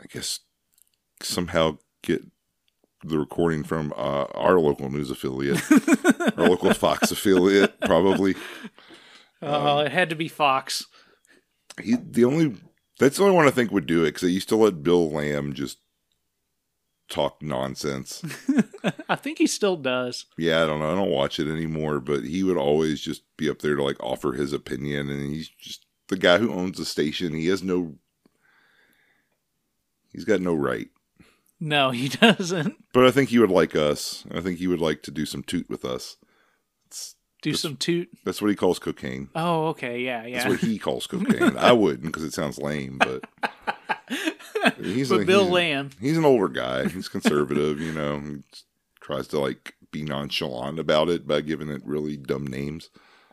I 0.00 0.06
guess, 0.06 0.40
somehow 1.22 1.78
get 2.02 2.24
the 3.04 3.18
recording 3.18 3.62
from 3.62 3.92
uh, 3.96 4.24
our 4.34 4.58
local 4.58 4.90
news 4.90 5.10
affiliate, 5.10 5.60
our 6.38 6.48
local 6.48 6.72
Fox 6.74 7.10
affiliate, 7.10 7.80
probably. 7.80 8.34
Oh, 9.42 9.78
it 9.78 9.92
had 9.92 10.10
to 10.10 10.16
be 10.16 10.28
Fox. 10.28 10.86
He 11.82 11.96
the 11.96 12.24
only 12.24 12.56
that's 12.98 13.18
the 13.18 13.24
only 13.24 13.36
one 13.36 13.46
I 13.46 13.50
think 13.50 13.70
would 13.70 13.86
do 13.86 14.02
it 14.02 14.08
because 14.08 14.22
they 14.22 14.28
used 14.28 14.48
to 14.48 14.56
let 14.56 14.82
Bill 14.82 15.10
Lamb 15.10 15.52
just 15.52 15.78
talk 17.08 17.42
nonsense. 17.42 18.22
I 19.08 19.14
think 19.16 19.38
he 19.38 19.46
still 19.46 19.76
does. 19.76 20.26
yeah, 20.38 20.62
I 20.62 20.66
don't 20.66 20.80
know. 20.80 20.90
I 20.90 20.94
don't 20.94 21.10
watch 21.10 21.38
it 21.38 21.50
anymore, 21.50 22.00
but 22.00 22.24
he 22.24 22.42
would 22.42 22.56
always 22.56 23.00
just 23.00 23.22
be 23.36 23.48
up 23.50 23.60
there 23.60 23.76
to 23.76 23.82
like 23.82 24.02
offer 24.02 24.32
his 24.32 24.52
opinion, 24.52 25.10
and 25.10 25.34
he's 25.34 25.48
just 25.48 25.86
the 26.08 26.16
guy 26.16 26.38
who 26.38 26.52
owns 26.52 26.78
the 26.78 26.84
station. 26.84 27.34
He 27.34 27.48
has 27.48 27.62
no, 27.62 27.96
he's 30.12 30.24
got 30.24 30.40
no 30.40 30.54
right. 30.54 30.88
No, 31.60 31.90
he 31.90 32.08
doesn't. 32.20 32.76
But 32.92 33.06
I 33.06 33.10
think 33.10 33.30
he 33.30 33.38
would 33.38 33.50
like 33.50 33.74
us. 33.74 34.24
I 34.32 34.40
think 34.40 34.58
he 34.58 34.66
would 34.66 34.80
like 34.80 35.02
to 35.04 35.10
do 35.10 35.24
some 35.26 35.42
toot 35.42 35.68
with 35.70 35.84
us. 35.84 36.16
It's, 36.86 37.14
Do 37.42 37.50
Just- 37.52 37.62
some 37.62 37.76
toot. 37.76 38.08
that's 38.24 38.40
what 38.42 38.48
he 38.50 38.56
calls 38.56 38.78
cocaine. 38.78 39.28
Oh, 39.34 39.68
okay. 39.68 40.00
Yeah, 40.00 40.26
yeah. 40.26 40.38
That's 40.44 40.50
what 40.50 40.60
he 40.60 40.78
calls 40.78 41.06
cocaine. 41.08 41.56
I 41.56 41.72
wouldn't 41.72 42.04
because 42.06 42.24
it 42.24 42.32
sounds 42.34 42.58
lame, 42.58 42.98
but 42.98 43.24
he's 44.82 45.08
but 45.08 45.22
a- 45.22 45.24
Bill 45.24 45.42
he's- 45.44 45.52
Lamb. 45.52 45.90
he's 46.00 46.18
an 46.18 46.24
older 46.24 46.48
guy. 46.48 46.88
He's 46.88 47.08
conservative, 47.08 47.80
you 47.80 47.92
know. 47.92 48.20
He 48.20 48.36
tries 49.00 49.26
to 49.28 49.38
like 49.38 49.74
be 49.92 50.02
nonchalant 50.02 50.78
about 50.78 51.08
it 51.08 51.26
by 51.26 51.40
giving 51.40 51.68
it 51.70 51.82
really 51.84 52.16
dumb 52.16 52.46
names. 52.46 52.90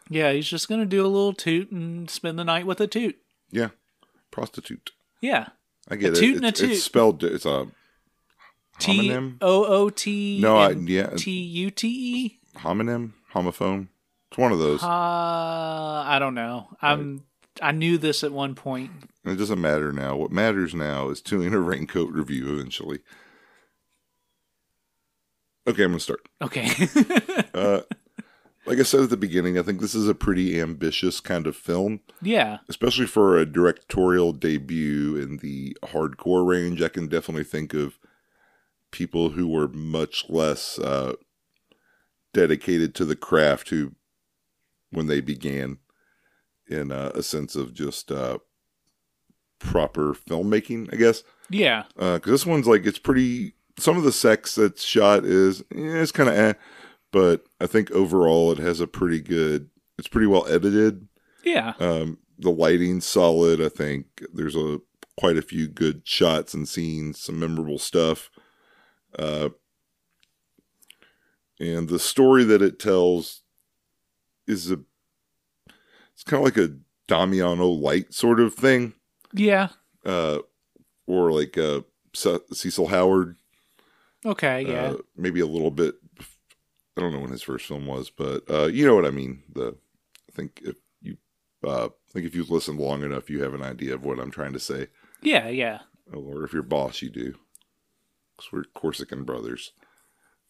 Yeah, 0.10 0.32
he's 0.34 0.48
just 0.48 0.68
going 0.68 0.82
to 0.82 0.86
do 0.86 1.02
a 1.06 1.08
little 1.08 1.34
toot 1.34 1.72
and 1.72 2.10
spend 2.10 2.38
the 2.38 2.44
night 2.44 2.66
with 2.66 2.80
a 2.82 2.88
toot. 2.88 3.18
Yeah, 3.52 3.70
prostitute. 4.32 4.92
Yeah. 5.22 5.48
I 5.90 5.96
get 5.96 6.14
A 6.14 6.18
it. 6.18 6.20
toot 6.20 6.36
and 6.38 6.46
a 6.46 6.50
it's, 6.50 6.62
it's 6.62 6.74
toot. 6.74 6.82
spelled. 6.82 7.24
It's 7.24 7.46
a 7.46 7.68
T. 8.80 9.12
O 9.42 9.66
O 9.66 9.90
T 9.90 10.40
No, 10.42 10.58
I 10.58 10.72
yeah, 10.72 11.12
T 11.16 11.32
U 11.32 11.72
T 11.72 11.88
E. 11.88 12.40
homonym, 12.60 13.12
homophone. 13.34 13.88
It's 14.30 14.38
one 14.38 14.52
of 14.52 14.60
those. 14.60 14.82
Uh, 14.84 14.88
I 14.88 16.18
don't 16.20 16.36
know. 16.36 16.70
I'm. 16.82 17.24
I 17.62 17.72
knew 17.72 18.00
this 18.00 18.24
at 18.24 18.32
one 18.32 18.56
point. 18.56 18.90
it 19.26 19.36
doesn't 19.36 19.62
matter 19.62 19.92
now. 19.92 20.16
What 20.16 20.32
matters 20.32 20.74
now 20.74 21.10
is 21.10 21.22
doing 21.22 21.54
a 21.54 21.60
raincoat 21.60 22.12
review 22.12 22.52
eventually. 22.56 23.02
Okay, 25.68 25.84
I'm 25.84 25.92
gonna 25.92 26.00
start. 26.00 26.28
Okay. 26.42 26.68
Uh, 27.54 27.82
like 28.66 28.80
I 28.80 28.82
said 28.84 29.02
at 29.02 29.12
the 29.12 29.18
beginning, 29.18 29.60
I 29.60 29.62
think 29.62 29.80
this 29.80 29.94
is 29.94 30.10
a 30.10 30.16
pretty 30.16 30.60
ambitious 30.60 31.20
kind 31.20 31.46
of 31.46 31.56
film. 31.56 32.00
yeah. 32.20 32.58
especially 32.68 33.06
for 33.06 33.38
a 33.38 33.46
directorial 33.46 34.32
debut 34.34 35.16
in 35.18 35.38
the 35.38 35.78
hardcore 35.84 36.48
range, 36.48 36.82
I 36.82 36.88
can 36.88 37.08
definitely 37.08 37.44
think 37.44 37.76
of 37.76 38.00
people 38.94 39.32
who 39.32 39.50
were 39.50 39.68
much 39.68 40.30
less 40.30 40.80
uh, 40.80 41.14
dedicated 42.34 42.96
to 42.96 43.04
the 43.04 43.16
craft 43.16 43.70
who, 43.70 43.94
when 44.92 45.08
they 45.08 45.20
began, 45.20 45.80
in 46.70 46.92
uh, 46.94 47.12
a 47.14 47.22
sense 47.22 47.58
of 47.58 47.74
just 47.74 48.12
uh, 48.12 48.38
proper 49.60 50.14
filmmaking, 50.14 50.94
I 50.94 50.96
guess. 50.96 51.24
Yeah. 51.50 51.84
Because 51.96 52.32
this 52.32 52.46
one's 52.46 52.68
like 52.68 52.86
it's 52.86 53.00
pretty. 53.00 53.56
Some 53.80 53.98
of 53.98 54.04
the 54.04 54.12
sex 54.12 54.56
that's 54.56 54.84
shot 54.84 55.26
is 55.26 55.62
eh, 55.62 56.02
it's 56.02 56.12
kind 56.12 56.30
of 56.30 56.36
eh, 56.36 56.54
but 57.12 57.44
I 57.60 57.66
think 57.66 57.90
overall 57.92 58.52
it 58.52 58.60
has 58.60 58.80
a 58.80 58.88
pretty 58.88 59.20
good. 59.20 59.70
It's 59.98 60.08
pretty 60.08 60.28
well 60.28 60.48
edited. 60.48 61.08
Yeah. 61.44 61.74
Um, 61.80 62.20
the 62.38 62.52
lighting's 62.52 63.06
solid. 63.06 63.62
I 63.62 63.70
think 63.70 64.24
there's 64.34 64.56
a 64.56 64.80
quite 65.18 65.38
a 65.38 65.42
few 65.42 65.68
good 65.68 66.08
shots 66.08 66.54
and 66.54 66.68
scenes, 66.68 67.20
some 67.20 67.40
memorable 67.40 67.80
stuff. 67.80 68.30
Uh, 69.18 69.50
and 71.60 71.88
the 71.88 72.00
story 72.00 72.44
that 72.46 72.62
it 72.62 72.80
tells 72.80 73.42
is 74.48 74.72
a 74.72 74.80
it's 76.14 76.24
kind 76.24 76.40
of 76.42 76.46
like 76.46 76.58
a 76.58 76.76
Damiano 77.08 77.68
light 77.68 78.14
sort 78.14 78.40
of 78.40 78.54
thing, 78.54 78.94
Yeah. 79.34 79.70
uh, 80.06 80.40
or 81.08 81.32
like 81.32 81.58
uh, 81.58 81.82
Ce- 82.14 82.40
Cecil 82.54 82.88
Howard. 82.88 83.36
Okay. 84.26 84.62
Yeah. 84.66 84.92
Uh, 84.92 84.98
maybe 85.18 85.40
a 85.42 85.46
little 85.46 85.72
bit. 85.72 85.96
I 86.96 87.02
don't 87.02 87.12
know 87.12 87.20
when 87.20 87.32
his 87.32 87.42
first 87.42 87.66
film 87.66 87.88
was, 87.88 88.10
but 88.10 88.44
uh, 88.50 88.66
you 88.68 88.86
know 88.86 88.96
what 88.96 89.06
I 89.06 89.10
mean. 89.12 89.44
The 89.54 89.76
I 90.30 90.32
think 90.32 90.62
if 90.64 90.78
you 91.02 91.18
uh, 91.66 91.86
I 91.88 92.12
think 92.14 92.26
if 92.26 92.36
you've 92.36 92.52
listened 92.52 92.80
long 92.80 93.04
enough, 93.04 93.30
you 93.30 93.42
have 93.44 93.54
an 93.54 93.64
idea 93.64 93.96
of 93.96 94.06
what 94.06 94.20
I'm 94.20 94.32
trying 94.32 94.54
to 94.54 94.60
say. 94.60 94.88
yeah. 95.22 95.50
Yeah. 95.50 95.80
Or 96.14 96.44
if 96.44 96.54
you're 96.54 96.64
boss, 96.64 97.02
you 97.02 97.10
do. 97.10 97.36
Because 98.38 98.52
we're 98.52 98.64
Corsican 98.74 99.24
brothers. 99.24 99.72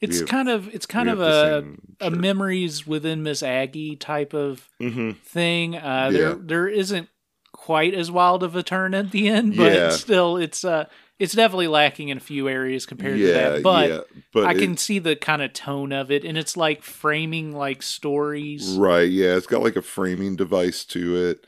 It's 0.02 0.20
have- 0.20 0.28
kind 0.30 0.50
of 0.50 0.74
it's 0.74 0.86
kind 0.86 1.10
of 1.10 1.22
a 1.22 1.62
same 1.62 1.96
a 2.02 2.12
memories 2.12 2.86
within 2.86 3.24
Miss 3.24 3.42
Aggie 3.42 3.96
type 3.96 4.34
of 4.34 4.68
Mhm. 4.82 5.18
thing. 5.20 5.76
Uh, 5.76 6.10
Yeah. 6.12 6.18
There 6.20 6.36
there 6.36 6.68
isn't 6.68 7.10
quite 7.54 7.94
as 7.94 8.12
wild 8.12 8.44
of 8.44 8.56
a 8.56 8.64
turn 8.64 8.94
at 8.94 9.12
the 9.12 9.30
end, 9.30 9.56
but 9.56 9.72
Yeah. 9.74 9.90
still 9.92 10.36
it's 10.38 10.66
uh 10.66 10.86
it's 11.20 11.34
definitely 11.34 11.68
lacking 11.68 12.10
in 12.10 12.18
a 12.18 12.22
few 12.22 12.50
areas 12.50 12.86
compared 12.86 13.18
to 13.20 13.28
that. 13.28 13.64
But 13.64 13.90
yeah. 13.90 14.00
But 14.34 14.46
I 14.48 14.52
it- 14.54 14.58
can 14.60 14.76
see 14.76 15.00
the 15.00 15.16
kind 15.16 15.42
of 15.42 15.54
tone 15.54 15.94
of 15.94 16.12
it, 16.12 16.26
and 16.26 16.38
it's 16.38 16.58
like 16.58 16.84
framing 16.84 17.54
like 17.54 17.82
stories. 17.82 18.76
Right, 18.78 19.10
yeah, 19.10 19.38
it's 19.38 19.48
got 19.48 19.62
like 19.62 19.78
a 19.78 19.82
framing 19.82 20.36
device 20.36 20.84
to 20.86 21.16
it. 21.16 21.46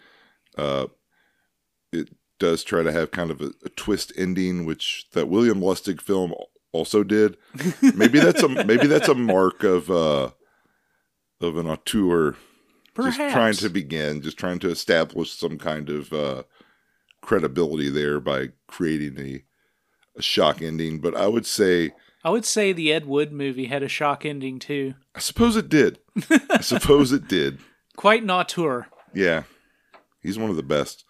Uh, 0.58 0.86
it 0.86 0.92
does 2.40 2.64
try 2.64 2.84
to 2.84 2.92
have 2.92 3.12
kind 3.12 3.32
of 3.32 3.42
a, 3.42 3.52
a 3.64 3.70
twist 3.70 4.12
ending, 4.18 4.66
which 4.66 5.06
that 5.14 5.28
William 5.30 5.62
Lustig 5.62 6.02
film 6.02 6.34
also 6.72 7.04
did. 7.04 7.38
Maybe 7.96 8.20
that's 8.20 8.44
a 8.44 8.50
maybe 8.50 8.88
that's 8.88 9.08
a 9.08 9.16
mark 9.16 9.64
of 9.64 9.90
uh 9.90 10.32
of 11.42 11.58
an 11.58 11.68
auteur 11.68 12.36
Perhaps 12.94 13.18
just 13.18 13.34
trying 13.34 13.54
to 13.54 13.70
begin, 13.70 14.22
just 14.22 14.38
trying 14.38 14.60
to 14.60 14.70
establish 14.70 15.32
some 15.32 15.58
kind 15.58 15.90
of 15.90 16.12
uh 16.14 16.44
credibility 17.22 17.90
there 17.90 18.20
by 18.20 18.50
creating 18.68 19.20
a 19.20 19.44
a 20.18 20.22
shock 20.22 20.62
ending. 20.62 21.00
But 21.00 21.16
I 21.16 21.28
would 21.28 21.46
say 21.46 21.92
I 22.24 22.30
would 22.30 22.46
say 22.46 22.74
the 22.74 22.92
Ed 22.92 23.06
Wood 23.06 23.32
movie 23.32 23.66
had 23.66 23.84
a 23.84 23.88
shock 23.88 24.26
ending 24.26 24.60
too. 24.60 24.96
I 25.14 25.20
suppose 25.20 25.56
it 25.56 25.70
did. 25.70 26.00
I 26.50 26.60
suppose 26.62 27.12
it 27.12 27.28
did. 27.28 27.60
Quite 27.96 28.24
an 28.24 28.32
auteur. 28.32 28.88
Yeah, 29.14 29.44
he's 30.22 30.40
one 30.40 30.50
of 30.50 30.56
the 30.56 30.64
best. 30.64 31.06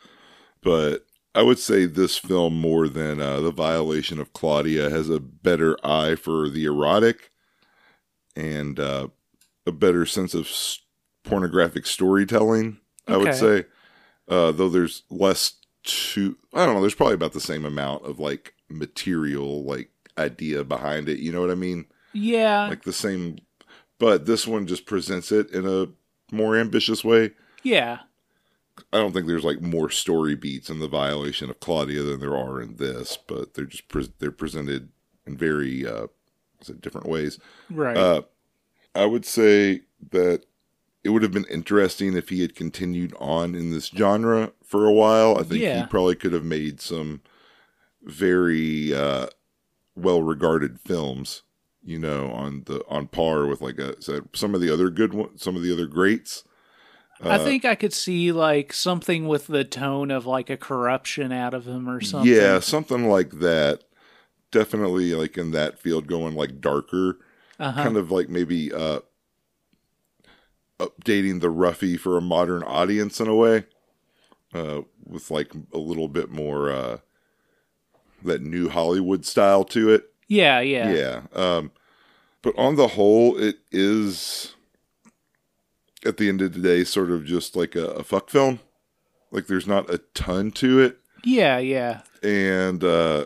But 0.61 1.04
I 1.35 1.41
would 1.43 1.59
say 1.59 1.85
this 1.85 2.17
film, 2.17 2.59
more 2.59 2.87
than 2.87 3.19
uh, 3.21 3.41
the 3.41 3.51
violation 3.51 4.19
of 4.19 4.33
Claudia, 4.33 4.89
has 4.89 5.09
a 5.09 5.19
better 5.19 5.77
eye 5.85 6.15
for 6.15 6.49
the 6.49 6.65
erotic 6.65 7.31
and 8.35 8.79
uh, 8.79 9.07
a 9.65 9.71
better 9.71 10.05
sense 10.05 10.33
of 10.33 10.45
s- 10.45 10.79
pornographic 11.23 11.85
storytelling. 11.85 12.79
I 13.07 13.17
would 13.17 13.27
say, 13.35 13.65
uh, 14.27 14.51
though 14.51 14.69
there's 14.69 15.03
less 15.09 15.53
to, 15.83 16.37
I 16.53 16.65
don't 16.65 16.75
know. 16.75 16.81
There's 16.81 16.95
probably 16.95 17.15
about 17.15 17.33
the 17.33 17.39
same 17.39 17.65
amount 17.65 18.05
of 18.05 18.19
like 18.19 18.53
material, 18.69 19.63
like 19.63 19.89
idea 20.17 20.63
behind 20.63 21.09
it. 21.09 21.19
You 21.19 21.31
know 21.31 21.41
what 21.41 21.51
I 21.51 21.55
mean? 21.55 21.85
Yeah, 22.13 22.67
Like 22.67 22.83
the 22.83 22.93
same, 22.93 23.37
but 23.99 24.25
this 24.25 24.47
one 24.47 24.67
just 24.67 24.85
presents 24.85 25.31
it 25.31 25.51
in 25.51 25.67
a 25.67 25.87
more 26.33 26.55
ambitious 26.57 27.03
way. 27.03 27.31
yeah, 27.63 27.99
I 28.95 28.99
don't 28.99 29.11
think 29.13 29.27
there's 29.27 29.43
like 29.43 29.61
more 29.61 29.89
story 29.89 30.35
beats 30.35 30.69
in 30.69 30.79
the 30.79 30.87
violation 30.87 31.49
of 31.49 31.59
Claudia 31.59 32.01
than 32.03 32.19
there 32.19 32.35
are 32.37 32.61
in 32.61 32.77
this, 32.77 33.17
but 33.27 33.53
they're 33.53 33.65
just 33.65 33.87
pre- 33.89 34.13
they're 34.19 34.31
presented 34.31 34.89
in 35.27 35.35
very 35.37 35.85
uh, 35.85 36.07
different 36.79 37.07
ways. 37.07 37.39
right. 37.69 37.97
Uh, 37.97 38.21
I 38.93 39.05
would 39.05 39.25
say 39.25 39.81
that 40.11 40.45
it 41.03 41.09
would 41.09 41.21
have 41.23 41.33
been 41.33 41.45
interesting 41.51 42.15
if 42.15 42.29
he 42.29 42.41
had 42.41 42.55
continued 42.55 43.13
on 43.19 43.53
in 43.53 43.71
this 43.71 43.87
genre 43.87 44.53
for 44.63 44.85
a 44.85 44.93
while. 44.93 45.37
I 45.37 45.43
think 45.43 45.61
Yeah. 45.61 45.81
he 45.81 45.87
probably 45.87 46.15
could 46.15 46.33
have 46.33 46.45
made 46.45 46.79
some 46.79 47.21
very 48.03 48.93
uh, 48.93 49.27
well 49.95 50.21
regarded 50.21 50.79
films. 50.79 51.41
You 51.87 51.99
know, 51.99 52.31
on 52.31 52.63
the 52.65 52.83
on 52.89 53.07
par 53.07 53.45
with 53.45 53.61
like 53.61 53.77
a, 53.77 53.95
some 54.33 54.55
of 54.55 54.61
the 54.61 54.73
other 54.73 54.89
good 54.89 55.13
ones, 55.13 55.43
some 55.43 55.55
of 55.55 55.61
the 55.61 55.71
other 55.71 55.85
greats. 55.85 56.43
I 57.21 57.35
uh, 57.35 57.43
think 57.43 57.63
I 57.63 57.75
could 57.75 57.93
see 57.93 58.31
like 58.31 58.73
something 58.73 59.27
with 59.27 59.47
the 59.47 59.63
tone 59.63 60.11
of 60.11 60.25
like 60.25 60.49
a 60.49 60.57
corruption 60.57 61.31
out 61.31 61.53
of 61.53 61.65
him 61.65 61.87
or 61.89 62.01
something. 62.01 62.31
Yeah, 62.31 62.59
something 62.59 63.07
like 63.07 63.39
that. 63.39 63.83
Definitely 64.51 65.13
like 65.15 65.37
in 65.37 65.51
that 65.51 65.79
field 65.79 66.07
going 66.07 66.35
like 66.35 66.59
darker. 66.59 67.19
uh-huh. 67.59 67.83
Kind 67.83 67.97
of 67.97 68.11
like 68.11 68.29
maybe 68.29 68.73
uh 68.73 68.99
updating 70.79 71.39
the 71.39 71.47
roughy 71.47 71.97
for 71.97 72.17
a 72.17 72.21
modern 72.21 72.63
audience 72.63 73.19
in 73.21 73.27
a 73.27 73.35
way. 73.35 73.65
Uh 74.53 74.81
with 75.05 75.31
like 75.31 75.53
a 75.73 75.77
little 75.77 76.09
bit 76.09 76.29
more 76.29 76.69
uh 76.69 76.97
that 78.23 78.41
new 78.41 78.69
Hollywood 78.69 79.25
style 79.25 79.63
to 79.65 79.89
it. 79.89 80.11
yeah, 80.27 80.59
yeah, 80.59 80.91
Yeah. 80.91 81.21
Um 81.33 81.71
but 82.41 82.53
on 82.57 82.75
the 82.75 82.89
whole 82.89 83.37
it 83.37 83.59
is 83.71 84.54
at 86.05 86.17
the 86.17 86.29
end 86.29 86.41
of 86.41 86.53
the 86.53 86.59
day 86.61 86.83
sort 86.83 87.11
of 87.11 87.25
just 87.25 87.55
like 87.55 87.75
a, 87.75 87.85
a 87.87 88.03
fuck 88.03 88.29
film. 88.29 88.59
Like 89.31 89.47
there's 89.47 89.67
not 89.67 89.89
a 89.89 89.97
ton 90.13 90.51
to 90.51 90.79
it. 90.79 90.97
yeah, 91.23 91.57
yeah. 91.57 92.01
and 92.23 92.83
uh, 92.83 93.25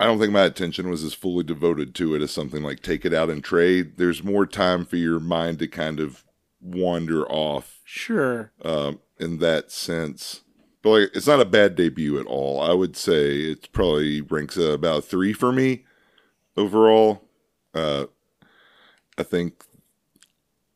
I 0.00 0.04
don't 0.06 0.18
think 0.18 0.32
my 0.32 0.42
attention 0.42 0.90
was 0.90 1.04
as 1.04 1.14
fully 1.14 1.44
devoted 1.44 1.94
to 1.96 2.14
it 2.14 2.22
as 2.22 2.30
something 2.32 2.62
like 2.62 2.80
Take 2.82 3.04
It 3.04 3.14
Out 3.14 3.30
in 3.30 3.40
Trade. 3.40 3.96
There's 3.96 4.22
more 4.24 4.44
time 4.44 4.84
for 4.84 4.96
your 4.96 5.20
mind 5.20 5.60
to 5.60 5.68
kind 5.68 6.00
of 6.00 6.24
wander 6.60 7.24
off 7.30 7.80
Sure. 7.84 8.52
um, 8.64 9.00
in 9.18 9.38
that 9.38 9.70
sense. 9.70 10.40
But 10.82 10.90
like, 10.90 11.10
it's 11.14 11.26
not 11.28 11.40
a 11.40 11.44
bad 11.46 11.76
debut 11.76 12.18
at 12.18 12.26
all. 12.26 12.60
I 12.60 12.72
would 12.74 12.96
say 12.96 13.40
it 13.42 13.72
probably 13.72 14.20
ranks 14.20 14.58
at 14.58 14.72
about 14.74 15.04
three 15.04 15.32
for 15.32 15.52
me 15.52 15.84
overall. 16.56 17.22
Uh, 17.72 18.06
I 19.16 19.22
think 19.22 19.64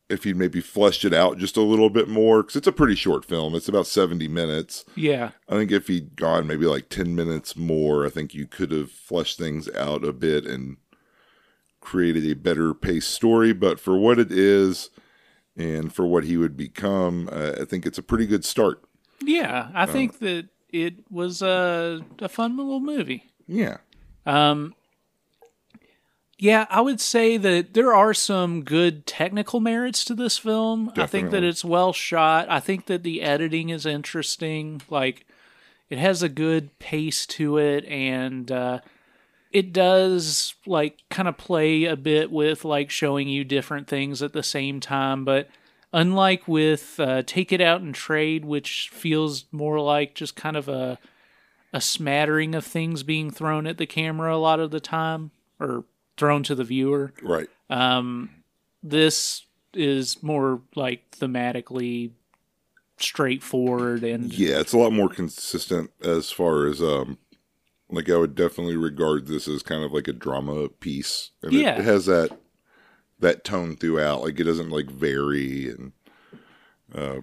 if 0.08 0.24
he'd 0.24 0.36
maybe 0.36 0.60
fleshed 0.60 1.04
it 1.04 1.12
out 1.12 1.38
just 1.38 1.56
a 1.56 1.62
little 1.62 1.90
bit 1.90 2.08
more, 2.08 2.42
because 2.42 2.56
it's 2.56 2.66
a 2.66 2.72
pretty 2.72 2.94
short 2.94 3.24
film. 3.24 3.54
It's 3.54 3.68
about 3.68 3.86
70 3.86 4.26
minutes. 4.28 4.84
Yeah. 4.94 5.30
I 5.48 5.54
think 5.54 5.70
if 5.70 5.88
he'd 5.88 6.16
gone 6.16 6.46
maybe 6.46 6.66
like 6.66 6.88
10 6.88 7.14
minutes 7.14 7.56
more, 7.56 8.06
I 8.06 8.10
think 8.10 8.34
you 8.34 8.46
could 8.46 8.70
have 8.70 8.90
fleshed 8.90 9.38
things 9.38 9.68
out 9.74 10.04
a 10.04 10.12
bit 10.12 10.46
and 10.46 10.78
created 11.80 12.24
a 12.24 12.34
better 12.34 12.72
paced 12.72 13.10
story. 13.10 13.52
But 13.52 13.78
for 13.78 13.98
what 13.98 14.18
it 14.18 14.32
is 14.32 14.90
and 15.56 15.92
for 15.92 16.06
what 16.06 16.24
he 16.24 16.36
would 16.36 16.56
become, 16.56 17.28
uh, 17.30 17.52
I 17.60 17.64
think 17.66 17.84
it's 17.84 17.98
a 17.98 18.02
pretty 18.02 18.26
good 18.26 18.44
start. 18.44 18.82
Yeah. 19.20 19.70
I 19.74 19.84
think 19.84 20.20
that 20.20 20.48
it 20.70 20.94
was 21.10 21.42
a, 21.42 22.00
a 22.20 22.28
fun 22.28 22.56
little 22.56 22.80
movie. 22.80 23.30
Yeah. 23.46 23.78
Um, 24.24 24.74
yeah, 26.38 26.66
I 26.70 26.80
would 26.80 27.00
say 27.00 27.36
that 27.36 27.74
there 27.74 27.92
are 27.92 28.14
some 28.14 28.62
good 28.62 29.06
technical 29.06 29.58
merits 29.58 30.04
to 30.04 30.14
this 30.14 30.38
film. 30.38 30.92
I 30.96 31.06
think 31.06 31.30
that 31.32 31.42
it's 31.42 31.64
well 31.64 31.92
shot. 31.92 32.48
I 32.48 32.60
think 32.60 32.86
that 32.86 33.02
the 33.02 33.22
editing 33.22 33.70
is 33.70 33.84
interesting. 33.84 34.80
Like, 34.88 35.26
it 35.90 35.98
has 35.98 36.22
a 36.22 36.28
good 36.28 36.78
pace 36.78 37.26
to 37.26 37.58
it, 37.58 37.84
and 37.86 38.52
uh, 38.52 38.80
it 39.50 39.72
does 39.72 40.54
like 40.64 40.98
kind 41.10 41.26
of 41.26 41.36
play 41.36 41.86
a 41.86 41.96
bit 41.96 42.30
with 42.30 42.64
like 42.64 42.90
showing 42.90 43.28
you 43.28 43.42
different 43.42 43.88
things 43.88 44.22
at 44.22 44.32
the 44.32 44.44
same 44.44 44.78
time. 44.78 45.24
But 45.24 45.48
unlike 45.92 46.46
with 46.46 47.00
uh, 47.00 47.24
Take 47.26 47.50
It 47.50 47.60
Out 47.60 47.80
in 47.80 47.92
Trade, 47.92 48.44
which 48.44 48.90
feels 48.92 49.46
more 49.50 49.80
like 49.80 50.14
just 50.14 50.36
kind 50.36 50.56
of 50.56 50.68
a 50.68 50.98
a 51.72 51.80
smattering 51.80 52.54
of 52.54 52.64
things 52.64 53.02
being 53.02 53.30
thrown 53.30 53.66
at 53.66 53.76
the 53.76 53.86
camera 53.86 54.34
a 54.34 54.38
lot 54.38 54.58
of 54.58 54.70
the 54.70 54.80
time 54.80 55.32
or 55.60 55.84
thrown 56.18 56.42
to 56.44 56.54
the 56.54 56.64
viewer. 56.64 57.12
Right. 57.22 57.48
Um, 57.70 58.30
this 58.82 59.44
is 59.74 60.22
more 60.22 60.60
like 60.74 61.10
thematically 61.12 62.10
straightforward 62.98 64.02
and 64.04 64.32
Yeah. 64.32 64.58
It's 64.60 64.72
a 64.72 64.78
lot 64.78 64.92
more 64.92 65.08
consistent 65.08 65.90
as 66.02 66.30
far 66.30 66.66
as, 66.66 66.82
um, 66.82 67.18
like 67.90 68.10
I 68.10 68.16
would 68.16 68.34
definitely 68.34 68.76
regard 68.76 69.26
this 69.26 69.46
as 69.48 69.62
kind 69.62 69.82
of 69.84 69.92
like 69.92 70.08
a 70.08 70.12
drama 70.12 70.68
piece. 70.68 71.30
And 71.42 71.52
it- 71.54 71.60
it 71.78 71.84
has 71.84 72.06
that 72.06 72.38
that 73.20 73.44
tone 73.44 73.76
throughout. 73.76 74.22
Like 74.22 74.38
it 74.38 74.44
doesn't 74.44 74.70
like 74.70 74.90
vary 74.90 75.68
and 75.70 75.92
uh 76.94 77.20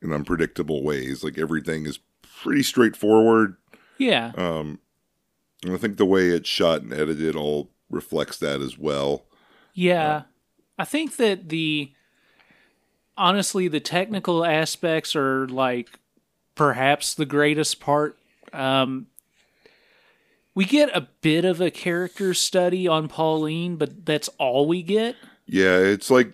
in 0.00 0.12
unpredictable 0.12 0.82
ways. 0.82 1.22
Like 1.24 1.38
everything 1.38 1.86
is 1.86 1.98
pretty 2.42 2.62
straightforward. 2.62 3.56
Yeah. 3.98 4.32
Um, 4.36 4.78
and 5.64 5.74
I 5.74 5.76
think 5.76 5.96
the 5.96 6.06
way 6.06 6.28
it's 6.28 6.48
shot 6.48 6.82
and 6.82 6.92
edited 6.92 7.36
all 7.36 7.70
reflects 7.90 8.38
that 8.38 8.60
as 8.60 8.78
well. 8.78 9.26
Yeah. 9.74 10.22
I 10.78 10.84
think 10.84 11.16
that 11.16 11.48
the 11.48 11.92
honestly 13.16 13.66
the 13.68 13.80
technical 13.80 14.44
aspects 14.44 15.16
are 15.16 15.48
like 15.48 15.98
perhaps 16.54 17.14
the 17.14 17.26
greatest 17.26 17.80
part. 17.80 18.18
Um 18.52 19.06
we 20.54 20.64
get 20.64 20.90
a 20.92 21.08
bit 21.20 21.44
of 21.44 21.60
a 21.60 21.70
character 21.70 22.34
study 22.34 22.88
on 22.88 23.06
Pauline, 23.06 23.76
but 23.76 24.04
that's 24.04 24.28
all 24.38 24.66
we 24.66 24.82
get. 24.82 25.14
Yeah, 25.46 25.76
it's 25.76 26.10
like 26.10 26.32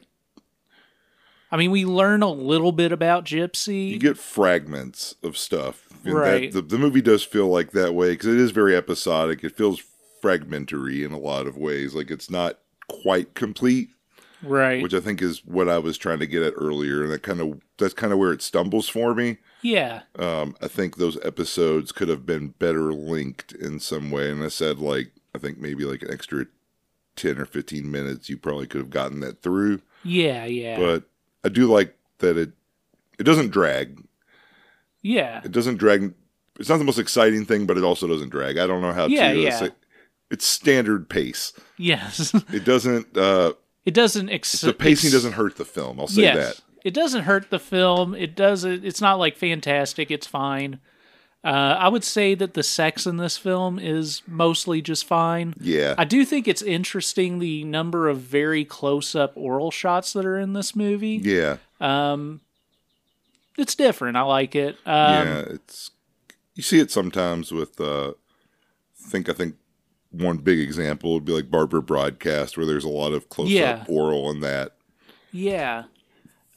I 1.55 1.57
mean, 1.57 1.71
we 1.71 1.85
learn 1.85 2.21
a 2.25 2.33
little 2.33 2.73
bit 2.73 2.91
about 2.91 3.25
Gypsy. 3.25 3.91
you 3.91 3.99
get 4.01 4.19
fragments 4.19 5.15
of 5.23 5.39
stuff. 5.39 5.87
And 6.05 6.13
Right. 6.13 6.53
That, 6.53 6.69
the, 6.69 6.77
the 6.77 6.83
movie 6.83 7.01
does 7.01 7.23
feel 7.23 7.47
like 7.47 7.71
that 7.71 7.95
way 7.95 8.11
because 8.11 8.27
it 8.27 8.41
is 8.41 8.51
very 8.51 8.75
episodic. 8.75 9.45
It 9.45 9.57
feels 9.57 9.81
fragmentary 10.21 11.05
in 11.05 11.13
a 11.13 11.19
lot 11.19 11.47
of 11.47 11.57
ways. 11.57 11.95
Like 11.95 12.11
it's 12.11 12.29
not 12.29 12.59
quite 12.89 13.35
complete, 13.35 13.91
right. 14.43 14.83
which 14.83 14.95
I 14.95 14.99
think 14.99 15.23
is 15.23 15.45
what 15.45 15.69
I 15.69 15.79
was 15.79 15.97
trying 15.97 16.19
to 16.19 16.27
get 16.27 16.43
at 16.43 16.55
earlier. 16.57 17.05
And 17.05 17.13
that 17.13 17.23
kind 17.23 17.41
of 17.41 17.61
that's 17.79 17.95
kind 17.95 18.13
of 18.13 18.19
where 18.19 18.33
it 18.33 18.43
stumbles 18.43 18.89
for 18.89 19.15
me. 19.15 19.39
yeah. 19.63 20.03
Um, 20.19 20.57
I 20.61 20.67
think 20.67 20.97
those 20.97 21.25
episodes 21.25 21.93
could 21.93 22.09
have 22.09 22.27
been 22.27 22.49
better 22.49 22.93
linked 22.93 23.53
in 23.53 23.79
some 23.79 24.11
way. 24.11 24.29
And 24.29 24.43
I 24.43 24.49
said 24.49 24.81
like 24.81 25.13
I 25.37 25.39
think 25.39 25.59
maybe 25.59 25.85
like 25.85 26.03
an 26.03 26.11
extra 26.11 26.47
ten 27.15 27.39
or 27.39 27.47
fifteen 27.47 27.93
minutes. 27.93 28.29
You 28.29 28.39
probably 28.39 28.67
could 28.67 28.81
have 28.81 28.91
gotten 28.91 29.21
that 29.21 29.41
through. 29.41 29.83
Yeah, 30.03 30.47
yeah. 30.47 30.79
But 30.81 31.05
I 31.45 31.49
do 31.51 31.67
like 31.67 31.97
that 32.19 32.37
it 32.37 32.53
it 33.19 33.25
doesn't 33.25 33.51
drag. 33.51 34.03
yeah. 35.03 35.41
It 35.45 35.53
doesn't 35.53 35.77
drag. 35.77 36.15
It's 36.59 36.69
not 36.69 36.79
the 36.79 36.85
most 36.85 36.99
exciting 36.99 37.45
thing, 37.45 37.67
but 37.67 37.77
it 37.77 37.85
also 37.85 38.07
doesn't 38.07 38.31
drag. 38.31 38.59
I 38.59 38.67
don't 38.67 38.81
know 38.81 38.93
how 38.93 39.07
Yeah, 39.07 39.33
to 39.33 39.39
yeah. 39.39 39.59
say. 39.59 39.71
It's 40.31 40.47
standard 40.47 41.09
pace. 41.09 41.53
Yes. 41.77 42.33
It 42.53 42.65
doesn't. 42.65 43.17
uh 43.17 43.53
it 43.85 43.93
doesn't 43.95 44.31
ex- 44.31 44.61
The 44.63 44.73
pacing 44.73 45.09
ex- 45.09 45.13
doesn't 45.13 45.33
hurt 45.33 45.57
the 45.57 45.65
film. 45.65 46.01
I'll 46.01 46.07
say 46.07 46.23
yes. 46.23 46.37
that. 46.57 46.63
It 46.85 46.95
doesn't 46.95 47.25
hurt 47.25 47.51
the 47.51 47.59
film. 47.59 48.15
It 48.15 48.35
doesn't. 48.35 48.85
It's 48.85 49.01
not 49.01 49.19
like 49.19 49.37
fantastic. 49.37 50.11
It's 50.11 50.27
fine. 50.27 50.81
Uh, 51.45 51.77
I 51.79 51.89
would 51.89 52.05
say 52.05 52.35
that 52.35 52.55
the 52.55 52.63
sex 52.63 53.07
in 53.07 53.19
this 53.19 53.37
film 53.37 53.79
is 53.79 54.23
mostly 54.27 54.81
just 54.81 55.05
fine. 55.05 55.53
Yeah. 55.61 55.95
I 55.99 56.05
do 56.07 56.25
think 56.25 56.49
it's 56.49 56.63
interesting 56.63 57.39
the 57.39 57.65
number 57.65 58.09
of 58.09 58.19
very 58.21 58.65
close 58.65 59.15
up 59.15 59.33
oral 59.37 59.71
shots 59.71 60.15
that 60.15 60.25
are 60.25 60.39
in 60.39 60.55
this 60.55 60.75
movie. 60.75 61.21
yeah. 61.23 61.59
Um, 61.81 62.41
It's 63.59 63.75
different. 63.75 64.17
I 64.17 64.23
like 64.23 64.55
it. 64.57 64.77
Um, 64.87 65.27
yeah. 65.29 65.39
It's 65.51 65.91
you 66.55 66.63
see 66.63 66.81
it 66.81 66.91
sometimes 66.91 67.53
with. 67.53 67.79
uh 67.81 68.13
I 69.07 69.09
think 69.11 69.29
I 69.29 69.35
think 69.35 69.57
one 70.13 70.39
big 70.39 70.59
example 70.61 71.13
would 71.13 71.27
be 71.27 71.33
like 71.33 71.51
Barbara 71.51 71.83
Broadcast, 71.83 72.57
where 72.57 72.65
there's 72.65 72.85
a 72.85 72.89
lot 72.89 73.13
of 73.13 73.29
close 73.29 73.51
Yeah. 73.51 73.81
up 73.83 73.91
oral 73.91 74.31
in 74.31 74.41
that. 74.41 74.73
yeah. 75.31 75.85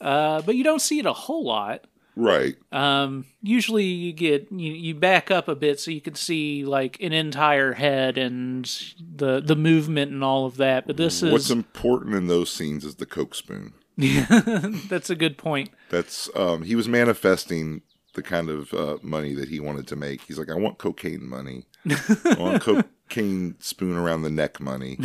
Uh, 0.00 0.40
but 0.42 0.54
you 0.54 0.62
don't 0.64 0.80
see 0.80 0.98
it 1.00 1.06
a 1.06 1.12
whole 1.12 1.44
lot. 1.44 1.84
Right. 2.18 2.56
Um, 2.72 3.26
usually 3.42 3.84
you 3.84 4.12
get 4.12 4.50
you, 4.50 4.72
you 4.72 4.96
back 4.96 5.30
up 5.30 5.46
a 5.46 5.54
bit 5.54 5.78
so 5.78 5.92
you 5.92 6.00
can 6.00 6.16
see 6.16 6.64
like 6.64 7.00
an 7.00 7.12
entire 7.12 7.74
head 7.74 8.18
and 8.18 8.64
the 8.98 9.40
the 9.40 9.54
movement 9.54 10.10
and 10.10 10.24
all 10.24 10.44
of 10.44 10.56
that. 10.56 10.88
But 10.88 10.96
this 10.96 11.22
is 11.22 11.30
What's 11.30 11.50
important 11.50 12.16
in 12.16 12.26
those 12.26 12.50
scenes 12.50 12.84
is 12.84 12.96
the 12.96 13.06
Coke 13.06 13.36
spoon. 13.36 13.72
that's 13.96 15.10
a 15.10 15.14
good 15.14 15.38
point. 15.38 15.70
That's 15.90 16.28
um, 16.34 16.64
he 16.64 16.74
was 16.74 16.88
manifesting 16.88 17.82
the 18.14 18.22
kind 18.22 18.50
of 18.50 18.74
uh, 18.74 18.98
money 19.00 19.32
that 19.34 19.48
he 19.48 19.60
wanted 19.60 19.86
to 19.86 19.94
make. 19.94 20.22
He's 20.22 20.40
like, 20.40 20.50
I 20.50 20.54
want 20.54 20.78
cocaine 20.78 21.28
money. 21.28 21.66
I 21.88 22.34
want 22.36 22.62
cocaine 22.62 23.54
spoon 23.60 23.96
around 23.96 24.22
the 24.22 24.30
neck 24.30 24.58
money. 24.58 24.98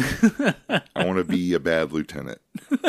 I 0.96 1.06
want 1.06 1.20
to 1.20 1.24
be 1.24 1.54
a 1.54 1.60
bad 1.60 1.92
lieutenant. 1.92 2.42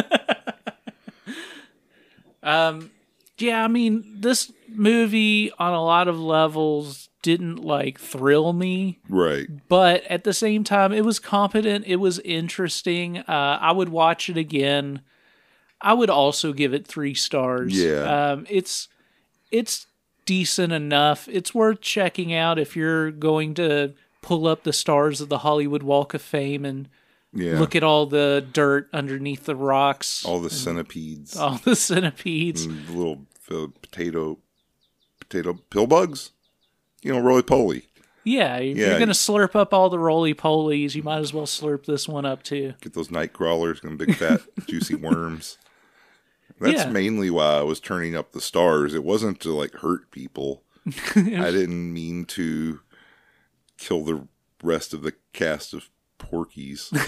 Yeah, 3.45 3.65
I 3.65 3.69
mean 3.69 4.17
this 4.21 4.53
movie 4.69 5.53
on 5.59 5.73
a 5.73 5.83
lot 5.83 6.09
of 6.09 6.19
levels 6.19 7.09
didn't 7.23 7.57
like 7.57 7.99
thrill 7.99 8.53
me, 8.53 8.99
Right. 9.09 9.47
but 9.69 10.05
at 10.05 10.25
the 10.25 10.35
same 10.35 10.63
time 10.65 10.93
it 10.93 11.05
was 11.05 11.19
competent. 11.19 11.85
It 11.87 11.97
was 11.97 12.19
interesting. 12.21 13.19
Uh, 13.19 13.59
I 13.61 13.73
would 13.73 13.89
watch 13.89 14.29
it 14.29 14.37
again. 14.37 15.01
I 15.81 15.93
would 15.95 16.11
also 16.11 16.53
give 16.53 16.75
it 16.75 16.87
three 16.87 17.15
stars. 17.15 17.73
Yeah. 17.81 18.33
um, 18.33 18.47
it's 18.51 18.89
it's 19.51 19.87
decent 20.27 20.73
enough. 20.73 21.29
It's 21.31 21.55
worth 21.55 21.81
checking 21.81 22.33
out 22.35 22.59
if 22.59 22.75
you're 22.77 23.11
going 23.11 23.55
to 23.55 23.93
pull 24.23 24.47
up 24.47 24.63
the 24.65 24.73
stars 24.73 25.21
of 25.21 25.29
the 25.29 25.39
Hollywood 25.39 25.83
Walk 25.83 26.15
of 26.15 26.23
Fame 26.23 26.65
and 26.65 26.89
Yeah. 27.35 27.59
look 27.61 27.77
at 27.77 27.83
all 27.85 28.07
the 28.07 28.45
dirt 28.53 28.89
underneath 28.93 29.45
the 29.45 29.55
rocks, 29.57 30.25
all 30.25 30.41
the 30.41 30.51
centipedes, 30.51 31.37
all 31.37 31.59
the 31.65 31.77
centipedes. 31.91 32.65
and 32.65 32.89
little 32.91 33.27
uh, 33.51 33.67
potato, 33.83 34.39
potato 35.21 35.55
pill 35.71 35.87
bugs. 35.87 36.31
You 37.03 37.13
know, 37.13 37.21
roly 37.21 37.43
poly. 37.43 37.89
Yeah, 38.25 38.57
if 38.57 38.77
Yeah. 38.77 38.89
you're 38.91 38.99
gonna 38.99 39.13
slurp 39.13 39.55
up 39.55 39.75
all 39.75 39.91
the 39.91 39.99
roly 39.99 40.33
polies, 40.35 40.95
you 40.95 41.03
might 41.03 41.19
as 41.19 41.35
well 41.35 41.45
slurp 41.47 41.85
this 41.85 42.09
one 42.09 42.25
up 42.25 42.43
too. 42.43 42.73
Get 42.81 42.95
those 42.95 43.11
night 43.11 43.35
crawlers 43.35 43.81
and 43.83 43.99
big 43.99 44.15
fat 44.17 44.41
juicy 44.67 44.95
worms. 44.95 45.59
That's 46.59 46.85
Yeah. 46.85 46.91
mainly 46.91 47.29
why 47.29 47.59
I 47.59 47.63
was 47.63 47.81
turning 47.81 48.17
up 48.17 48.33
the 48.33 48.41
stars. 48.41 48.95
It 48.95 49.05
wasn't 49.05 49.41
to 49.41 49.51
like 49.55 49.75
hurt 49.75 50.11
people. 50.11 50.63
I 51.17 51.51
didn't 51.51 51.93
mean 51.93 52.25
to 52.27 52.81
kill 53.77 54.05
the 54.05 54.27
rest 54.63 54.95
of 54.95 55.03
the 55.03 55.13
cast 55.35 55.75
of 55.75 55.91
Porky's. 56.17 56.91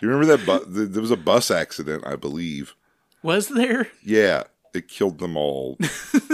Do 0.00 0.06
you 0.06 0.08
remember 0.08 0.36
that? 0.36 0.46
Bu- 0.46 0.86
there 0.86 1.02
was 1.02 1.10
a 1.10 1.16
bus 1.16 1.50
accident, 1.50 2.04
I 2.06 2.16
believe. 2.16 2.74
Was 3.22 3.48
there? 3.48 3.88
Yeah, 4.04 4.44
it 4.74 4.88
killed 4.88 5.18
them 5.18 5.36
all 5.36 5.78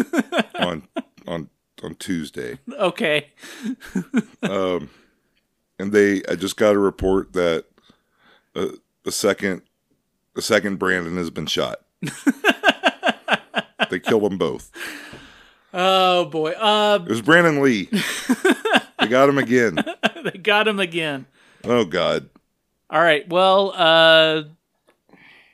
on 0.58 0.86
on 1.26 1.48
on 1.82 1.94
Tuesday. 1.96 2.58
Okay. 2.72 3.28
Um, 4.42 4.90
and 5.78 5.92
they 5.92 6.22
I 6.28 6.36
just 6.36 6.56
got 6.56 6.74
a 6.74 6.78
report 6.78 7.32
that 7.34 7.64
uh, 8.54 8.68
a 9.04 9.10
second 9.10 9.62
a 10.36 10.42
second 10.42 10.78
Brandon 10.78 11.16
has 11.16 11.30
been 11.30 11.46
shot. 11.46 11.80
they 13.90 13.98
killed 14.00 14.22
them 14.24 14.38
both. 14.38 14.70
Oh 15.74 16.24
boy. 16.26 16.52
Uh, 16.52 17.00
It 17.02 17.08
was 17.08 17.22
Brandon 17.22 17.62
Lee. 17.62 17.84
they 18.98 19.06
got 19.08 19.28
him 19.28 19.38
again. 19.38 19.76
they 20.24 20.38
got 20.38 20.66
him 20.68 20.78
again. 20.80 21.26
Oh 21.64 21.84
God. 21.84 22.28
All 22.88 23.00
right. 23.02 23.28
Well, 23.28 23.72
uh, 23.74 24.44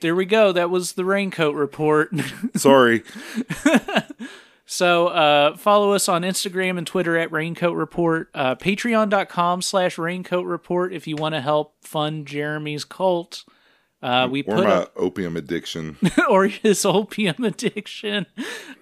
there 0.03 0.15
we 0.15 0.27
go. 0.27 0.53
That 0.53 0.69
was 0.69 0.93
the 0.93 1.05
raincoat 1.07 1.55
report. 1.55 2.11
Sorry. 2.57 3.03
So 4.65 5.09
uh, 5.09 5.57
follow 5.59 5.93
us 5.93 6.09
on 6.09 6.23
Instagram 6.23 6.79
and 6.79 6.87
Twitter 6.87 7.19
at 7.19 7.31
Raincoat 7.31 7.77
Report. 7.77 8.31
Uh, 8.33 8.55
Patreon.com 8.55 9.61
slash 9.61 9.99
Raincoat 9.99 10.47
Report 10.47 10.95
if 10.95 11.07
you 11.07 11.15
want 11.17 11.35
to 11.35 11.43
help 11.43 11.75
fund 11.83 12.27
Jeremy's 12.27 12.85
cult. 12.85 13.45
Uh, 14.03 14.27
we 14.31 14.43
Or 14.45 14.57
put 14.57 14.65
my 14.65 14.71
up, 14.71 14.93
opium 14.97 15.37
addiction. 15.37 15.99
or 16.31 16.47
his 16.47 16.87
opium 16.87 17.45
addiction. 17.45 18.25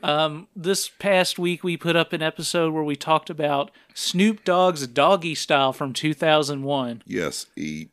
Um, 0.01 0.47
this 0.55 0.89
past 0.89 1.41
week 1.41 1.64
we 1.64 1.77
put 1.77 1.97
up 1.97 2.12
an 2.12 2.23
episode 2.23 2.73
where 2.73 2.85
we 2.85 2.95
talked 2.95 3.29
about 3.29 3.73
Snoop 3.93 4.45
Dogg's 4.45 4.87
Doggy 4.87 5.35
Style 5.35 5.73
from 5.73 5.93
2001. 5.93 7.03
Yes, 7.05 7.47
a 7.59 7.89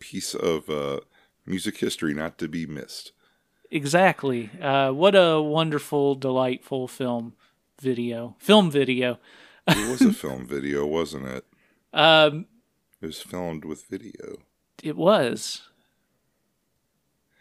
piece 0.00 0.34
of 0.34 0.68
uh, 0.68 1.00
music 1.50 1.78
history 1.78 2.14
not 2.14 2.38
to 2.38 2.48
be 2.48 2.64
missed. 2.64 3.12
Exactly. 3.70 4.50
Uh, 4.60 4.92
what 4.92 5.14
a 5.14 5.40
wonderful, 5.42 6.14
delightful 6.14 6.88
film 6.88 7.34
video. 7.80 8.36
Film 8.38 8.70
video. 8.70 9.18
It 9.66 9.88
was 9.90 10.00
a 10.00 10.12
film 10.12 10.46
video, 10.46 10.86
wasn't 10.86 11.26
it? 11.26 11.44
Um, 11.92 12.46
It 13.00 13.06
was 13.06 13.20
filmed 13.20 13.64
with 13.64 13.86
video. 13.86 14.38
It 14.82 14.96
was. 14.96 15.62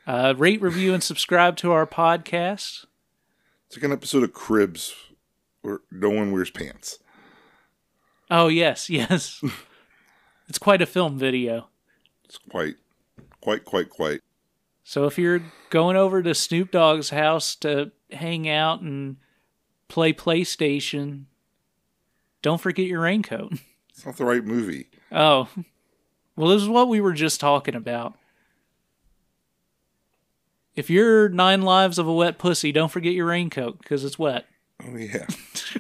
Uh, 0.06 0.34
rate, 0.38 0.62
review, 0.62 0.94
and 0.94 1.04
subscribe 1.04 1.56
to 1.58 1.72
our 1.72 1.86
podcast. 1.86 2.86
It's 3.68 3.78
like 3.78 3.84
an 3.84 3.92
episode 3.92 4.24
of 4.24 4.34
Cribs 4.34 4.96
where 5.62 5.82
no 5.92 6.10
one 6.10 6.32
wears 6.32 6.50
pants. 6.50 6.98
Oh, 8.32 8.48
yes, 8.48 8.90
yes. 8.90 9.42
it's 10.50 10.58
quite 10.60 10.82
a 10.82 10.88
film 10.88 11.18
video. 11.20 11.68
It's 12.26 12.38
quite, 12.38 12.76
quite, 13.42 13.66
quite, 13.66 13.90
quite. 13.90 14.22
So 14.84 15.06
if 15.06 15.18
you're 15.18 15.44
going 15.70 15.96
over 15.96 16.24
to 16.24 16.34
Snoop 16.34 16.72
Dogg's 16.72 17.12
house 17.12 17.56
to 17.58 17.92
hang 18.12 18.50
out 18.50 18.82
and 18.82 19.18
play 19.88 20.14
PlayStation, 20.14 21.26
don't 22.42 22.62
forget 22.62 22.88
your 22.88 23.02
raincoat. 23.02 23.54
It's 24.00 24.06
not 24.06 24.16
the 24.16 24.24
right 24.24 24.46
movie. 24.46 24.88
Oh, 25.12 25.50
well, 26.38 26.48
this 26.48 26.62
is 26.62 26.70
what 26.70 26.88
we 26.88 27.02
were 27.02 27.12
just 27.12 27.42
talking 27.42 27.76
about. 27.76 28.18
If 30.74 30.90
you're 30.90 31.28
nine 31.28 31.64
lives 31.64 32.00
of 32.00 32.08
a 32.08 32.14
wet 32.14 32.38
pussy, 32.38 32.72
don't 32.72 32.94
forget 32.94 33.14
your 33.14 33.26
raincoat 33.26 33.80
because 33.80 34.06
it's 34.06 34.18
wet. 34.18 34.46
Oh 34.82 34.96
yeah. 34.96 35.26